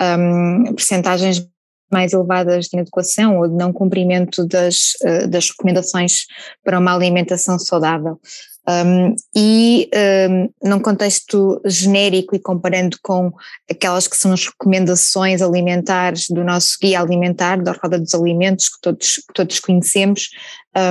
um, 0.00 0.74
percentagens 0.74 1.46
mais 1.90 2.12
elevadas 2.12 2.66
de 2.66 2.76
inadequação 2.76 3.38
ou 3.38 3.48
de 3.48 3.54
não 3.54 3.72
cumprimento 3.72 4.46
das, 4.46 4.94
uh, 5.02 5.28
das 5.28 5.50
recomendações 5.50 6.26
para 6.64 6.78
uma 6.78 6.94
alimentação 6.94 7.58
saudável. 7.58 8.20
Um, 8.68 9.16
e 9.34 9.90
um, 10.30 10.68
num 10.68 10.78
contexto 10.78 11.60
genérico 11.64 12.36
e 12.36 12.38
comparando 12.38 12.96
com 13.02 13.32
aquelas 13.68 14.06
que 14.06 14.16
são 14.16 14.32
as 14.32 14.46
recomendações 14.46 15.42
alimentares 15.42 16.26
do 16.28 16.44
nosso 16.44 16.76
guia 16.80 17.00
alimentar, 17.00 17.60
da 17.60 17.72
Roda 17.72 17.98
dos 17.98 18.14
Alimentos, 18.14 18.68
que 18.68 18.80
todos, 18.80 19.16
que 19.16 19.34
todos 19.34 19.58
conhecemos, 19.60 20.28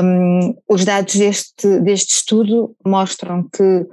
um, 0.03 0.55
os 0.67 0.83
dados 0.83 1.15
deste, 1.15 1.79
deste 1.79 2.15
estudo 2.15 2.75
mostram 2.85 3.47
que 3.55 3.85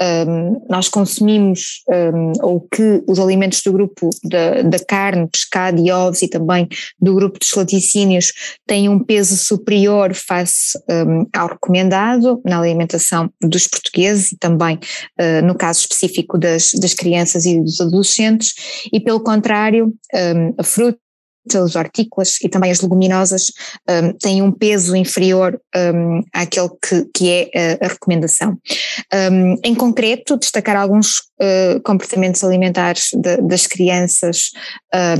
um, 0.00 0.66
nós 0.68 0.88
consumimos, 0.88 1.82
um, 1.88 2.32
ou 2.42 2.60
que 2.60 3.02
os 3.06 3.18
alimentos 3.18 3.60
do 3.62 3.72
grupo 3.72 4.10
da, 4.24 4.62
da, 4.62 4.78
carne, 4.78 5.28
pescado 5.28 5.80
e 5.80 5.90
ovos 5.90 6.22
e 6.22 6.28
também 6.28 6.68
do 7.00 7.14
grupo 7.14 7.38
dos 7.38 7.52
laticínios 7.54 8.32
têm 8.66 8.88
um 8.88 8.98
peso 8.98 9.36
superior 9.36 10.14
face 10.14 10.78
um, 10.90 11.26
ao 11.32 11.48
recomendado 11.48 12.40
na 12.44 12.58
alimentação 12.58 13.30
dos 13.40 13.66
portugueses 13.66 14.32
e 14.32 14.38
também 14.38 14.78
uh, 15.20 15.44
no 15.44 15.54
caso 15.54 15.80
específico 15.80 16.38
das, 16.38 16.70
das 16.80 16.94
crianças 16.94 17.46
e 17.46 17.60
dos 17.60 17.80
adolescentes, 17.80 18.52
e 18.92 19.00
pelo 19.00 19.20
contrário, 19.20 19.92
a 20.58 20.62
os 21.54 21.76
hortícolas 21.76 22.38
e 22.42 22.48
também 22.48 22.70
as 22.70 22.80
leguminosas 22.80 23.46
um, 23.88 24.12
têm 24.12 24.42
um 24.42 24.50
peso 24.50 24.96
inferior 24.96 25.60
um, 25.76 26.22
àquele 26.32 26.70
que, 26.82 27.04
que 27.14 27.30
é 27.30 27.78
a, 27.80 27.86
a 27.86 27.88
recomendação. 27.88 28.58
Um, 29.12 29.56
em 29.64 29.74
concreto, 29.74 30.38
destacar 30.38 30.76
alguns 30.76 31.18
uh, 31.40 31.80
comportamentos 31.84 32.42
alimentares 32.42 33.08
de, 33.12 33.36
das 33.38 33.66
crianças 33.66 34.50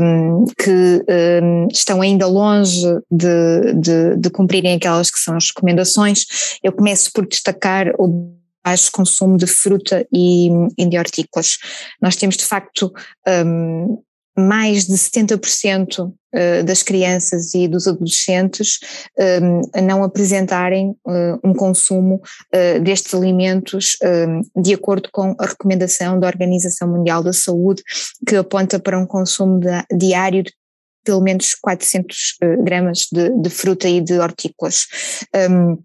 hum, 0.01 0.45
que 0.59 1.05
hum, 1.43 1.69
estão 1.73 2.01
ainda 2.01 2.27
longe 2.27 2.87
de, 3.11 3.75
de, 3.75 4.17
de 4.17 4.31
cumprirem 4.31 4.75
aquelas 4.75 5.11
que 5.11 5.19
são 5.19 5.37
as 5.37 5.49
recomendações. 5.49 6.25
Eu 6.63 6.73
começo 6.73 7.11
por 7.13 7.27
destacar 7.27 7.93
o 7.99 8.35
baixo 8.65 8.91
consumo 8.91 9.37
de 9.37 9.47
fruta 9.47 10.07
e, 10.13 10.49
e 10.79 10.87
de 10.87 10.99
hortícolas. 10.99 11.59
Nós 12.01 12.17
temos 12.17 12.37
de 12.37 12.45
facto 12.45 12.91
um, 13.47 14.03
mais 14.37 14.87
de 14.87 14.95
70% 14.95 16.13
eh, 16.35 16.65
das 16.65 16.83
crianças 16.83 17.55
e 17.55 17.69
dos 17.69 17.87
adolescentes 17.87 18.81
a 19.73 19.81
não 19.81 20.03
apresentarem 20.03 20.91
uh, 21.07 21.39
um 21.45 21.55
consumo 21.55 22.17
uh, 22.17 22.81
destes 22.81 23.15
alimentos 23.15 23.97
um, 24.03 24.61
de 24.61 24.75
acordo 24.75 25.09
com 25.13 25.37
a 25.39 25.47
recomendação 25.47 26.19
da 26.19 26.27
Organização 26.27 26.89
Mundial 26.89 27.23
da 27.23 27.33
Saúde, 27.33 27.83
que 28.27 28.35
aponta 28.35 28.81
para 28.81 28.99
um 28.99 29.07
consumo 29.07 29.61
diário 29.97 30.43
de 30.43 30.53
pelo 31.05 31.21
menos 31.21 31.55
400 31.55 32.39
gramas 32.65 33.07
de, 33.13 33.29
de, 33.43 33.51
fruta 33.51 33.87
e 33.87 34.01
de 34.01 34.19
hortícolas. 34.19 34.87
Um, 35.51 35.77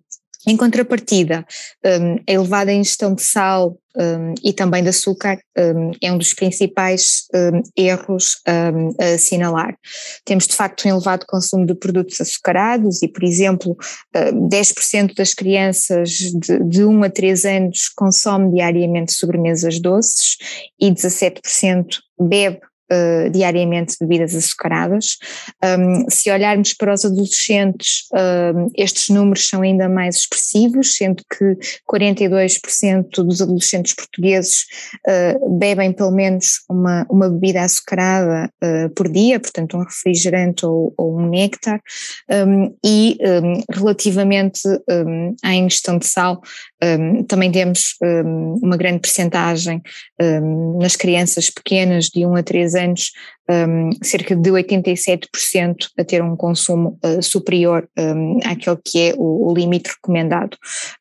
em 0.49 0.57
contrapartida, 0.57 1.45
um, 1.85 2.15
a 2.27 2.31
elevada 2.31 2.73
ingestão 2.73 3.13
de 3.13 3.21
sal 3.21 3.77
um, 3.95 4.33
e 4.43 4.51
também 4.51 4.81
de 4.81 4.89
açúcar 4.89 5.37
um, 5.55 5.91
é 6.01 6.11
um 6.11 6.17
dos 6.17 6.33
principais 6.33 7.25
hum, 7.33 7.61
erros 7.77 8.37
hum, 8.47 8.89
a 8.99 9.13
assinalar. 9.13 9.77
Temos 10.25 10.47
de 10.47 10.55
facto 10.55 10.87
um 10.87 10.89
elevado 10.89 11.25
consumo 11.27 11.67
de 11.67 11.75
produtos 11.75 12.19
açucarados 12.19 13.03
e, 13.03 13.07
por 13.07 13.23
exemplo, 13.23 13.77
10% 14.15 15.13
das 15.15 15.35
crianças 15.35 16.09
de, 16.09 16.63
de 16.63 16.83
1 16.83 17.03
a 17.03 17.09
3 17.09 17.45
anos 17.45 17.89
consome 17.95 18.51
diariamente 18.53 19.13
sobremesas 19.13 19.79
doces 19.79 20.37
e 20.79 20.91
17% 20.91 21.99
bebe 22.19 22.59
uh, 22.91 23.29
diariamente 23.29 23.95
bebidas 23.99 24.35
açucaradas. 24.35 25.17
Um, 25.63 26.09
se 26.09 26.31
olharmos 26.31 26.73
para 26.73 26.93
os 26.93 27.05
adolescentes, 27.05 28.07
uh, 28.13 28.71
estes 28.75 29.09
números 29.09 29.47
são 29.47 29.61
ainda 29.61 29.87
mais 29.87 30.17
expressivos, 30.17 30.95
sendo 30.95 31.23
que 31.29 31.57
42% 31.89 33.23
dos 33.23 33.41
adolescentes 33.41 33.93
portugueses 33.93 34.65
uh, 35.07 35.57
bebem 35.57 35.93
pelo 35.93 36.11
menos 36.11 36.61
uma, 36.69 37.05
uma 37.09 37.29
bebida 37.29 37.61
açucarada 37.61 38.51
por 38.95 39.09
dia, 39.09 39.39
portanto 39.39 39.77
um 39.77 39.83
refrigerante 39.83 40.65
ou, 40.65 40.93
ou 40.97 41.17
um 41.17 41.29
néctar, 41.29 41.81
um, 42.29 42.75
e 42.85 43.17
um, 43.21 43.61
relativamente 43.71 44.61
à 45.43 45.53
ingestão 45.53 45.97
de 45.97 46.05
sal, 46.05 46.41
também 47.27 47.51
temos 47.51 47.95
uma 48.61 48.77
grande 48.77 48.99
percentagem 48.99 49.81
nas 50.79 50.95
crianças 50.95 51.49
pequenas 51.49 52.05
de 52.05 52.25
1 52.25 52.35
a 52.35 52.43
3 52.43 52.75
anos 52.80 53.11
um, 53.49 53.89
cerca 54.03 54.36
de 54.36 54.49
87% 54.49 55.75
a 55.97 56.03
ter 56.03 56.23
um 56.23 56.36
consumo 56.36 56.99
uh, 57.03 57.21
superior 57.21 57.88
um, 57.97 58.39
àquele 58.45 58.77
que 58.84 59.09
é 59.09 59.13
o, 59.17 59.51
o 59.51 59.53
limite 59.53 59.89
recomendado. 59.89 60.57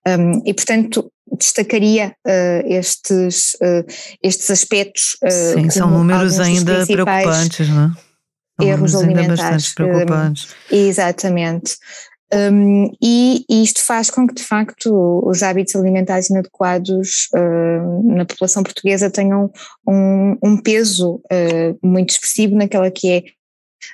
Um, 0.06 0.42
e, 0.44 0.52
portanto, 0.52 1.10
destacaria 1.38 2.14
uh, 2.26 2.66
estes, 2.66 3.54
uh, 3.54 3.84
estes 4.22 4.50
aspectos. 4.50 5.16
Sim, 5.54 5.70
são 5.70 5.90
números 5.90 6.40
ainda 6.40 6.86
preocupantes, 6.86 7.68
não 7.68 7.84
é? 7.84 8.08
Erros 8.60 8.94
alimentares. 8.96 9.72
preocupantes. 9.72 10.48
exatamente. 10.70 11.76
Um, 12.32 12.92
e, 13.02 13.44
isto 13.48 13.82
faz 13.82 14.10
com 14.10 14.26
que, 14.26 14.34
de 14.34 14.42
facto, 14.42 15.22
os 15.24 15.42
hábitos 15.42 15.74
alimentares 15.74 16.28
inadequados 16.28 17.28
uh, 17.34 18.14
na 18.14 18.26
população 18.26 18.62
portuguesa 18.62 19.10
tenham 19.10 19.50
um, 19.86 20.36
um 20.42 20.56
peso 20.56 21.22
uh, 21.32 21.78
muito 21.82 22.10
expressivo 22.10 22.54
naquela 22.54 22.90
que 22.90 23.10
é 23.10 23.22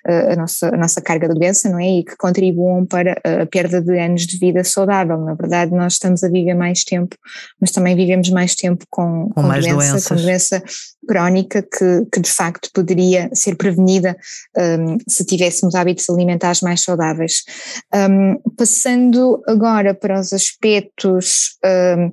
a 0.05 0.37
nossa, 0.37 0.69
a 0.69 0.77
nossa 0.77 1.01
carga 1.01 1.29
de 1.29 1.35
doença, 1.35 1.69
não 1.69 1.79
é? 1.79 1.99
E 1.99 2.05
que 2.05 2.17
contribuam 2.17 2.85
para 2.87 3.21
a 3.25 3.47
perda 3.47 3.81
de 3.81 3.99
anos 3.99 4.27
de 4.27 4.39
vida 4.39 4.63
saudável. 4.65 5.19
Na 5.19 5.35
verdade, 5.35 5.73
nós 5.73 5.95
estamos 5.95 6.23
a 6.23 6.29
viver 6.29 6.55
mais 6.55 6.85
tempo, 6.85 7.17
mas 7.61 7.71
também 7.71 7.97
vivemos 7.97 8.29
mais 8.31 8.55
tempo 8.55 8.85
com, 8.91 9.31
com, 9.35 9.43
com 9.43 9.49
doença, 9.49 9.75
doenças. 9.75 10.09
com 10.09 10.17
doença 10.17 10.63
crónica 11.07 11.63
que, 11.63 12.07
que 12.13 12.21
de 12.21 12.31
facto 12.31 12.71
poderia 12.73 13.29
ser 13.33 13.57
prevenida 13.57 14.17
um, 14.57 14.97
se 15.09 15.25
tivéssemos 15.25 15.75
hábitos 15.75 16.09
alimentares 16.09 16.61
mais 16.61 16.83
saudáveis. 16.83 17.43
Um, 17.95 18.37
passando 18.57 19.43
agora 19.47 19.95
para 19.95 20.19
os 20.19 20.33
aspectos 20.33 21.57
um, 21.65 22.11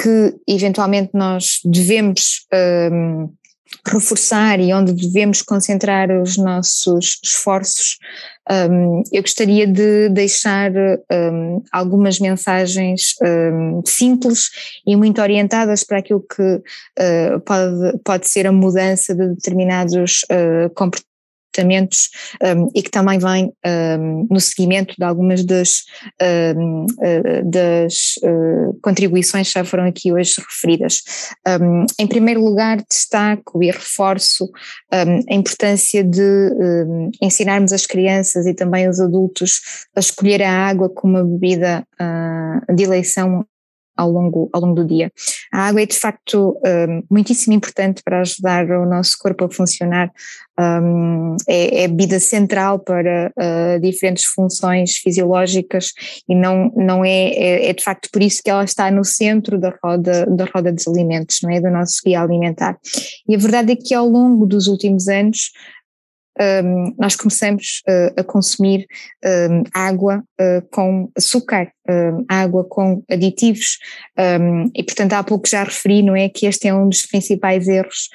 que 0.00 0.34
eventualmente 0.48 1.10
nós 1.14 1.60
devemos 1.64 2.46
um, 2.92 3.32
reforçar 3.86 4.60
e 4.60 4.72
onde 4.72 4.92
devemos 4.92 5.42
concentrar 5.42 6.10
os 6.10 6.36
nossos 6.36 7.20
esforços, 7.22 7.98
um, 8.50 9.02
eu 9.12 9.22
gostaria 9.22 9.66
de 9.66 10.08
deixar 10.08 10.72
um, 11.12 11.62
algumas 11.70 12.18
mensagens 12.18 13.14
um, 13.22 13.80
simples 13.86 14.50
e 14.86 14.96
muito 14.96 15.20
orientadas 15.20 15.84
para 15.84 15.98
aquilo 15.98 16.20
que 16.22 16.42
uh, 16.42 17.40
pode, 17.44 17.98
pode 18.04 18.28
ser 18.28 18.46
a 18.46 18.52
mudança 18.52 19.14
de 19.14 19.28
determinados 19.28 20.22
uh, 20.24 20.68
comportamentos 20.70 21.09
comportamentos 21.50 22.10
um, 22.42 22.70
e 22.74 22.82
que 22.82 22.90
também 22.90 23.18
vem 23.18 23.52
um, 23.98 24.26
no 24.30 24.40
seguimento 24.40 24.94
de 24.96 25.04
algumas 25.04 25.44
das, 25.44 25.84
um, 26.56 26.84
uh, 26.84 27.50
das 27.50 28.14
uh, 28.22 28.78
contribuições 28.82 29.48
que 29.48 29.54
já 29.54 29.64
foram 29.64 29.84
aqui 29.84 30.12
hoje 30.12 30.40
referidas. 30.40 31.02
em 31.98 32.06
primeiro 32.06 32.40
lugar, 32.40 32.78
destaco 32.88 33.62
e 33.62 33.70
reforço 33.70 34.48
a 34.90 35.34
importância 35.34 36.02
de 36.04 36.50
ensinarmos 37.20 37.72
as 37.72 37.86
crianças 37.86 38.46
e 38.46 38.54
também 38.54 38.88
os 38.88 39.00
adultos 39.00 39.60
a 39.94 40.00
escolher 40.00 40.42
a 40.42 40.52
água 40.52 40.88
como 40.88 41.18
uma 41.18 41.24
bebida 41.24 41.84
uh, 42.00 42.74
de 42.74 42.84
eleição 42.84 43.44
ao 44.00 44.10
longo, 44.10 44.48
ao 44.52 44.60
longo 44.62 44.74
do 44.74 44.86
dia. 44.86 45.12
A 45.52 45.68
água 45.68 45.82
é 45.82 45.86
de 45.86 45.98
facto 45.98 46.58
um, 46.64 47.02
muitíssimo 47.10 47.54
importante 47.54 48.02
para 48.02 48.20
ajudar 48.20 48.64
o 48.70 48.86
nosso 48.86 49.16
corpo 49.18 49.44
a 49.44 49.50
funcionar, 49.50 50.10
um, 50.58 51.36
é, 51.46 51.82
é 51.84 51.88
bebida 51.88 52.18
central 52.18 52.78
para 52.78 53.32
uh, 53.36 53.80
diferentes 53.80 54.24
funções 54.24 54.96
fisiológicas 54.96 55.92
e 56.28 56.34
não, 56.34 56.72
não 56.76 57.04
é, 57.04 57.28
é, 57.28 57.70
é, 57.70 57.72
de 57.72 57.82
facto 57.82 58.08
por 58.12 58.22
isso 58.22 58.42
que 58.42 58.50
ela 58.50 58.64
está 58.64 58.90
no 58.90 59.04
centro 59.04 59.58
da 59.58 59.72
roda, 59.82 60.26
da 60.26 60.44
roda 60.44 60.72
dos 60.72 60.86
alimentos, 60.88 61.38
não 61.42 61.50
é? 61.50 61.60
Do 61.60 61.70
nosso 61.70 62.00
guia 62.04 62.22
alimentar. 62.22 62.78
E 63.28 63.34
a 63.34 63.38
verdade 63.38 63.72
é 63.72 63.76
que 63.76 63.94
ao 63.94 64.08
longo 64.08 64.46
dos 64.46 64.66
últimos 64.66 65.08
anos 65.08 65.50
um, 66.40 66.94
nós 66.98 67.14
começamos 67.14 67.82
uh, 67.88 68.20
a 68.20 68.24
consumir 68.24 68.86
um, 69.24 69.62
água 69.74 70.24
uh, 70.40 70.66
com 70.70 71.10
açúcar, 71.16 71.70
um, 71.88 72.24
água 72.28 72.64
com 72.64 73.02
aditivos, 73.10 73.78
e 74.74 74.82
portanto 74.82 75.14
há 75.14 75.24
pouco 75.24 75.48
já 75.48 75.64
referi, 75.64 76.02
não 76.02 76.14
é, 76.14 76.28
que 76.28 76.46
este 76.46 76.68
é 76.68 76.74
um 76.74 76.88
dos 76.88 77.06
principais 77.06 77.66
erros 77.66 78.08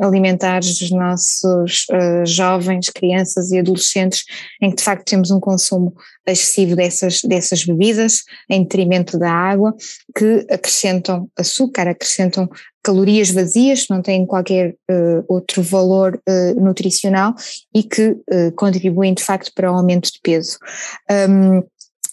alimentares 0.00 0.78
dos 0.78 0.90
nossos 0.90 1.86
uh, 1.90 2.26
jovens, 2.26 2.90
crianças 2.90 3.50
e 3.50 3.58
adolescentes, 3.58 4.24
em 4.62 4.70
que 4.70 4.76
de 4.76 4.82
facto 4.82 5.08
temos 5.08 5.30
um 5.30 5.40
consumo 5.40 5.94
excessivo 6.30 6.76
dessas, 6.76 7.20
dessas 7.22 7.64
bebidas, 7.64 8.24
em 8.48 8.62
detrimento 8.62 9.18
da 9.18 9.30
água, 9.30 9.74
que 10.16 10.46
acrescentam 10.50 11.28
açúcar, 11.36 11.88
acrescentam 11.88 12.48
calorias 12.82 13.30
vazias, 13.30 13.86
não 13.90 14.00
têm 14.00 14.24
qualquer 14.24 14.74
uh, 14.90 15.24
outro 15.28 15.62
valor 15.62 16.20
uh, 16.28 16.60
nutricional 16.60 17.34
e 17.74 17.82
que 17.82 18.10
uh, 18.10 18.52
contribuem 18.56 19.12
de 19.12 19.22
facto 19.22 19.52
para 19.54 19.70
o 19.70 19.74
aumento 19.74 20.10
de 20.10 20.20
peso. 20.22 20.58
Um, 21.10 21.62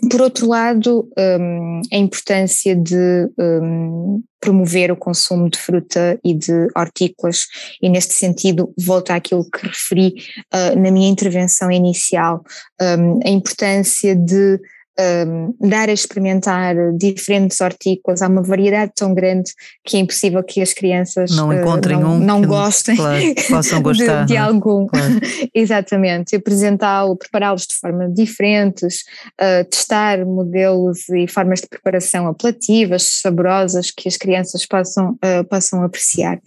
por 0.09 0.21
outro 0.21 0.47
lado, 0.47 1.09
um, 1.17 1.81
a 1.91 1.97
importância 1.97 2.75
de 2.75 3.29
um, 3.37 4.21
promover 4.41 4.91
o 4.91 4.97
consumo 4.97 5.49
de 5.49 5.57
fruta 5.57 6.19
e 6.23 6.33
de 6.33 6.67
hortícolas, 6.75 7.47
e 7.81 7.89
neste 7.89 8.13
sentido, 8.13 8.73
volto 8.77 9.11
àquilo 9.11 9.49
que 9.49 9.65
referi 9.65 10.15
uh, 10.53 10.79
na 10.79 10.91
minha 10.91 11.09
intervenção 11.09 11.71
inicial, 11.71 12.43
um, 12.81 13.19
a 13.25 13.29
importância 13.29 14.15
de 14.15 14.59
um, 14.99 15.53
dar 15.59 15.89
a 15.89 15.93
experimentar 15.93 16.75
diferentes 16.97 17.59
hortícolas, 17.59 18.21
há 18.21 18.27
uma 18.27 18.41
variedade 18.41 18.93
tão 18.95 19.13
grande 19.13 19.51
que 19.83 19.97
é 19.97 19.99
impossível 19.99 20.43
que 20.43 20.61
as 20.61 20.73
crianças 20.73 21.35
não 21.35 21.51
encontrem 21.53 21.97
uh, 21.97 22.01
não, 22.01 22.15
um 22.15 22.19
não 22.19 22.41
gostem 22.41 22.95
claro, 22.95 23.23
possam 23.49 23.81
gostar, 23.83 24.21
de, 24.21 24.27
de 24.27 24.35
é? 24.35 24.39
algum. 24.39 24.87
Claro. 24.87 25.19
Exatamente, 25.53 26.35
apresentá-lo, 26.35 27.17
prepará-los 27.17 27.63
de 27.63 27.75
forma 27.75 28.09
diferentes, 28.09 29.03
uh, 29.41 29.63
testar 29.69 30.25
modelos 30.25 31.09
e 31.09 31.27
formas 31.27 31.61
de 31.61 31.67
preparação 31.67 32.27
apelativas, 32.27 33.19
saborosas, 33.21 33.91
que 33.91 34.07
as 34.07 34.17
crianças 34.17 34.65
possam, 34.65 35.11
uh, 35.13 35.43
possam 35.49 35.83
apreciar. 35.83 36.39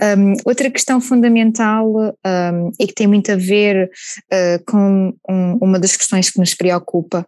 Um, 0.00 0.34
outra 0.44 0.70
questão 0.70 1.00
fundamental 1.00 1.86
um, 1.90 2.70
e 2.78 2.86
que 2.86 2.94
tem 2.94 3.06
muito 3.06 3.30
a 3.32 3.36
ver 3.36 3.90
uh, 4.32 4.64
com 4.64 5.12
um, 5.28 5.58
uma 5.60 5.78
das 5.78 5.96
questões 5.96 6.30
que 6.30 6.38
nos 6.38 6.54
preocupa 6.54 7.26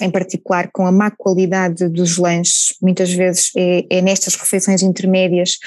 em 0.00 0.10
particular 0.10 0.70
com 0.72 0.86
a 0.86 0.92
má 0.92 1.10
qualidade 1.10 1.88
dos 1.88 2.18
lanches, 2.18 2.74
muitas 2.80 3.12
vezes 3.12 3.50
é, 3.56 3.84
é 3.90 4.00
nestas 4.00 4.34
refeições 4.34 4.82
intermédias 4.82 5.58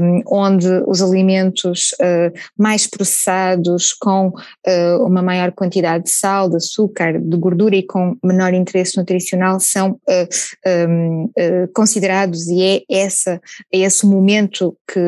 um, 0.00 0.22
onde 0.26 0.68
os 0.86 1.02
alimentos 1.02 1.92
uh, 2.00 2.32
mais 2.56 2.86
processados, 2.86 3.92
com 3.92 4.28
uh, 4.28 5.04
uma 5.04 5.22
maior 5.22 5.52
quantidade 5.52 6.04
de 6.04 6.10
sal, 6.10 6.48
de 6.48 6.56
açúcar, 6.56 7.20
de 7.20 7.36
gordura 7.36 7.76
e 7.76 7.82
com 7.82 8.16
menor 8.22 8.54
interesse 8.54 8.96
nutricional 8.96 9.58
são 9.60 9.92
uh, 9.92 10.88
um, 10.88 11.30
considerados 11.74 12.46
e 12.48 12.62
é, 12.62 12.82
essa, 12.90 13.40
é 13.72 13.80
esse 13.80 14.06
momento 14.06 14.76
que, 14.86 15.00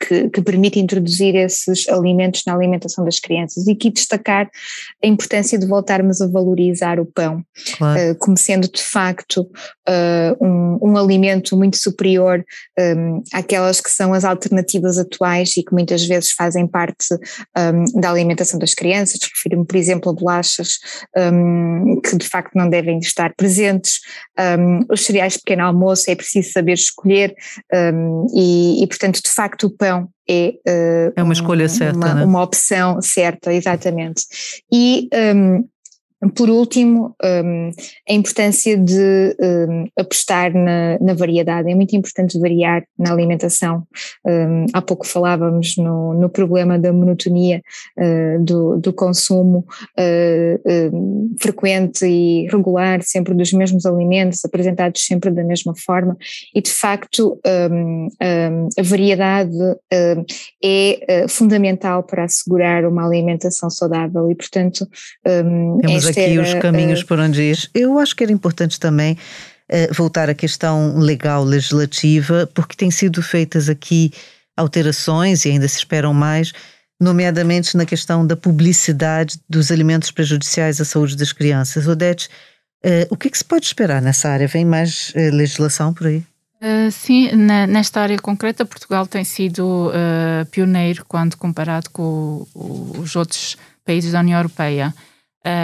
que, 0.00 0.30
que 0.30 0.42
permite 0.42 0.78
introduzir 0.78 1.34
esses 1.34 1.88
alimentos 1.88 2.42
na 2.46 2.54
alimentação 2.54 3.04
das 3.04 3.20
crianças. 3.20 3.66
E 3.66 3.72
aqui 3.72 3.90
destacar 3.90 4.50
a 5.02 5.06
importância 5.06 5.58
de 5.58 5.66
voltarmos 5.66 6.20
a 6.20 6.26
valorizar 6.26 7.00
o 7.00 7.06
pão 7.06 7.44
claro. 7.76 8.12
uh, 8.12 8.14
como 8.18 8.36
sendo 8.36 8.68
de 8.68 8.82
facto 8.82 9.42
uh, 9.42 10.44
um, 10.44 10.78
um, 10.82 10.96
alimento 10.96 11.56
muito 11.56 11.76
superior 11.76 12.44
um, 12.78 13.22
àquelas 13.32 13.80
que 13.80 13.90
são 13.90 14.12
as 14.12 14.24
alternativas 14.24 14.98
atuais 14.98 15.56
e 15.56 15.62
que 15.62 15.72
muitas 15.72 16.04
vezes 16.04 16.32
fazem 16.32 16.66
parte 16.66 17.14
um, 17.56 18.00
da 18.00 18.10
alimentação 18.10 18.58
das 18.58 18.74
crianças. 18.74 19.20
Refiro-me, 19.22 19.66
por 19.66 19.76
exemplo, 19.76 20.10
a 20.10 20.14
bolachas 20.14 20.78
hum, 21.16 22.00
que 22.04 22.16
de 22.16 22.28
facto 22.28 22.54
não 22.54 22.68
devem 22.68 22.98
estar 22.98 23.34
presentes. 23.36 24.00
Os 24.90 25.04
cereais 25.04 25.34
de 25.34 25.40
pequeno 25.40 25.64
almoço 25.64 26.10
é 26.10 26.14
preciso 26.14 26.52
saber 26.52 26.74
escolher 26.74 27.34
e, 28.34 28.82
e, 28.82 28.86
portanto, 28.86 29.20
de 29.22 29.30
facto, 29.30 29.66
o 29.66 29.70
pão 29.70 30.08
é, 30.28 30.54
uh, 30.68 31.12
é 31.16 31.22
uma 31.22 31.32
escolha 31.32 31.68
certa, 31.68 31.96
uma, 31.96 32.14
né? 32.14 32.24
uma 32.24 32.42
opção 32.42 33.00
certa, 33.00 33.52
exatamente. 33.52 34.24
E 34.72 35.08
um, 35.34 35.64
por 36.34 36.48
último, 36.48 37.14
um, 37.22 37.70
a 38.08 38.12
importância 38.12 38.76
de 38.76 39.36
um, 39.38 39.86
apostar 39.98 40.52
na, 40.54 40.98
na, 40.98 41.12
variedade. 41.12 41.70
É 41.70 41.74
muito 41.74 41.94
importante 41.94 42.38
variar 42.38 42.84
na 42.98 43.12
alimentação. 43.12 43.86
Um, 44.24 44.64
há 44.72 44.80
pouco 44.80 45.06
falávamos 45.06 45.76
no, 45.76 46.14
no 46.14 46.30
problema 46.30 46.78
da 46.78 46.90
monotonia 46.92 47.62
uh, 47.98 48.42
do, 48.42 48.78
do, 48.78 48.92
consumo 48.94 49.66
uh, 49.98 51.36
frequente 51.40 52.06
e 52.06 52.48
regular, 52.48 53.02
sempre 53.02 53.34
dos 53.34 53.52
mesmos 53.52 53.84
alimentos, 53.84 54.42
apresentados 54.44 55.04
sempre 55.04 55.30
da 55.30 55.44
mesma 55.44 55.74
forma, 55.76 56.16
e 56.54 56.62
de 56.62 56.70
facto 56.70 57.38
a 57.44 58.82
variedade 58.82 59.56
é 60.62 61.26
fundamental 61.28 62.02
para 62.02 62.24
assegurar 62.24 62.84
uma 62.86 63.04
alimentação 63.04 63.68
saudável 63.68 64.30
e, 64.30 64.34
portanto, 64.34 64.86
Aqui 66.08 66.38
os 66.38 66.54
caminhos 66.54 67.02
por 67.02 67.18
onde 67.18 67.42
ir. 67.42 67.70
Eu 67.74 67.98
acho 67.98 68.14
que 68.14 68.24
era 68.24 68.32
importante 68.32 68.78
também 68.78 69.16
uh, 69.70 69.94
voltar 69.94 70.28
à 70.28 70.34
questão 70.34 70.98
legal, 70.98 71.44
legislativa, 71.44 72.48
porque 72.54 72.76
têm 72.76 72.90
sido 72.90 73.22
feitas 73.22 73.68
aqui 73.68 74.12
alterações 74.56 75.44
e 75.44 75.50
ainda 75.50 75.68
se 75.68 75.78
esperam 75.78 76.14
mais, 76.14 76.52
nomeadamente 77.00 77.76
na 77.76 77.84
questão 77.84 78.26
da 78.26 78.36
publicidade 78.36 79.38
dos 79.48 79.70
alimentos 79.70 80.10
prejudiciais 80.10 80.80
à 80.80 80.84
saúde 80.84 81.16
das 81.16 81.32
crianças. 81.32 81.86
Odete, 81.86 82.28
uh, 82.84 83.06
o 83.10 83.16
que, 83.16 83.28
é 83.28 83.30
que, 83.30 83.38
se 83.38 83.44
pode 83.44 83.66
esperar 83.66 84.00
nessa 84.00 84.30
área? 84.30 84.48
Vem 84.48 84.64
mais 84.64 85.10
uh, 85.10 85.34
legislação 85.34 85.92
por 85.92 86.06
aí? 86.06 86.24
Uh, 86.62 86.90
sim, 86.90 87.30
na, 87.32 87.66
nesta 87.66 88.00
área 88.00 88.18
concreta, 88.18 88.64
Portugal 88.64 89.06
tem 89.06 89.24
sido 89.24 89.92
pioneiro 90.50 91.04
quando 91.06 91.36
comparado 91.36 91.90
com 91.90 92.46
o, 92.54 92.96
os 92.98 93.14
outros 93.14 93.58
países 93.84 94.12
da 94.12 94.20
União 94.20 94.38
Europeia. 94.38 94.94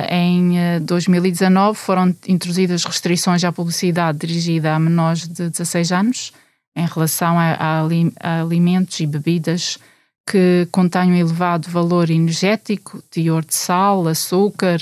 Em 0.08 0.80
2019 0.82 1.78
foram 1.78 2.14
introduzidas 2.28 2.84
restrições 2.84 3.42
à 3.44 3.52
publicidade 3.52 4.18
dirigida 4.18 4.74
a 4.74 4.78
menores 4.78 5.26
de 5.26 5.50
16 5.50 5.92
anos 5.92 6.32
em 6.74 6.86
relação 6.86 7.38
a, 7.38 7.52
a, 7.54 7.88
a 8.20 8.40
alimentos 8.42 9.00
e 9.00 9.06
bebidas 9.06 9.78
que 10.26 10.68
contenham 10.70 11.16
elevado 11.16 11.68
valor 11.68 12.10
energético, 12.10 13.02
teor 13.10 13.44
de 13.44 13.54
sal, 13.54 14.06
açúcar, 14.06 14.80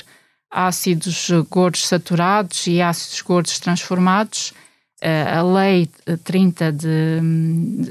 ácidos 0.50 1.30
gordos 1.48 1.86
saturados 1.86 2.66
e 2.66 2.82
ácidos 2.82 3.22
gordos 3.22 3.58
transformados. 3.58 4.52
Eh, 5.00 5.22
a 5.22 5.42
Lei 5.42 5.88
30 6.24 6.72
de, 6.72 7.20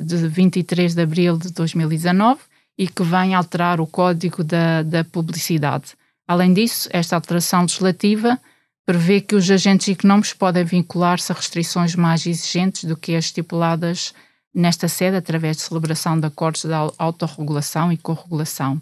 de 0.04 0.28
23 0.28 0.94
de 0.94 1.02
abril 1.02 1.38
de 1.38 1.52
2019 1.52 2.40
e 2.78 2.88
que 2.88 3.04
vem 3.04 3.34
alterar 3.34 3.82
o 3.82 3.88
Código 3.88 4.44
da, 4.44 4.84
da 4.84 5.04
Publicidade. 5.04 5.96
Além 6.30 6.54
disso, 6.54 6.88
esta 6.92 7.16
alteração 7.16 7.62
legislativa 7.62 8.40
prevê 8.86 9.20
que 9.20 9.34
os 9.34 9.50
agentes 9.50 9.90
económicos 9.90 10.32
podem 10.32 10.64
vincular-se 10.64 11.32
a 11.32 11.36
restrições 11.36 11.96
mais 11.96 12.24
exigentes 12.28 12.84
do 12.84 12.96
que 12.96 13.16
as 13.16 13.26
estipuladas 13.26 14.14
nesta 14.54 14.88
sede 14.88 15.18
através 15.18 15.58
de 15.58 15.64
celebração 15.64 16.20
de 16.20 16.28
acordos 16.28 16.66
de 16.66 16.72
autorregulação 17.00 17.92
e 17.92 17.98
corregulação. 17.98 18.80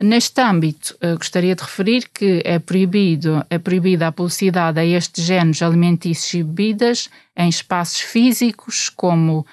Neste 0.00 0.40
âmbito, 0.40 0.96
eh, 1.02 1.14
gostaria 1.14 1.54
de 1.54 1.62
referir 1.62 2.08
que 2.08 2.40
é 2.42 2.58
proibido 2.58 3.44
é 3.50 3.58
proibida 3.58 4.08
a 4.08 4.12
publicidade 4.12 4.80
a 4.80 4.84
estes 4.84 5.26
géneros 5.26 5.60
alimentícios 5.60 6.32
e 6.32 6.42
bebidas 6.42 7.10
em 7.36 7.50
espaços 7.50 8.00
físicos 8.00 8.88
como 8.88 9.46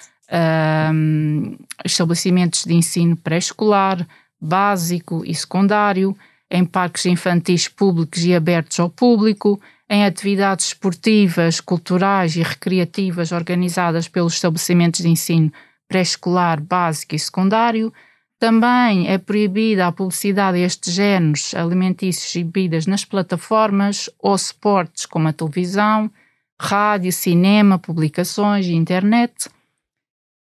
um, 0.90 1.54
estabelecimentos 1.84 2.64
de 2.64 2.72
ensino 2.72 3.14
pré-escolar, 3.14 4.08
básico 4.40 5.22
e 5.22 5.34
secundário, 5.34 6.16
em 6.50 6.64
parques 6.64 7.06
infantis 7.06 7.68
públicos 7.68 8.24
e 8.24 8.34
abertos 8.34 8.80
ao 8.80 8.90
público, 8.90 9.60
em 9.88 10.04
atividades 10.04 10.66
esportivas, 10.66 11.60
culturais 11.60 12.36
e 12.36 12.42
recreativas 12.42 13.32
organizadas 13.32 14.08
pelos 14.08 14.34
estabelecimentos 14.34 15.00
de 15.00 15.08
ensino 15.08 15.52
pré-escolar, 15.88 16.60
básico 16.60 17.14
e 17.14 17.18
secundário. 17.18 17.92
Também 18.38 19.08
é 19.08 19.18
proibida 19.18 19.86
a 19.86 19.92
publicidade 19.92 20.58
a 20.58 20.60
estes 20.60 20.94
géneros 20.94 21.54
alimentícios 21.54 22.34
e 22.36 22.44
bebidas 22.44 22.86
nas 22.86 23.04
plataformas 23.04 24.08
ou 24.18 24.38
suportes 24.38 25.04
como 25.04 25.28
a 25.28 25.32
televisão, 25.32 26.10
rádio, 26.58 27.12
cinema, 27.12 27.78
publicações 27.78 28.66
e 28.66 28.72
internet. 28.72 29.50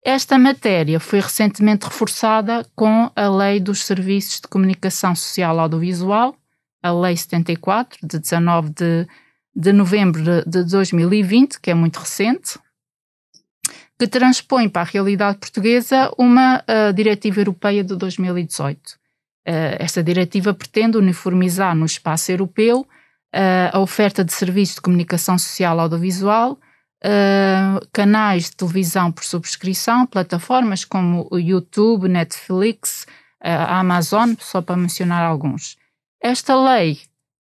Esta 0.04 0.38
matéria 0.38 1.00
foi 1.00 1.18
recentemente 1.18 1.86
reforçada 1.86 2.66
com 2.76 3.10
a 3.16 3.28
Lei 3.28 3.58
dos 3.58 3.84
Serviços 3.84 4.40
de 4.40 4.48
Comunicação 4.48 5.14
Social 5.16 5.58
Audiovisual, 5.58 6.36
a 6.82 6.92
Lei 6.92 7.16
74, 7.16 8.06
de 8.06 8.18
19 8.18 8.70
de 8.70 9.06
de 9.54 9.72
novembro 9.72 10.42
de 10.44 10.64
2020, 10.64 11.60
que 11.60 11.70
é 11.70 11.74
muito 11.74 11.98
recente, 11.98 12.58
que 13.98 14.08
transpõe 14.08 14.68
para 14.68 14.82
a 14.82 14.90
realidade 14.90 15.38
portuguesa 15.38 16.10
uma 16.18 16.58
uh, 16.58 16.92
diretiva 16.92 17.40
europeia 17.40 17.84
de 17.84 17.94
2018. 17.94 18.76
Uh, 18.76 18.98
eh, 19.46 19.76
esta 19.78 20.02
diretiva 20.02 20.52
pretende 20.52 20.96
uniformizar 20.98 21.76
no 21.76 21.86
espaço 21.86 22.32
europeu 22.32 22.80
uh, 22.80 23.70
a 23.72 23.78
oferta 23.78 24.24
de 24.24 24.32
serviços 24.32 24.76
de 24.76 24.80
comunicação 24.80 25.38
social 25.38 25.78
audiovisual, 25.78 26.58
canais 27.92 28.44
de 28.44 28.56
televisão 28.56 29.12
por 29.12 29.24
subscrição, 29.24 30.06
plataformas 30.06 30.84
como 30.84 31.28
o 31.30 31.38
YouTube, 31.38 32.08
Netflix, 32.08 33.06
a 33.40 33.78
Amazon, 33.78 34.32
só 34.38 34.62
para 34.62 34.76
mencionar 34.76 35.22
alguns. 35.22 35.76
Esta 36.22 36.56
lei 36.56 36.98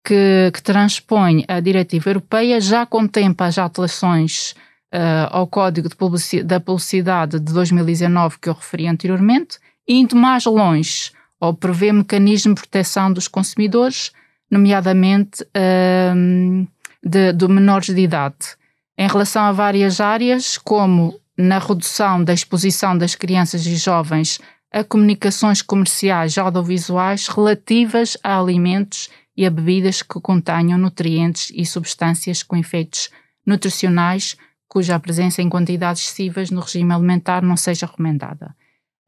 que, 0.07 0.51
que 0.53 0.61
transpõe 0.61 1.43
a 1.47 1.59
diretiva 1.59 2.09
europeia 2.09 2.61
já 2.61 2.85
contempla 2.85 3.47
as 3.47 3.57
alterações 3.57 4.51
uh, 4.93 5.27
ao 5.31 5.45
Código 5.47 5.93
Publicidade, 5.95 6.47
da 6.47 6.59
Publicidade 6.61 7.39
de 7.39 7.53
2019 7.53 8.39
que 8.39 8.47
eu 8.47 8.53
referi 8.53 8.87
anteriormente, 8.87 9.59
indo 9.87 10.15
mais 10.15 10.45
longe 10.45 11.11
ou 11.39 11.53
prevê 11.53 11.91
mecanismo 11.91 12.55
de 12.55 12.61
proteção 12.61 13.11
dos 13.11 13.27
consumidores, 13.27 14.11
nomeadamente 14.49 15.43
uh, 15.43 16.67
de, 17.03 17.33
de 17.33 17.47
menores 17.47 17.93
de 17.93 18.01
idade, 18.01 18.55
em 18.97 19.07
relação 19.07 19.43
a 19.43 19.51
várias 19.51 20.01
áreas, 20.01 20.57
como 20.57 21.19
na 21.37 21.59
redução 21.59 22.23
da 22.23 22.33
exposição 22.33 22.97
das 22.97 23.13
crianças 23.13 23.65
e 23.65 23.75
jovens 23.75 24.39
a 24.71 24.83
comunicações 24.83 25.61
comerciais 25.61 26.37
audiovisuais 26.37 27.27
relativas 27.27 28.17
a 28.23 28.39
alimentos 28.39 29.09
e 29.35 29.45
a 29.45 29.49
bebidas 29.49 30.01
que 30.01 30.19
contenham 30.19 30.77
nutrientes 30.77 31.51
e 31.55 31.65
substâncias 31.65 32.43
com 32.43 32.57
efeitos 32.57 33.09
nutricionais 33.45 34.35
cuja 34.67 34.99
presença 34.99 35.41
em 35.41 35.49
quantidades 35.49 36.03
excessivas 36.03 36.51
no 36.51 36.59
regime 36.59 36.93
alimentar 36.93 37.41
não 37.41 37.55
seja 37.55 37.85
recomendada. 37.85 38.53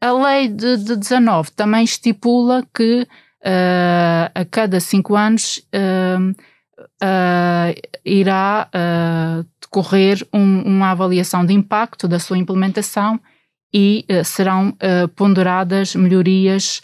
A 0.01 0.13
lei 0.13 0.47
de, 0.47 0.77
de 0.77 0.95
19 0.95 1.51
também 1.51 1.83
estipula 1.83 2.65
que 2.73 3.01
uh, 3.01 4.31
a 4.33 4.45
cada 4.49 4.79
cinco 4.79 5.15
anos 5.15 5.57
uh, 5.57 6.35
uh, 7.01 7.73
irá 8.03 8.69
decorrer 9.61 10.25
um, 10.33 10.61
uma 10.63 10.91
avaliação 10.91 11.45
de 11.45 11.53
impacto 11.53 12.07
da 12.07 12.19
sua 12.19 12.37
implementação 12.37 13.19
e 13.73 14.05
serão 14.25 14.75
ponderadas 15.15 15.93
melhorias 15.93 16.81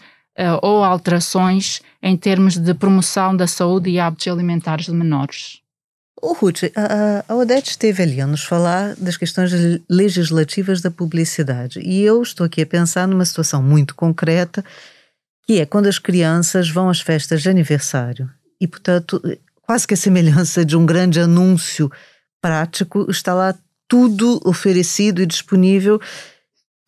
ou 0.62 0.84
alterações 0.84 1.80
em 2.00 2.16
termos 2.16 2.56
de 2.56 2.72
promoção 2.74 3.36
da 3.36 3.48
saúde 3.48 3.90
e 3.90 3.98
hábitos 3.98 4.28
alimentares 4.28 4.86
de 4.86 4.92
menores. 4.92 5.60
O 6.22 6.32
Ruth, 6.32 6.62
a, 6.74 7.24
a 7.28 7.36
Odete 7.36 7.70
esteve 7.70 8.02
ali 8.02 8.20
a 8.20 8.26
nos 8.26 8.42
falar 8.42 8.94
das 8.96 9.16
questões 9.16 9.52
legislativas 9.88 10.80
da 10.80 10.90
publicidade 10.90 11.78
e 11.80 12.02
eu 12.02 12.22
estou 12.22 12.46
aqui 12.46 12.62
a 12.62 12.66
pensar 12.66 13.06
numa 13.06 13.24
situação 13.24 13.62
muito 13.62 13.94
concreta 13.94 14.64
que 15.46 15.60
é 15.60 15.66
quando 15.66 15.86
as 15.86 15.98
crianças 15.98 16.70
vão 16.70 16.88
às 16.88 17.00
festas 17.00 17.42
de 17.42 17.50
aniversário 17.50 18.30
e, 18.60 18.66
portanto, 18.66 19.20
quase 19.66 19.86
que 19.86 19.94
a 19.94 19.96
semelhança 19.96 20.64
de 20.64 20.76
um 20.76 20.86
grande 20.86 21.20
anúncio 21.20 21.90
prático, 22.40 23.10
está 23.10 23.34
lá 23.34 23.54
tudo 23.88 24.40
oferecido 24.44 25.20
e 25.20 25.26
disponível 25.26 26.00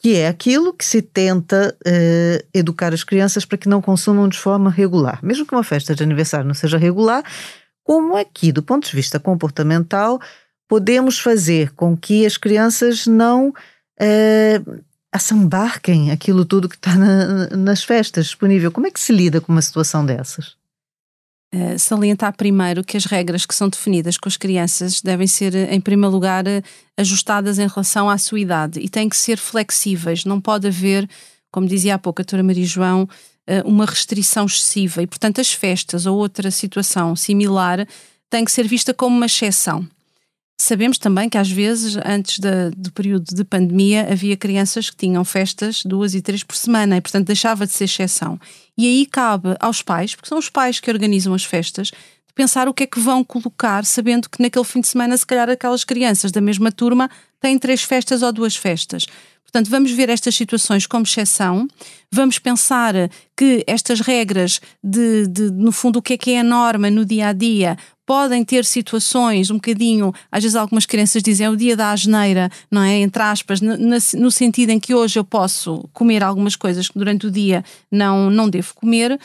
que 0.00 0.14
é 0.14 0.28
aquilo 0.28 0.72
que 0.72 0.84
se 0.84 1.02
tenta 1.02 1.76
uh, 1.84 2.48
educar 2.54 2.94
as 2.94 3.02
crianças 3.02 3.44
para 3.44 3.58
que 3.58 3.68
não 3.68 3.82
consumam 3.82 4.28
de 4.28 4.38
forma 4.38 4.70
regular. 4.70 5.18
Mesmo 5.22 5.44
que 5.44 5.52
uma 5.52 5.64
festa 5.64 5.92
de 5.92 6.04
aniversário 6.04 6.46
não 6.46 6.54
seja 6.54 6.78
regular, 6.78 7.24
como 7.82 8.16
aqui, 8.16 8.52
do 8.52 8.62
ponto 8.62 8.88
de 8.88 8.94
vista 8.94 9.18
comportamental, 9.18 10.20
podemos 10.68 11.18
fazer 11.18 11.72
com 11.72 11.96
que 11.96 12.24
as 12.24 12.36
crianças 12.36 13.08
não 13.08 13.48
uh, 13.48 14.82
assambarquem 15.10 16.12
aquilo 16.12 16.44
tudo 16.44 16.68
que 16.68 16.76
está 16.76 16.94
na, 16.94 17.48
nas 17.56 17.82
festas 17.82 18.26
disponível. 18.26 18.70
Como 18.70 18.86
é 18.86 18.90
que 18.92 19.00
se 19.00 19.12
lida 19.12 19.40
com 19.40 19.50
uma 19.50 19.62
situação 19.62 20.06
dessas? 20.06 20.57
Uh, 21.54 21.78
salientar 21.78 22.36
primeiro 22.36 22.84
que 22.84 22.96
as 22.96 23.06
regras 23.06 23.46
que 23.46 23.54
são 23.54 23.70
definidas 23.70 24.18
com 24.18 24.28
as 24.28 24.36
crianças 24.36 25.00
devem 25.00 25.26
ser, 25.26 25.54
em 25.72 25.80
primeiro 25.80 26.12
lugar, 26.12 26.44
ajustadas 26.96 27.58
em 27.58 27.66
relação 27.66 28.10
à 28.10 28.18
sua 28.18 28.38
idade 28.38 28.80
e 28.80 28.88
têm 28.88 29.08
que 29.08 29.16
ser 29.16 29.38
flexíveis. 29.38 30.24
Não 30.24 30.40
pode 30.40 30.66
haver, 30.66 31.08
como 31.50 31.66
dizia 31.66 31.94
há 31.94 31.98
pouco 31.98 32.20
a 32.20 32.22
doutora 32.22 32.42
Maria 32.42 32.66
João, 32.66 33.08
uma 33.64 33.86
restrição 33.86 34.44
excessiva 34.44 35.02
e, 35.02 35.06
portanto, 35.06 35.40
as 35.40 35.50
festas 35.50 36.04
ou 36.04 36.18
outra 36.18 36.50
situação 36.50 37.16
similar 37.16 37.88
tem 38.28 38.44
que 38.44 38.52
ser 38.52 38.68
vista 38.68 38.92
como 38.92 39.16
uma 39.16 39.24
exceção. 39.24 39.88
Sabemos 40.60 40.98
também 40.98 41.28
que 41.28 41.38
às 41.38 41.48
vezes, 41.48 41.96
antes 42.04 42.40
do 42.76 42.90
período 42.90 43.32
de 43.32 43.44
pandemia, 43.44 44.08
havia 44.10 44.36
crianças 44.36 44.90
que 44.90 44.96
tinham 44.96 45.24
festas 45.24 45.84
duas 45.84 46.14
e 46.14 46.20
três 46.20 46.42
por 46.42 46.56
semana 46.56 46.96
e, 46.96 47.00
portanto, 47.00 47.28
deixava 47.28 47.64
de 47.64 47.72
ser 47.72 47.84
exceção. 47.84 48.40
E 48.76 48.84
aí 48.84 49.06
cabe 49.06 49.56
aos 49.60 49.82
pais, 49.82 50.16
porque 50.16 50.28
são 50.28 50.36
os 50.36 50.50
pais 50.50 50.80
que 50.80 50.90
organizam 50.90 51.32
as 51.32 51.44
festas, 51.44 51.88
de 51.88 52.34
pensar 52.34 52.66
o 52.66 52.74
que 52.74 52.82
é 52.82 52.86
que 52.86 52.98
vão 52.98 53.22
colocar, 53.22 53.84
sabendo 53.84 54.28
que 54.28 54.42
naquele 54.42 54.64
fim 54.64 54.80
de 54.80 54.88
semana, 54.88 55.16
se 55.16 55.24
calhar, 55.24 55.48
aquelas 55.48 55.84
crianças 55.84 56.32
da 56.32 56.40
mesma 56.40 56.72
turma 56.72 57.08
têm 57.40 57.56
três 57.56 57.84
festas 57.84 58.22
ou 58.22 58.32
duas 58.32 58.56
festas. 58.56 59.06
Portanto, 59.44 59.70
vamos 59.70 59.92
ver 59.92 60.10
estas 60.10 60.34
situações 60.34 60.86
como 60.86 61.04
exceção, 61.04 61.66
vamos 62.12 62.38
pensar 62.38 62.94
que 63.34 63.64
estas 63.66 64.00
regras 64.00 64.60
de, 64.84 65.26
de, 65.26 65.50
no 65.52 65.72
fundo, 65.72 66.00
o 66.00 66.02
que 66.02 66.14
é 66.14 66.18
que 66.18 66.32
é 66.32 66.40
a 66.40 66.44
norma 66.44 66.90
no 66.90 67.04
dia 67.04 67.28
a 67.28 67.32
dia, 67.32 67.78
podem 68.08 68.42
ter 68.42 68.64
situações 68.64 69.50
um 69.50 69.56
bocadinho, 69.56 70.14
às 70.32 70.42
vezes 70.42 70.56
algumas 70.56 70.86
crianças 70.86 71.22
dizem 71.22 71.46
é 71.46 71.50
o 71.50 71.56
dia 71.56 71.76
da 71.76 71.90
asneira, 71.92 72.50
não 72.70 72.82
é? 72.82 73.00
Entre 73.00 73.22
aspas, 73.22 73.60
no, 73.60 73.76
no 73.76 74.30
sentido 74.30 74.70
em 74.70 74.80
que 74.80 74.94
hoje 74.94 75.18
eu 75.18 75.24
posso 75.24 75.86
comer 75.92 76.24
algumas 76.24 76.56
coisas 76.56 76.88
que 76.88 76.98
durante 76.98 77.26
o 77.26 77.30
dia 77.30 77.62
não, 77.92 78.30
não 78.30 78.48
devo 78.48 78.74
comer 78.74 79.20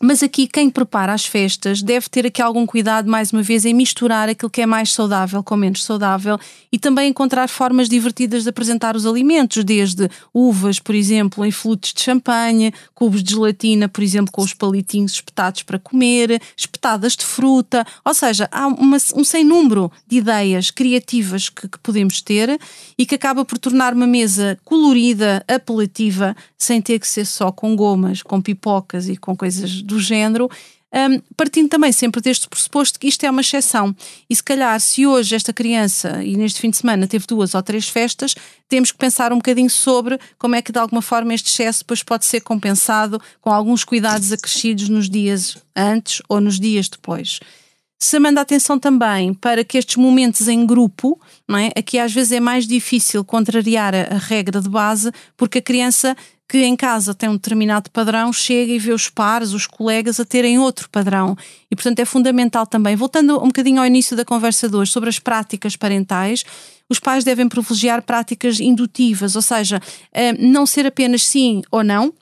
mas 0.00 0.22
aqui 0.22 0.46
quem 0.46 0.70
prepara 0.70 1.12
as 1.12 1.24
festas 1.24 1.82
deve 1.82 2.08
ter 2.08 2.26
aqui 2.26 2.40
algum 2.40 2.66
cuidado, 2.66 3.10
mais 3.10 3.32
uma 3.32 3.42
vez, 3.42 3.64
em 3.64 3.74
misturar 3.74 4.28
aquilo 4.28 4.50
que 4.50 4.62
é 4.62 4.66
mais 4.66 4.92
saudável 4.92 5.42
com 5.42 5.56
menos 5.56 5.84
saudável 5.84 6.38
e 6.70 6.78
também 6.78 7.10
encontrar 7.10 7.48
formas 7.48 7.88
divertidas 7.88 8.44
de 8.44 8.48
apresentar 8.48 8.94
os 8.94 9.06
alimentos, 9.06 9.64
desde 9.64 10.08
uvas, 10.32 10.78
por 10.78 10.94
exemplo, 10.94 11.44
em 11.44 11.50
flutes 11.50 11.92
de 11.92 12.02
champanhe, 12.02 12.72
cubos 12.94 13.22
de 13.22 13.34
gelatina, 13.34 13.88
por 13.88 14.02
exemplo, 14.02 14.30
com 14.32 14.42
os 14.42 14.54
palitinhos 14.54 15.12
espetados 15.12 15.62
para 15.62 15.78
comer, 15.78 16.40
espetadas 16.56 17.16
de 17.16 17.24
fruta, 17.24 17.84
ou 18.04 18.14
seja, 18.14 18.48
há 18.52 18.66
uma, 18.66 18.98
um 19.14 19.24
sem 19.24 19.44
número 19.44 19.90
de 20.06 20.18
ideias 20.18 20.70
criativas 20.70 21.48
que, 21.48 21.68
que 21.68 21.78
podemos 21.78 22.20
ter 22.20 22.58
e 22.96 23.04
que 23.04 23.14
acaba 23.14 23.44
por 23.44 23.58
tornar 23.58 23.94
uma 23.94 24.06
mesa 24.06 24.58
colorida, 24.64 25.44
apelativa, 25.48 26.36
sem 26.56 26.80
ter 26.80 26.98
que 26.98 27.06
ser 27.06 27.24
só 27.24 27.50
com 27.50 27.74
gomas, 27.74 28.22
com 28.22 28.40
pipocas 28.40 29.08
e 29.08 29.16
com 29.16 29.36
coisas 29.36 29.70
do 29.88 29.98
género, 29.98 30.48
um, 30.92 31.20
partindo 31.36 31.68
também 31.68 31.92
sempre 31.92 32.20
deste 32.20 32.48
pressuposto 32.48 32.98
que 32.98 33.08
isto 33.08 33.24
é 33.24 33.30
uma 33.30 33.42
exceção. 33.42 33.94
E 34.28 34.34
se 34.34 34.42
calhar, 34.42 34.78
se 34.80 35.06
hoje 35.06 35.34
esta 35.34 35.52
criança, 35.52 36.22
e 36.22 36.36
neste 36.36 36.60
fim 36.60 36.70
de 36.70 36.78
semana, 36.78 37.06
teve 37.06 37.26
duas 37.26 37.54
ou 37.54 37.62
três 37.62 37.88
festas, 37.88 38.34
temos 38.68 38.90
que 38.90 38.98
pensar 38.98 39.32
um 39.32 39.36
bocadinho 39.36 39.70
sobre 39.70 40.18
como 40.38 40.54
é 40.54 40.62
que 40.62 40.72
de 40.72 40.78
alguma 40.78 41.02
forma 41.02 41.34
este 41.34 41.50
excesso 41.50 41.80
depois 41.80 42.02
pode 42.02 42.24
ser 42.24 42.40
compensado 42.40 43.20
com 43.40 43.50
alguns 43.50 43.84
cuidados 43.84 44.32
acrescidos 44.32 44.88
nos 44.88 45.10
dias 45.10 45.58
antes 45.76 46.22
ou 46.28 46.40
nos 46.40 46.58
dias 46.58 46.88
depois. 46.88 47.40
Se 48.00 48.18
manda 48.20 48.40
atenção 48.40 48.78
também 48.78 49.34
para 49.34 49.64
que 49.64 49.76
estes 49.76 49.96
momentos 49.96 50.46
em 50.46 50.64
grupo, 50.64 51.20
não 51.48 51.58
é? 51.58 51.72
aqui 51.76 51.98
às 51.98 52.12
vezes 52.12 52.30
é 52.30 52.38
mais 52.38 52.64
difícil 52.64 53.24
contrariar 53.24 53.92
a, 53.92 54.14
a 54.14 54.18
regra 54.18 54.60
de 54.60 54.68
base, 54.68 55.10
porque 55.36 55.58
a 55.58 55.62
criança 55.62 56.16
que 56.48 56.64
em 56.64 56.74
casa 56.74 57.14
tem 57.14 57.28
um 57.28 57.34
determinado 57.34 57.90
padrão, 57.90 58.32
chega 58.32 58.72
e 58.72 58.78
vê 58.78 58.92
os 58.92 59.10
pares, 59.10 59.52
os 59.52 59.66
colegas 59.66 60.18
a 60.18 60.24
terem 60.24 60.58
outro 60.58 60.88
padrão. 60.88 61.36
E, 61.70 61.76
portanto, 61.76 62.00
é 62.00 62.06
fundamental 62.06 62.66
também. 62.66 62.96
Voltando 62.96 63.36
um 63.36 63.48
bocadinho 63.48 63.78
ao 63.78 63.86
início 63.86 64.16
da 64.16 64.24
conversa 64.24 64.68
de 64.68 64.74
hoje 64.74 64.90
sobre 64.90 65.10
as 65.10 65.18
práticas 65.18 65.76
parentais, 65.76 66.44
os 66.88 66.98
pais 66.98 67.22
devem 67.22 67.48
privilegiar 67.48 68.02
práticas 68.02 68.60
indutivas, 68.60 69.36
ou 69.36 69.42
seja, 69.42 69.78
eh, 70.10 70.32
não 70.32 70.64
ser 70.64 70.86
apenas 70.86 71.22
sim 71.26 71.62
ou 71.70 71.84
não, 71.84 72.14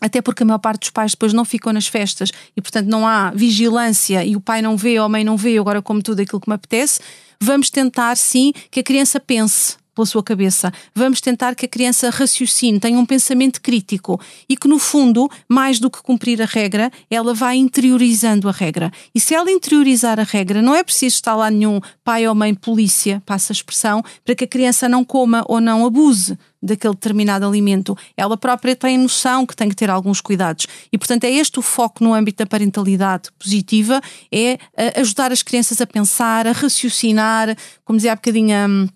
até 0.00 0.22
porque 0.22 0.44
a 0.44 0.46
maior 0.46 0.58
parte 0.58 0.82
dos 0.82 0.90
pais 0.90 1.10
depois 1.10 1.32
não 1.32 1.44
ficam 1.44 1.72
nas 1.72 1.88
festas 1.88 2.30
e, 2.56 2.62
portanto, 2.62 2.86
não 2.86 3.04
há 3.04 3.32
vigilância 3.32 4.24
e 4.24 4.36
o 4.36 4.40
pai 4.40 4.62
não 4.62 4.76
vê 4.76 5.00
ou 5.00 5.06
a 5.06 5.08
mãe 5.08 5.24
não 5.24 5.36
vê, 5.36 5.58
agora 5.58 5.82
como 5.82 6.00
tudo 6.00 6.20
aquilo 6.20 6.40
que 6.40 6.48
me 6.48 6.54
apetece. 6.54 7.00
Vamos 7.40 7.70
tentar, 7.70 8.16
sim, 8.16 8.52
que 8.70 8.78
a 8.78 8.82
criança 8.84 9.18
pense 9.18 9.76
pela 9.98 10.06
sua 10.06 10.22
cabeça. 10.22 10.72
Vamos 10.94 11.20
tentar 11.20 11.56
que 11.56 11.66
a 11.66 11.68
criança 11.68 12.08
raciocine, 12.08 12.78
tenha 12.78 12.96
um 12.96 13.04
pensamento 13.04 13.60
crítico 13.60 14.20
e 14.48 14.56
que, 14.56 14.68
no 14.68 14.78
fundo, 14.78 15.28
mais 15.48 15.80
do 15.80 15.90
que 15.90 16.00
cumprir 16.00 16.40
a 16.40 16.46
regra, 16.46 16.88
ela 17.10 17.34
vai 17.34 17.56
interiorizando 17.56 18.48
a 18.48 18.52
regra. 18.52 18.92
E 19.12 19.18
se 19.18 19.34
ela 19.34 19.50
interiorizar 19.50 20.20
a 20.20 20.22
regra, 20.22 20.62
não 20.62 20.74
é 20.74 20.84
preciso 20.84 21.16
estar 21.16 21.34
lá 21.34 21.50
nenhum 21.50 21.80
pai 22.04 22.28
ou 22.28 22.34
mãe 22.34 22.54
polícia, 22.54 23.20
passa 23.26 23.52
a 23.52 23.54
expressão, 23.54 24.04
para 24.24 24.36
que 24.36 24.44
a 24.44 24.48
criança 24.48 24.88
não 24.88 25.04
coma 25.04 25.44
ou 25.48 25.60
não 25.60 25.84
abuse 25.84 26.38
daquele 26.62 26.94
determinado 26.94 27.46
alimento. 27.46 27.96
Ela 28.16 28.36
própria 28.36 28.74
tem 28.74 28.98
noção 28.98 29.46
que 29.46 29.54
tem 29.54 29.68
que 29.68 29.76
ter 29.76 29.90
alguns 29.90 30.20
cuidados. 30.20 30.66
E, 30.92 30.98
portanto, 30.98 31.24
é 31.24 31.30
este 31.30 31.58
o 31.58 31.62
foco 31.62 32.02
no 32.02 32.14
âmbito 32.14 32.38
da 32.42 32.46
parentalidade 32.46 33.30
positiva, 33.38 34.00
é 34.30 34.58
eh, 34.76 35.00
ajudar 35.00 35.32
as 35.32 35.42
crianças 35.42 35.80
a 35.80 35.86
pensar, 35.86 36.46
a 36.46 36.52
raciocinar, 36.52 37.56
como 37.84 37.96
dizia 37.96 38.12
há 38.12 38.16
bocadinho 38.16 38.56
hum, 38.68 38.88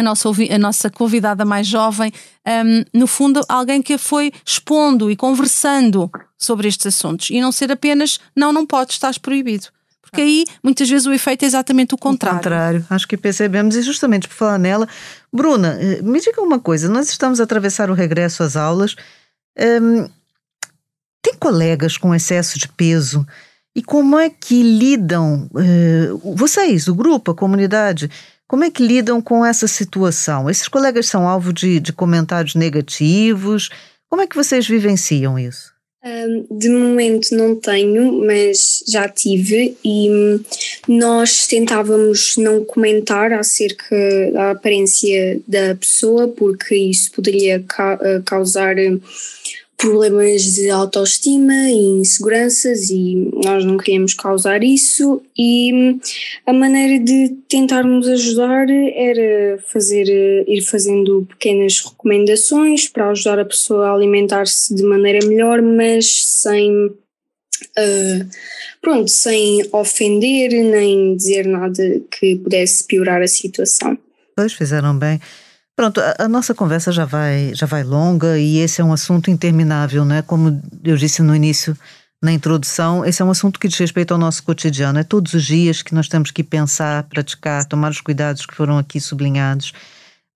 a 0.00 0.02
nossa, 0.02 0.28
a 0.28 0.58
nossa 0.58 0.90
convidada 0.90 1.44
mais 1.44 1.66
jovem, 1.66 2.12
um, 2.46 2.98
no 2.98 3.06
fundo, 3.06 3.40
alguém 3.48 3.80
que 3.82 3.96
foi 3.98 4.32
expondo 4.44 5.10
e 5.10 5.16
conversando 5.16 6.10
sobre 6.38 6.68
estes 6.68 6.86
assuntos 6.86 7.30
e 7.30 7.40
não 7.40 7.52
ser 7.52 7.70
apenas 7.70 8.18
não, 8.34 8.52
não 8.52 8.66
pode, 8.66 8.92
estás 8.92 9.18
proibido. 9.18 9.68
Porque 10.02 10.20
aí 10.20 10.44
muitas 10.62 10.88
vezes 10.88 11.06
o 11.06 11.12
efeito 11.12 11.44
é 11.44 11.46
exatamente 11.46 11.94
o 11.94 11.98
contrário. 11.98 12.36
O 12.36 12.40
contrário, 12.40 12.86
acho 12.88 13.08
que 13.08 13.16
percebemos, 13.16 13.74
e 13.74 13.82
justamente 13.82 14.28
por 14.28 14.34
falar 14.34 14.58
nela, 14.58 14.88
Bruna, 15.32 15.76
eh, 15.80 16.02
me 16.02 16.20
diga 16.20 16.40
uma 16.40 16.60
coisa: 16.60 16.88
nós 16.88 17.08
estamos 17.08 17.40
a 17.40 17.44
atravessar 17.44 17.90
o 17.90 17.94
regresso 17.94 18.44
às 18.44 18.54
aulas. 18.54 18.94
Um, 19.58 20.08
tem 21.20 21.34
colegas 21.34 21.96
com 21.96 22.14
excesso 22.14 22.58
de 22.58 22.68
peso? 22.68 23.26
E 23.74 23.82
como 23.82 24.16
é 24.16 24.30
que 24.30 24.62
lidam, 24.62 25.50
uh, 25.52 26.34
vocês, 26.36 26.86
o 26.86 26.94
grupo, 26.94 27.32
a 27.32 27.34
comunidade, 27.34 28.08
como 28.48 28.64
é 28.64 28.70
que 28.70 28.86
lidam 28.86 29.20
com 29.20 29.44
essa 29.44 29.66
situação? 29.66 30.48
Esses 30.50 30.68
colegas 30.68 31.06
são 31.06 31.28
alvo 31.28 31.52
de, 31.52 31.80
de 31.80 31.92
comentários 31.92 32.54
negativos? 32.54 33.70
Como 34.08 34.22
é 34.22 34.26
que 34.26 34.36
vocês 34.36 34.66
vivenciam 34.66 35.38
isso? 35.38 35.74
De 36.50 36.68
momento 36.68 37.34
não 37.34 37.56
tenho, 37.56 38.26
mas 38.26 38.84
já 38.86 39.08
tive 39.08 39.74
e 39.82 40.10
hum, 40.10 40.40
nós 40.86 41.46
tentávamos 41.46 42.36
não 42.36 42.62
comentar 42.62 43.32
acerca 43.32 43.96
da 44.30 44.50
aparência 44.50 45.40
da 45.48 45.74
pessoa 45.74 46.28
porque 46.28 46.76
isso 46.76 47.10
poderia 47.10 47.64
ca 47.66 47.98
eh, 48.02 48.20
causar 48.22 48.76
problemas 49.76 50.42
de 50.42 50.70
autoestima 50.70 51.52
e 51.52 52.00
inseguranças 52.00 52.90
e 52.90 53.30
nós 53.44 53.64
não 53.64 53.76
queríamos 53.76 54.14
causar 54.14 54.62
isso 54.62 55.22
e 55.36 55.98
a 56.46 56.52
maneira 56.52 57.02
de 57.02 57.30
tentarmos 57.48 58.08
ajudar 58.08 58.68
era 58.70 59.58
fazer 59.66 60.06
ir 60.48 60.62
fazendo 60.62 61.26
pequenas 61.28 61.80
recomendações 61.80 62.88
para 62.88 63.10
ajudar 63.10 63.38
a 63.38 63.44
pessoa 63.44 63.88
a 63.88 63.94
alimentar-se 63.94 64.74
de 64.74 64.82
maneira 64.82 65.26
melhor, 65.26 65.60
mas 65.60 66.24
sem 66.24 66.86
uh, 66.86 68.28
pronto, 68.80 69.10
sem 69.10 69.68
ofender 69.72 70.50
nem 70.50 71.16
dizer 71.16 71.46
nada 71.46 72.00
que 72.10 72.36
pudesse 72.36 72.84
piorar 72.84 73.22
a 73.22 73.28
situação. 73.28 73.98
Pois 74.36 74.52
fizeram 74.52 74.98
bem. 74.98 75.20
Pronto, 75.76 76.00
a, 76.18 76.28
nossa 76.28 76.54
conversa 76.54 76.92
já 76.92 77.04
vai, 77.04 77.52
já 77.54 77.66
vai 77.66 77.82
longa 77.82 78.38
e 78.38 78.58
esse 78.58 78.80
é 78.80 78.84
um 78.84 78.92
assunto 78.92 79.28
interminável, 79.28 80.04
né? 80.04 80.22
Como 80.22 80.62
eu 80.84 80.96
disse 80.96 81.20
no 81.20 81.34
início, 81.34 81.76
na 82.22 82.32
introdução, 82.32 83.04
esse 83.04 83.20
é 83.20 83.24
um 83.24 83.30
assunto 83.30 83.58
que 83.58 83.66
diz 83.66 83.78
respeito 83.78 84.12
ao 84.12 84.18
nosso 84.18 84.42
cotidiano. 84.44 85.00
É 85.00 85.04
todos 85.04 85.34
os 85.34 85.44
dias 85.44 85.82
que 85.82 85.92
nós 85.92 86.08
temos 86.08 86.30
que 86.30 86.44
pensar, 86.44 87.02
praticar, 87.04 87.64
tomar 87.64 87.90
os 87.90 88.00
cuidados 88.00 88.46
que 88.46 88.54
foram 88.54 88.78
aqui 88.78 89.00
sublinhados. 89.00 89.72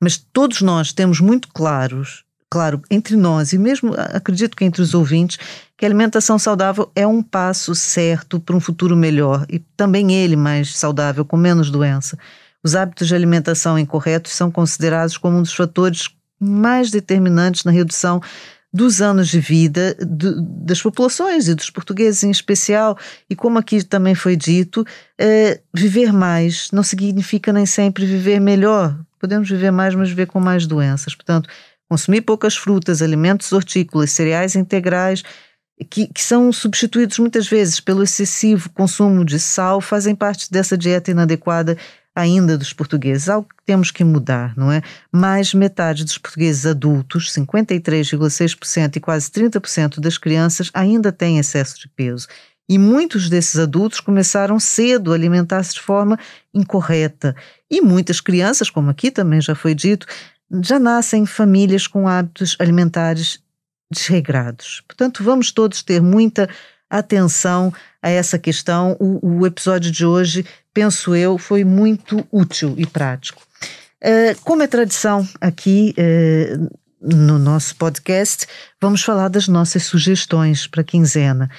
Mas 0.03 0.17
todos 0.17 0.61
nós 0.61 0.93
temos 0.93 1.21
muito 1.21 1.49
claros, 1.49 2.25
claro, 2.51 2.83
entre 2.91 3.17
nós 3.17 3.53
e 3.53 3.59
mesmo 3.59 3.95
acredito 3.97 4.57
que 4.57 4.65
entre 4.65 4.83
os 4.83 4.93
ouvintes, 4.93 5.39
que 5.77 5.85
a 5.85 5.89
alimentação 5.89 6.37
saudável 6.37 6.91
é 6.97 7.07
um 7.07 7.23
passo 7.23 7.75
certo 7.77 8.41
para 8.41 8.57
um 8.57 8.61
futuro 8.61 8.97
melhor 8.97 9.47
e 9.49 9.61
também 9.61 10.13
ele 10.13 10.35
mais 10.35 10.77
saudável, 10.77 11.25
com 11.25 11.37
menos 11.37 11.71
doença. 11.71 12.19
Os 12.65 12.75
hábitos 12.75 13.09
de 13.09 13.15
alimentação 13.15 13.79
incorretos 13.79 14.33
são 14.33 14.51
considerados 14.51 15.17
como 15.17 15.39
um 15.39 15.43
dos 15.43 15.55
fatores 15.55 16.09
mais 16.41 16.91
determinantes 16.91 17.65
na 17.65 17.71
redução 17.71 18.21
dos 18.73 19.01
anos 19.01 19.29
de 19.29 19.41
vida 19.41 19.97
de, 19.99 20.35
das 20.65 20.83
populações 20.83 21.49
e 21.49 21.55
dos 21.55 21.71
portugueses 21.71 22.23
em 22.23 22.31
especial. 22.31 22.99
E 23.29 23.35
como 23.35 23.59
aqui 23.59 23.83
também 23.83 24.15
foi 24.15 24.37
dito, 24.37 24.85
é, 25.19 25.61
viver 25.75 26.13
mais 26.13 26.71
não 26.73 26.83
significa 26.83 27.53
nem 27.53 27.65
sempre 27.65 28.05
viver 28.05 28.41
melhor. 28.41 28.99
Podemos 29.19 29.49
viver 29.49 29.71
mais, 29.71 29.95
mas 29.95 30.09
viver 30.09 30.27
com 30.27 30.39
mais 30.39 30.67
doenças. 30.67 31.15
Portanto, 31.15 31.49
consumir 31.89 32.21
poucas 32.21 32.57
frutas, 32.57 33.01
alimentos 33.01 33.53
hortícolas, 33.53 34.13
cereais 34.13 34.55
integrais, 34.55 35.23
que, 35.91 36.07
que, 36.09 36.23
são 36.23 36.53
substituídos 36.53 37.19
muitas 37.19 37.49
vezes 37.49 37.81
pelo 37.81 38.03
excessivo 38.03 38.69
consumo 38.71 39.25
de 39.25 39.39
sal, 39.39 39.81
fazem 39.81 40.15
parte 40.15 40.51
dessa 40.51 40.77
dieta 40.77 41.11
inadequada 41.11 41.77
ainda 42.19 42.59
dos 42.59 42.73
portugueses, 42.73 43.29
algo 43.29 43.49
que 43.49 43.65
temos 43.65 43.91
que 43.91 44.03
mudar, 44.03 44.57
não 44.57 44.73
é? 44.73 44.83
Mais 45.13 45.55
metade 45.55 46.05
dos 46.05 46.19
portugueses 46.19 46.67
adultos, 46.67 47.33
53,6% 47.33 48.97
e 48.97 49.01
quase 49.01 49.31
30% 49.31 50.01
das 50.01 50.19
crianças 50.19 50.71
ainda 50.75 51.13
têm 51.13 51.39
excesso 51.39 51.79
de 51.79 51.89
peso. 51.89 52.27
E 52.69 52.77
muitos 52.79 53.31
desses 53.31 53.59
adultos 53.59 54.01
começaram 54.01 54.61
cedo 54.61 55.13
a 55.13 55.15
alimentar-se 55.15 55.75
de 55.75 55.81
forma 55.81 56.19
incorreta. 56.53 57.35
E 57.71 57.81
muitas 57.81 58.21
crianças, 58.21 58.69
como 58.69 58.91
aqui 58.91 59.11
também 59.11 59.41
já 59.41 59.55
foi 59.55 59.75
dito, 59.75 60.07
já 60.63 60.79
nascem 60.79 61.23
em 61.23 61.27
famílias 61.27 61.87
com 61.87 62.07
hábitos 62.07 62.57
alimentares 62.59 63.41
desregrados. 63.91 64.83
Portanto, 64.87 65.25
vamos 65.25 65.51
todos 65.51 65.83
ter 65.83 66.03
muita 66.03 66.49
atenção 66.91 67.73
a 68.03 68.09
essa 68.09 68.39
questão. 68.39 68.97
O, 68.99 69.41
o 69.41 69.47
episódio 69.47 69.91
de 69.91 70.05
hoje, 70.05 70.45
penso 70.73 71.15
eu, 71.15 71.39
foi 71.39 71.65
muito 71.65 72.27
útil 72.31 72.75
e 72.77 72.87
prático. 72.87 73.43
Uh, 74.03 74.39
como 74.45 74.63
é 74.63 74.67
tradição 74.67 75.27
aqui 75.41 75.95
uh, 75.99 76.71
no 77.01 77.39
nosso 77.39 77.75
podcast, 77.77 78.47
vamos 78.81 79.03
falar 79.03 79.29
das 79.29 79.49
nossas 79.49 79.85
sugestões 79.85 80.67
para 80.67 80.83
a 80.83 80.85
quinzena. 80.85 81.51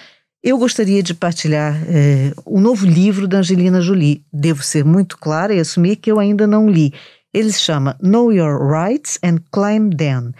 Eu 0.42 0.58
gostaria 0.58 1.04
de 1.04 1.14
partilhar 1.14 1.76
é, 1.90 2.34
o 2.46 2.62
novo 2.62 2.86
livro 2.86 3.28
da 3.28 3.40
Angelina 3.40 3.82
Jolie. 3.82 4.24
Devo 4.32 4.64
ser 4.64 4.86
muito 4.86 5.18
clara 5.18 5.54
e 5.54 5.60
assumir 5.60 5.98
que 5.98 6.10
eu 6.10 6.18
ainda 6.18 6.48
não 6.48 6.70
li. 6.70 6.94
Ele 7.34 7.52
se 7.52 7.60
chama 7.60 7.98
Know 8.02 8.32
Your 8.32 8.58
Rights 8.72 9.20
and 9.22 9.40
Climb 9.52 9.94
Them. 9.94 10.32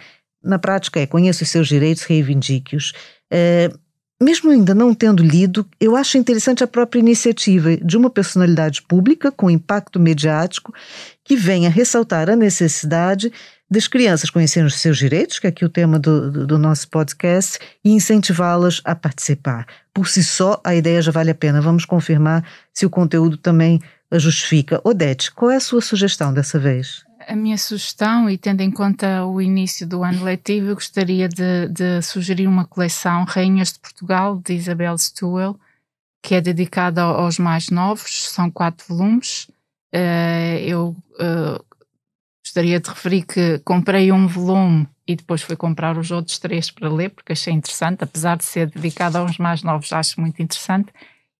Na 0.42 0.58
prática 0.58 1.00
é 1.00 1.06
conheça 1.06 1.44
os 1.44 1.50
seus 1.50 1.68
direitos, 1.68 2.04
reivindique-os. 2.04 2.94
É, 3.30 3.70
mesmo 4.22 4.50
ainda 4.50 4.74
não 4.74 4.94
tendo 4.94 5.22
lido, 5.22 5.66
eu 5.80 5.96
acho 5.96 6.18
interessante 6.18 6.62
a 6.62 6.66
própria 6.66 7.00
iniciativa 7.00 7.76
de 7.76 7.96
uma 7.96 8.10
personalidade 8.10 8.82
pública 8.82 9.32
com 9.32 9.50
impacto 9.50 9.98
mediático 9.98 10.74
que 11.24 11.36
venha 11.36 11.70
ressaltar 11.70 12.28
a 12.28 12.36
necessidade 12.36 13.32
das 13.70 13.86
crianças 13.86 14.28
conhecerem 14.28 14.66
os 14.66 14.74
seus 14.74 14.98
direitos, 14.98 15.38
que 15.38 15.46
é 15.46 15.50
aqui 15.50 15.64
o 15.64 15.68
tema 15.68 15.98
do, 15.98 16.46
do, 16.46 16.58
nosso 16.58 16.88
podcast, 16.88 17.58
e 17.84 17.92
incentivá-las 17.92 18.82
a 18.84 18.94
participar. 18.94 19.64
Por 19.94 20.08
si 20.08 20.24
só, 20.24 20.60
a 20.64 20.74
ideia 20.74 21.00
já 21.00 21.12
vale 21.12 21.30
a 21.30 21.34
pena. 21.34 21.60
Vamos 21.62 21.84
confirmar 21.84 22.44
se 22.74 22.84
o 22.84 22.90
conteúdo 22.90 23.36
também 23.36 23.80
a 24.10 24.18
justifica. 24.18 24.80
Odete, 24.82 25.32
qual 25.32 25.52
é 25.52 25.56
a 25.56 25.60
sua 25.60 25.80
sugestão 25.80 26.34
dessa 26.34 26.58
vez? 26.58 27.04
A 27.30 27.36
minha 27.36 27.56
sugestão, 27.56 28.28
e 28.28 28.36
tendo 28.36 28.60
em 28.60 28.72
conta 28.72 29.24
o 29.24 29.40
início 29.40 29.86
do 29.86 30.02
ano 30.02 30.24
letivo, 30.24 30.66
eu 30.66 30.74
gostaria 30.74 31.28
de, 31.28 31.68
de 31.68 32.02
sugerir 32.02 32.48
uma 32.48 32.64
coleção 32.64 33.22
Rainhas 33.22 33.72
de 33.72 33.78
Portugal, 33.78 34.36
de 34.44 34.52
Isabel 34.54 34.98
Stewell, 34.98 35.56
que 36.20 36.34
é 36.34 36.40
dedicada 36.40 37.02
aos 37.02 37.38
mais 37.38 37.70
novos, 37.70 38.28
são 38.28 38.50
quatro 38.50 38.84
volumes. 38.88 39.44
Uh, 39.94 40.58
eu 40.60 40.96
uh, 41.20 41.64
Gostaria 42.44 42.80
de 42.80 42.88
referir 42.88 43.22
que 43.22 43.60
comprei 43.60 44.10
um 44.10 44.26
volume 44.26 44.88
e 45.06 45.14
depois 45.14 45.40
fui 45.40 45.54
comprar 45.54 45.96
os 45.96 46.10
outros 46.10 46.36
três 46.36 46.68
para 46.68 46.88
ler, 46.88 47.10
porque 47.10 47.32
achei 47.32 47.52
interessante, 47.52 48.02
apesar 48.02 48.38
de 48.38 48.44
ser 48.44 48.68
dedicado 48.68 49.18
aos 49.18 49.38
mais 49.38 49.62
novos, 49.62 49.92
acho 49.92 50.20
muito 50.20 50.42
interessante. 50.42 50.92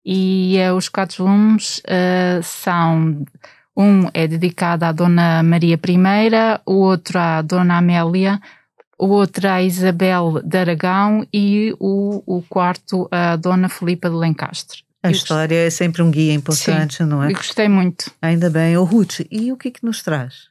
E 0.04 0.56
uh, 0.70 0.76
os 0.76 0.88
quatro 0.88 1.24
volumes 1.24 1.82
são. 2.44 3.26
Um 3.80 4.10
é 4.12 4.28
dedicado 4.28 4.84
à 4.84 4.92
Dona 4.92 5.42
Maria 5.42 5.76
I, 5.76 6.60
o 6.66 6.74
outro 6.74 7.18
à 7.18 7.40
Dona 7.40 7.78
Amélia, 7.78 8.38
o 8.98 9.06
outro 9.06 9.48
à 9.48 9.62
Isabel 9.62 10.42
de 10.44 10.58
Aragão 10.58 11.26
e 11.32 11.74
o, 11.80 12.22
o 12.26 12.42
quarto 12.42 13.08
à 13.10 13.36
Dona 13.36 13.70
Filipa 13.70 14.10
de 14.10 14.16
Lencastre. 14.16 14.82
A 15.02 15.08
eu 15.08 15.12
história 15.12 15.66
é 15.66 15.70
sempre 15.70 16.02
um 16.02 16.10
guia 16.10 16.34
importante, 16.34 16.96
Sim, 16.96 17.04
não 17.04 17.24
é? 17.24 17.28
Eu 17.28 17.36
gostei 17.36 17.70
muito. 17.70 18.10
Ainda 18.20 18.50
bem. 18.50 18.76
O 18.76 18.84
Ruth, 18.84 19.20
e 19.30 19.50
o 19.50 19.56
que 19.56 19.68
é 19.68 19.70
que 19.70 19.82
nos 19.82 20.02
traz? 20.02 20.50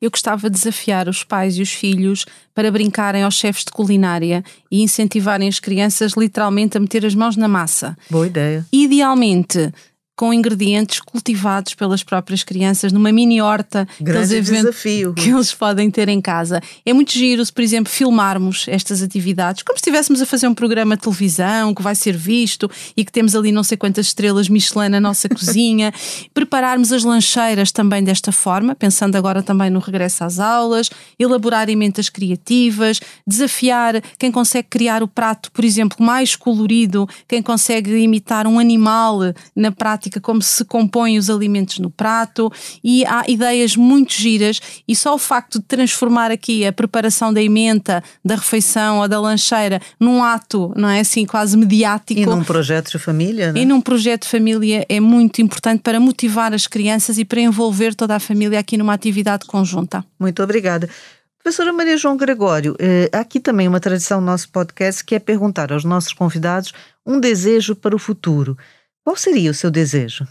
eu 0.00 0.10
gostava 0.10 0.48
de 0.48 0.56
desafiar 0.56 1.08
os 1.08 1.22
pais 1.22 1.58
e 1.58 1.62
os 1.62 1.72
filhos 1.72 2.24
para 2.54 2.70
brincarem 2.70 3.22
aos 3.22 3.34
chefes 3.34 3.64
de 3.64 3.70
culinária 3.70 4.42
e 4.70 4.82
incentivarem 4.82 5.46
as 5.46 5.60
crianças 5.60 6.12
literalmente 6.16 6.76
a 6.76 6.80
meter 6.80 7.04
as 7.04 7.14
mãos 7.14 7.36
na 7.36 7.46
massa. 7.46 7.96
Boa 8.08 8.26
ideia. 8.26 8.64
Idealmente, 8.72 9.72
com 10.20 10.34
ingredientes 10.34 11.00
cultivados 11.00 11.72
pelas 11.72 12.02
próprias 12.02 12.44
crianças 12.44 12.92
numa 12.92 13.10
mini 13.10 13.40
horta 13.40 13.88
Grande 13.98 14.28
que, 14.28 14.34
eles 14.34 14.50
desafio. 14.50 15.14
que 15.14 15.30
eles 15.30 15.54
podem 15.54 15.90
ter 15.90 16.10
em 16.10 16.20
casa. 16.20 16.60
É 16.84 16.92
muito 16.92 17.10
giro 17.10 17.42
se, 17.42 17.50
por 17.50 17.62
exemplo, 17.62 17.90
filmarmos 17.90 18.66
estas 18.68 19.00
atividades, 19.00 19.62
como 19.62 19.78
se 19.78 19.80
estivéssemos 19.80 20.20
a 20.20 20.26
fazer 20.26 20.46
um 20.46 20.52
programa 20.52 20.94
de 20.94 21.04
televisão 21.04 21.72
que 21.72 21.80
vai 21.80 21.94
ser 21.94 22.18
visto 22.18 22.70
e 22.94 23.02
que 23.02 23.10
temos 23.10 23.34
ali 23.34 23.50
não 23.50 23.62
sei 23.62 23.78
quantas 23.78 24.08
estrelas 24.08 24.50
Michelin 24.50 24.90
na 24.90 25.00
nossa 25.00 25.26
cozinha, 25.34 25.90
prepararmos 26.34 26.92
as 26.92 27.02
lancheiras 27.02 27.72
também 27.72 28.04
desta 28.04 28.30
forma, 28.30 28.74
pensando 28.74 29.16
agora 29.16 29.42
também 29.42 29.70
no 29.70 29.78
regresso 29.78 30.22
às 30.22 30.38
aulas, 30.38 30.90
elaborar 31.18 31.70
emendas 31.70 32.10
criativas, 32.10 33.00
desafiar 33.26 34.02
quem 34.18 34.30
consegue 34.30 34.68
criar 34.68 35.02
o 35.02 35.08
prato, 35.08 35.50
por 35.50 35.64
exemplo, 35.64 35.96
mais 36.04 36.36
colorido, 36.36 37.08
quem 37.26 37.40
consegue 37.42 37.96
imitar 37.96 38.46
um 38.46 38.58
animal 38.58 39.20
na 39.56 39.72
prática 39.72 40.09
como 40.18 40.40
se 40.40 40.64
compõem 40.64 41.18
os 41.18 41.28
alimentos 41.28 41.78
no 41.78 41.90
prato 41.90 42.50
e 42.82 43.04
há 43.04 43.24
ideias 43.28 43.76
muito 43.76 44.14
giras 44.14 44.60
e 44.88 44.96
só 44.96 45.14
o 45.14 45.18
facto 45.18 45.58
de 45.58 45.66
transformar 45.66 46.30
aqui 46.30 46.64
a 46.64 46.72
preparação 46.72 47.32
da 47.32 47.42
emenda, 47.42 48.02
da 48.24 48.36
refeição 48.36 49.00
ou 49.00 49.08
da 49.08 49.20
lancheira 49.20 49.78
num 50.00 50.24
ato, 50.24 50.72
não 50.74 50.88
é 50.88 51.00
assim, 51.00 51.26
quase 51.26 51.54
mediático. 51.56 52.18
E 52.18 52.24
num 52.24 52.42
projeto 52.42 52.92
de 52.92 52.98
família, 52.98 53.52
não 53.52 53.60
é? 53.60 53.62
E 53.62 53.66
num 53.66 53.80
projeto 53.80 54.22
de 54.22 54.28
família 54.28 54.86
é 54.88 54.98
muito 55.00 55.42
importante 55.42 55.82
para 55.82 56.00
motivar 56.00 56.54
as 56.54 56.66
crianças 56.66 57.18
e 57.18 57.24
para 57.24 57.40
envolver 57.40 57.94
toda 57.94 58.16
a 58.16 58.20
família 58.20 58.58
aqui 58.58 58.78
numa 58.78 58.94
atividade 58.94 59.44
conjunta. 59.44 60.02
Muito 60.18 60.42
obrigada. 60.42 60.88
Professora 61.42 61.72
Maria 61.72 61.96
João 61.96 62.18
Gregório, 62.18 62.76
eh, 62.78 63.08
aqui 63.12 63.40
também 63.40 63.66
uma 63.66 63.80
tradição 63.80 64.20
no 64.20 64.26
nosso 64.26 64.50
podcast 64.50 65.02
que 65.02 65.14
é 65.14 65.18
perguntar 65.18 65.72
aos 65.72 65.84
nossos 65.84 66.12
convidados 66.12 66.72
um 67.06 67.18
desejo 67.18 67.74
para 67.74 67.96
o 67.96 67.98
futuro. 67.98 68.58
Qual 69.04 69.16
seria 69.16 69.50
o 69.50 69.54
seu 69.54 69.70
desejo? 69.70 70.26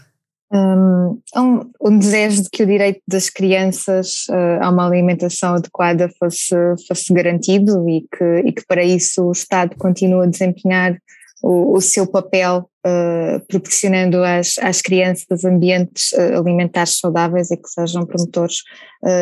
Um, 0.52 1.20
um, 1.36 1.70
um, 1.80 1.98
desejo 1.98 2.42
de 2.42 2.50
que 2.50 2.64
o 2.64 2.66
direito 2.66 3.00
das 3.06 3.30
crianças 3.30 4.26
uh, 4.30 4.64
a 4.64 4.70
uma 4.70 4.84
alimentação 4.84 5.54
adequada 5.54 6.10
fosse, 6.18 6.56
fosse 6.88 7.12
garantido 7.14 7.88
e 7.88 8.04
que, 8.10 8.48
e 8.48 8.52
que 8.52 8.66
para 8.66 8.82
isso 8.82 9.26
o 9.26 9.32
Estado 9.32 9.76
continue 9.76 10.26
a 10.26 10.28
desempenhar 10.28 10.98
o, 11.40 11.76
o 11.76 11.80
seu 11.80 12.04
papel 12.04 12.68
uh, 12.84 13.46
proporcionando 13.46 14.24
às, 14.24 14.58
às 14.58 14.82
crianças 14.82 15.44
ambientes 15.44 16.10
uh, 16.12 16.40
alimentares 16.40 16.98
saudáveis 16.98 17.52
e 17.52 17.56
que 17.56 17.68
sejam 17.68 18.04
promotores 18.04 18.62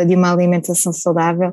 de 0.09 0.17
uma 0.17 0.33
alimentação 0.33 0.93
saudável 0.93 1.53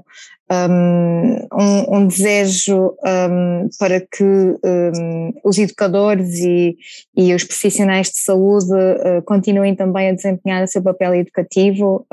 um, 0.51 1.97
um, 1.97 2.07
desejo 2.07 2.95
um, 3.03 3.67
para 3.79 3.99
que 3.99 4.23
um, 4.23 5.33
os 5.43 5.57
educadores 5.57 6.35
e, 6.39 6.77
e, 7.17 7.33
os 7.33 7.43
profissionais 7.43 8.09
de 8.09 8.19
saúde 8.19 8.71
uh, 8.71 9.23
continuem 9.25 9.75
também 9.75 10.09
a 10.09 10.13
desempenhar 10.13 10.63
o 10.63 10.67
seu 10.67 10.83
papel 10.83 11.15
educativo 11.15 12.05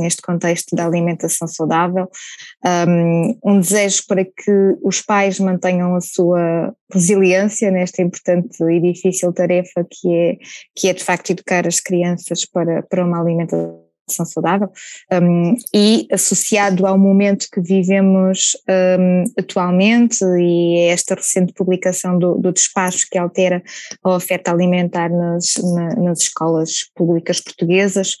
neste 0.00 0.22
contexto 0.22 0.74
da 0.74 0.86
alimentação 0.86 1.46
saudável, 1.46 2.08
um, 3.44 3.60
desejo 3.60 4.02
para 4.06 4.24
que 4.24 4.76
os 4.82 5.02
pais 5.02 5.38
mantenham 5.38 5.94
a 5.94 6.00
sua 6.00 6.74
resiliência 6.92 7.70
nesta 7.70 8.02
importante 8.02 8.62
e 8.62 8.80
difícil 8.80 9.32
tarefa 9.32 9.86
que 9.88 10.14
é, 10.14 10.36
que 10.74 10.88
é 10.88 10.92
de 10.92 11.04
facto 11.04 11.30
educar 11.30 11.66
as 11.66 11.80
crianças 11.80 12.44
para, 12.44 12.82
para 12.82 13.04
uma 13.04 13.20
alimentação 13.20 13.87
alimentação 14.08 14.26
saudável 14.26 14.70
um, 15.12 15.54
e 15.74 16.08
associado 16.10 16.86
ao 16.86 16.98
momento 16.98 17.48
que 17.52 17.60
vivemos 17.60 18.56
um, 18.98 19.24
atualmente 19.38 20.24
e 20.38 20.88
esta 20.88 21.14
recente 21.14 21.52
publicação 21.52 22.18
do, 22.18 22.34
do, 22.36 22.52
despacho 22.52 23.06
que 23.10 23.18
altera 23.18 23.62
a 24.02 24.16
oferta 24.16 24.50
alimentar 24.50 25.10
nas, 25.10 25.54
na, 25.74 25.94
nas 25.96 26.20
escolas 26.20 26.90
públicas 26.94 27.40
portuguesas, 27.40 28.16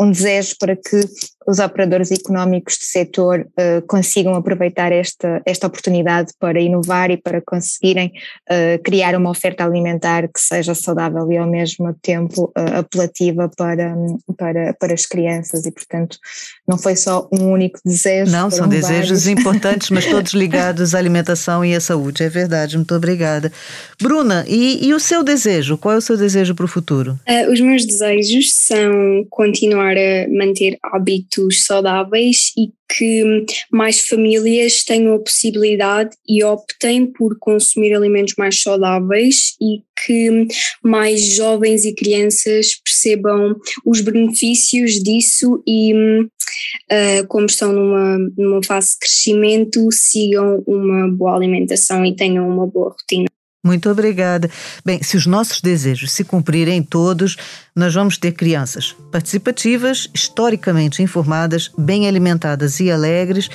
um 0.00 0.10
desejo 0.10 0.56
para 0.58 0.76
que 0.76 1.00
os 1.46 1.58
operadores 1.58 2.10
económicos 2.10 2.76
do 2.76 2.84
setor 2.84 3.40
uh, 3.40 3.82
consigam 3.86 4.34
aproveitar 4.34 4.92
esta, 4.92 5.42
esta 5.44 5.66
oportunidade 5.66 6.32
para 6.38 6.60
inovar 6.60 7.10
e 7.10 7.16
para 7.16 7.40
conseguirem 7.40 8.12
uh, 8.50 8.82
criar 8.82 9.16
uma 9.16 9.30
oferta 9.30 9.64
alimentar 9.64 10.28
que 10.28 10.40
seja 10.40 10.74
saudável 10.74 11.30
e 11.30 11.36
ao 11.36 11.48
mesmo 11.48 11.94
tempo 12.02 12.52
uh, 12.56 12.78
apelativa 12.78 13.50
para, 13.56 13.94
para, 14.36 14.74
para 14.74 14.94
as 14.94 15.06
crianças 15.06 15.66
e 15.66 15.72
portanto 15.72 16.18
não 16.66 16.78
foi 16.78 16.96
só 16.96 17.28
um 17.32 17.50
único 17.50 17.80
desejo. 17.84 18.30
Não, 18.30 18.50
são 18.50 18.68
vários. 18.68 18.88
desejos 18.88 19.26
importantes 19.26 19.90
mas 19.90 20.06
todos 20.06 20.32
ligados 20.34 20.94
à 20.94 20.98
alimentação 20.98 21.64
e 21.64 21.74
à 21.74 21.80
saúde, 21.80 22.22
é 22.22 22.28
verdade, 22.28 22.76
muito 22.76 22.94
obrigada. 22.94 23.52
Bruna, 24.00 24.44
e, 24.48 24.86
e 24.86 24.94
o 24.94 25.00
seu 25.00 25.22
desejo, 25.22 25.76
qual 25.76 25.94
é 25.94 25.98
o 25.98 26.00
seu 26.00 26.16
desejo 26.16 26.54
para 26.54 26.64
o 26.64 26.68
futuro? 26.68 27.18
os 27.50 27.60
meus 27.60 27.84
desejos 27.84 28.54
são 28.54 29.26
continuar 29.30 29.96
a 29.96 30.28
manter 30.28 30.78
hábitos 30.82 31.31
hábitos 31.32 31.64
saudáveis 31.64 32.52
e 32.56 32.70
que 32.94 33.46
mais 33.70 34.00
famílias 34.00 34.84
tenham 34.84 35.14
a 35.14 35.18
possibilidade 35.18 36.14
e 36.28 36.44
optem 36.44 37.06
por 37.06 37.38
consumir 37.38 37.94
alimentos 37.94 38.34
mais 38.36 38.60
saudáveis 38.60 39.56
e 39.60 39.82
que 40.04 40.46
mais 40.82 41.22
jovens 41.22 41.84
e 41.84 41.94
crianças 41.94 42.74
percebam 42.84 43.56
os 43.84 44.00
benefícios 44.00 45.02
disso 45.02 45.62
e, 45.66 45.94
uh, 45.94 47.26
como 47.28 47.46
estão 47.46 47.72
numa, 47.72 48.18
numa 48.36 48.62
fase 48.62 48.92
de 48.92 48.98
crescimento, 48.98 49.88
sigam 49.90 50.62
uma 50.66 51.08
boa 51.08 51.36
alimentação 51.36 52.04
e 52.04 52.14
tenham 52.14 52.46
uma 52.48 52.66
boa 52.66 52.90
rotina. 52.90 53.26
Muito 53.64 53.88
obrigada. 53.88 54.50
Bem, 54.84 55.00
se 55.02 55.16
os 55.16 55.24
nossos 55.24 55.60
desejos 55.60 56.10
se 56.10 56.24
cumprirem 56.24 56.82
todos, 56.82 57.36
nós 57.76 57.94
vamos 57.94 58.18
ter 58.18 58.32
crianças 58.32 58.94
participativas, 59.12 60.08
historicamente 60.12 61.00
informadas, 61.00 61.70
bem 61.78 62.08
alimentadas 62.08 62.80
e 62.80 62.90
alegres 62.90 63.48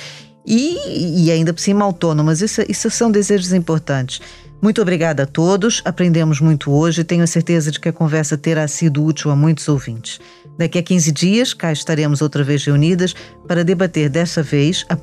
e, 0.46 1.24
e 1.24 1.30
ainda 1.30 1.52
por 1.52 1.60
cima 1.60 1.84
autônomas. 1.84 2.40
Isso, 2.40 2.62
isso 2.66 2.90
são 2.90 3.10
desejos 3.10 3.52
importantes. 3.52 4.20
Muito 4.60 4.82
obrigada 4.82 5.22
a 5.22 5.26
todos, 5.26 5.80
aprendemos 5.84 6.40
muito 6.40 6.72
hoje 6.72 7.02
e 7.02 7.04
tenho 7.04 7.22
a 7.22 7.28
certeza 7.28 7.70
de 7.70 7.78
que 7.78 7.88
a 7.88 7.92
conversa 7.92 8.36
terá 8.36 8.66
sido 8.66 9.04
útil 9.04 9.30
a 9.30 9.36
muitos 9.36 9.68
ouvintes. 9.68 10.18
Daqui 10.58 10.78
a 10.78 10.82
15 10.82 11.12
dias, 11.12 11.54
cá 11.54 11.70
estaremos 11.70 12.20
outra 12.20 12.42
vez 12.42 12.64
reunidas 12.64 13.14
para 13.46 13.62
debater 13.62 14.08
dessa 14.08 14.42
vez 14.42 14.84
a 14.88 14.94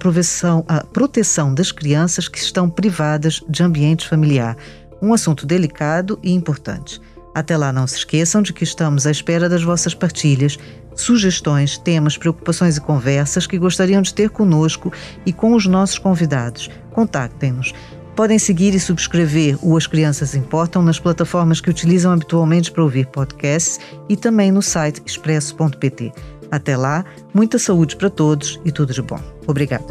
a 0.68 0.84
proteção 0.84 1.54
das 1.54 1.72
crianças 1.72 2.28
que 2.28 2.38
estão 2.38 2.70
privadas 2.70 3.42
de 3.48 3.64
ambiente 3.64 4.06
familiar, 4.06 4.58
um 5.02 5.14
assunto 5.14 5.46
delicado 5.46 6.20
e 6.24 6.32
importante. 6.32 7.02
Até 7.34 7.58
lá, 7.58 7.74
não 7.74 7.86
se 7.86 7.98
esqueçam 7.98 8.42
de 8.42 8.54
que 8.54 8.64
estamos 8.64 9.06
à 9.06 9.12
espera 9.12 9.50
das 9.50 9.62
vossas 9.62 9.94
partilhas, 9.94 10.58
sugestões, 10.96 11.78
temas, 11.78 12.18
preocupações 12.18 12.78
e 12.78 12.82
conversas 12.82 13.46
que 13.46 13.58
gostariam 13.58 14.02
de 14.02 14.14
ter 14.14 14.30
conosco 14.30 14.92
e 15.26 15.34
com 15.34 15.54
os 15.54 15.66
nossos 15.66 16.00
convidados. 16.00 16.70
Contactem-nos. 16.92 17.74
Podem 18.16 18.40
seguir 18.40 18.74
e 18.74 18.80
subscrever 18.80 19.58
o 19.62 19.76
As 19.76 19.86
Crianças 19.86 20.34
Importam 20.34 20.82
nas 20.82 20.98
plataformas 20.98 21.60
que 21.60 21.70
utilizam 21.70 22.14
habitualmente 22.14 22.72
para 22.72 22.84
ouvir 22.84 23.08
podcasts 23.08 23.82
e 24.08 24.16
também 24.16 24.52
no 24.52 24.62
site 24.62 25.02
expresso.pt. 25.06 26.14
Até 26.50 26.78
lá, 26.78 27.04
muita 27.34 27.60
saúde 27.60 27.98
para 27.98 28.10
todos 28.10 28.62
e 28.64 28.72
tudo 28.72 28.94
de 28.94 29.02
bom. 29.02 29.20
Obrigada. 29.46 29.84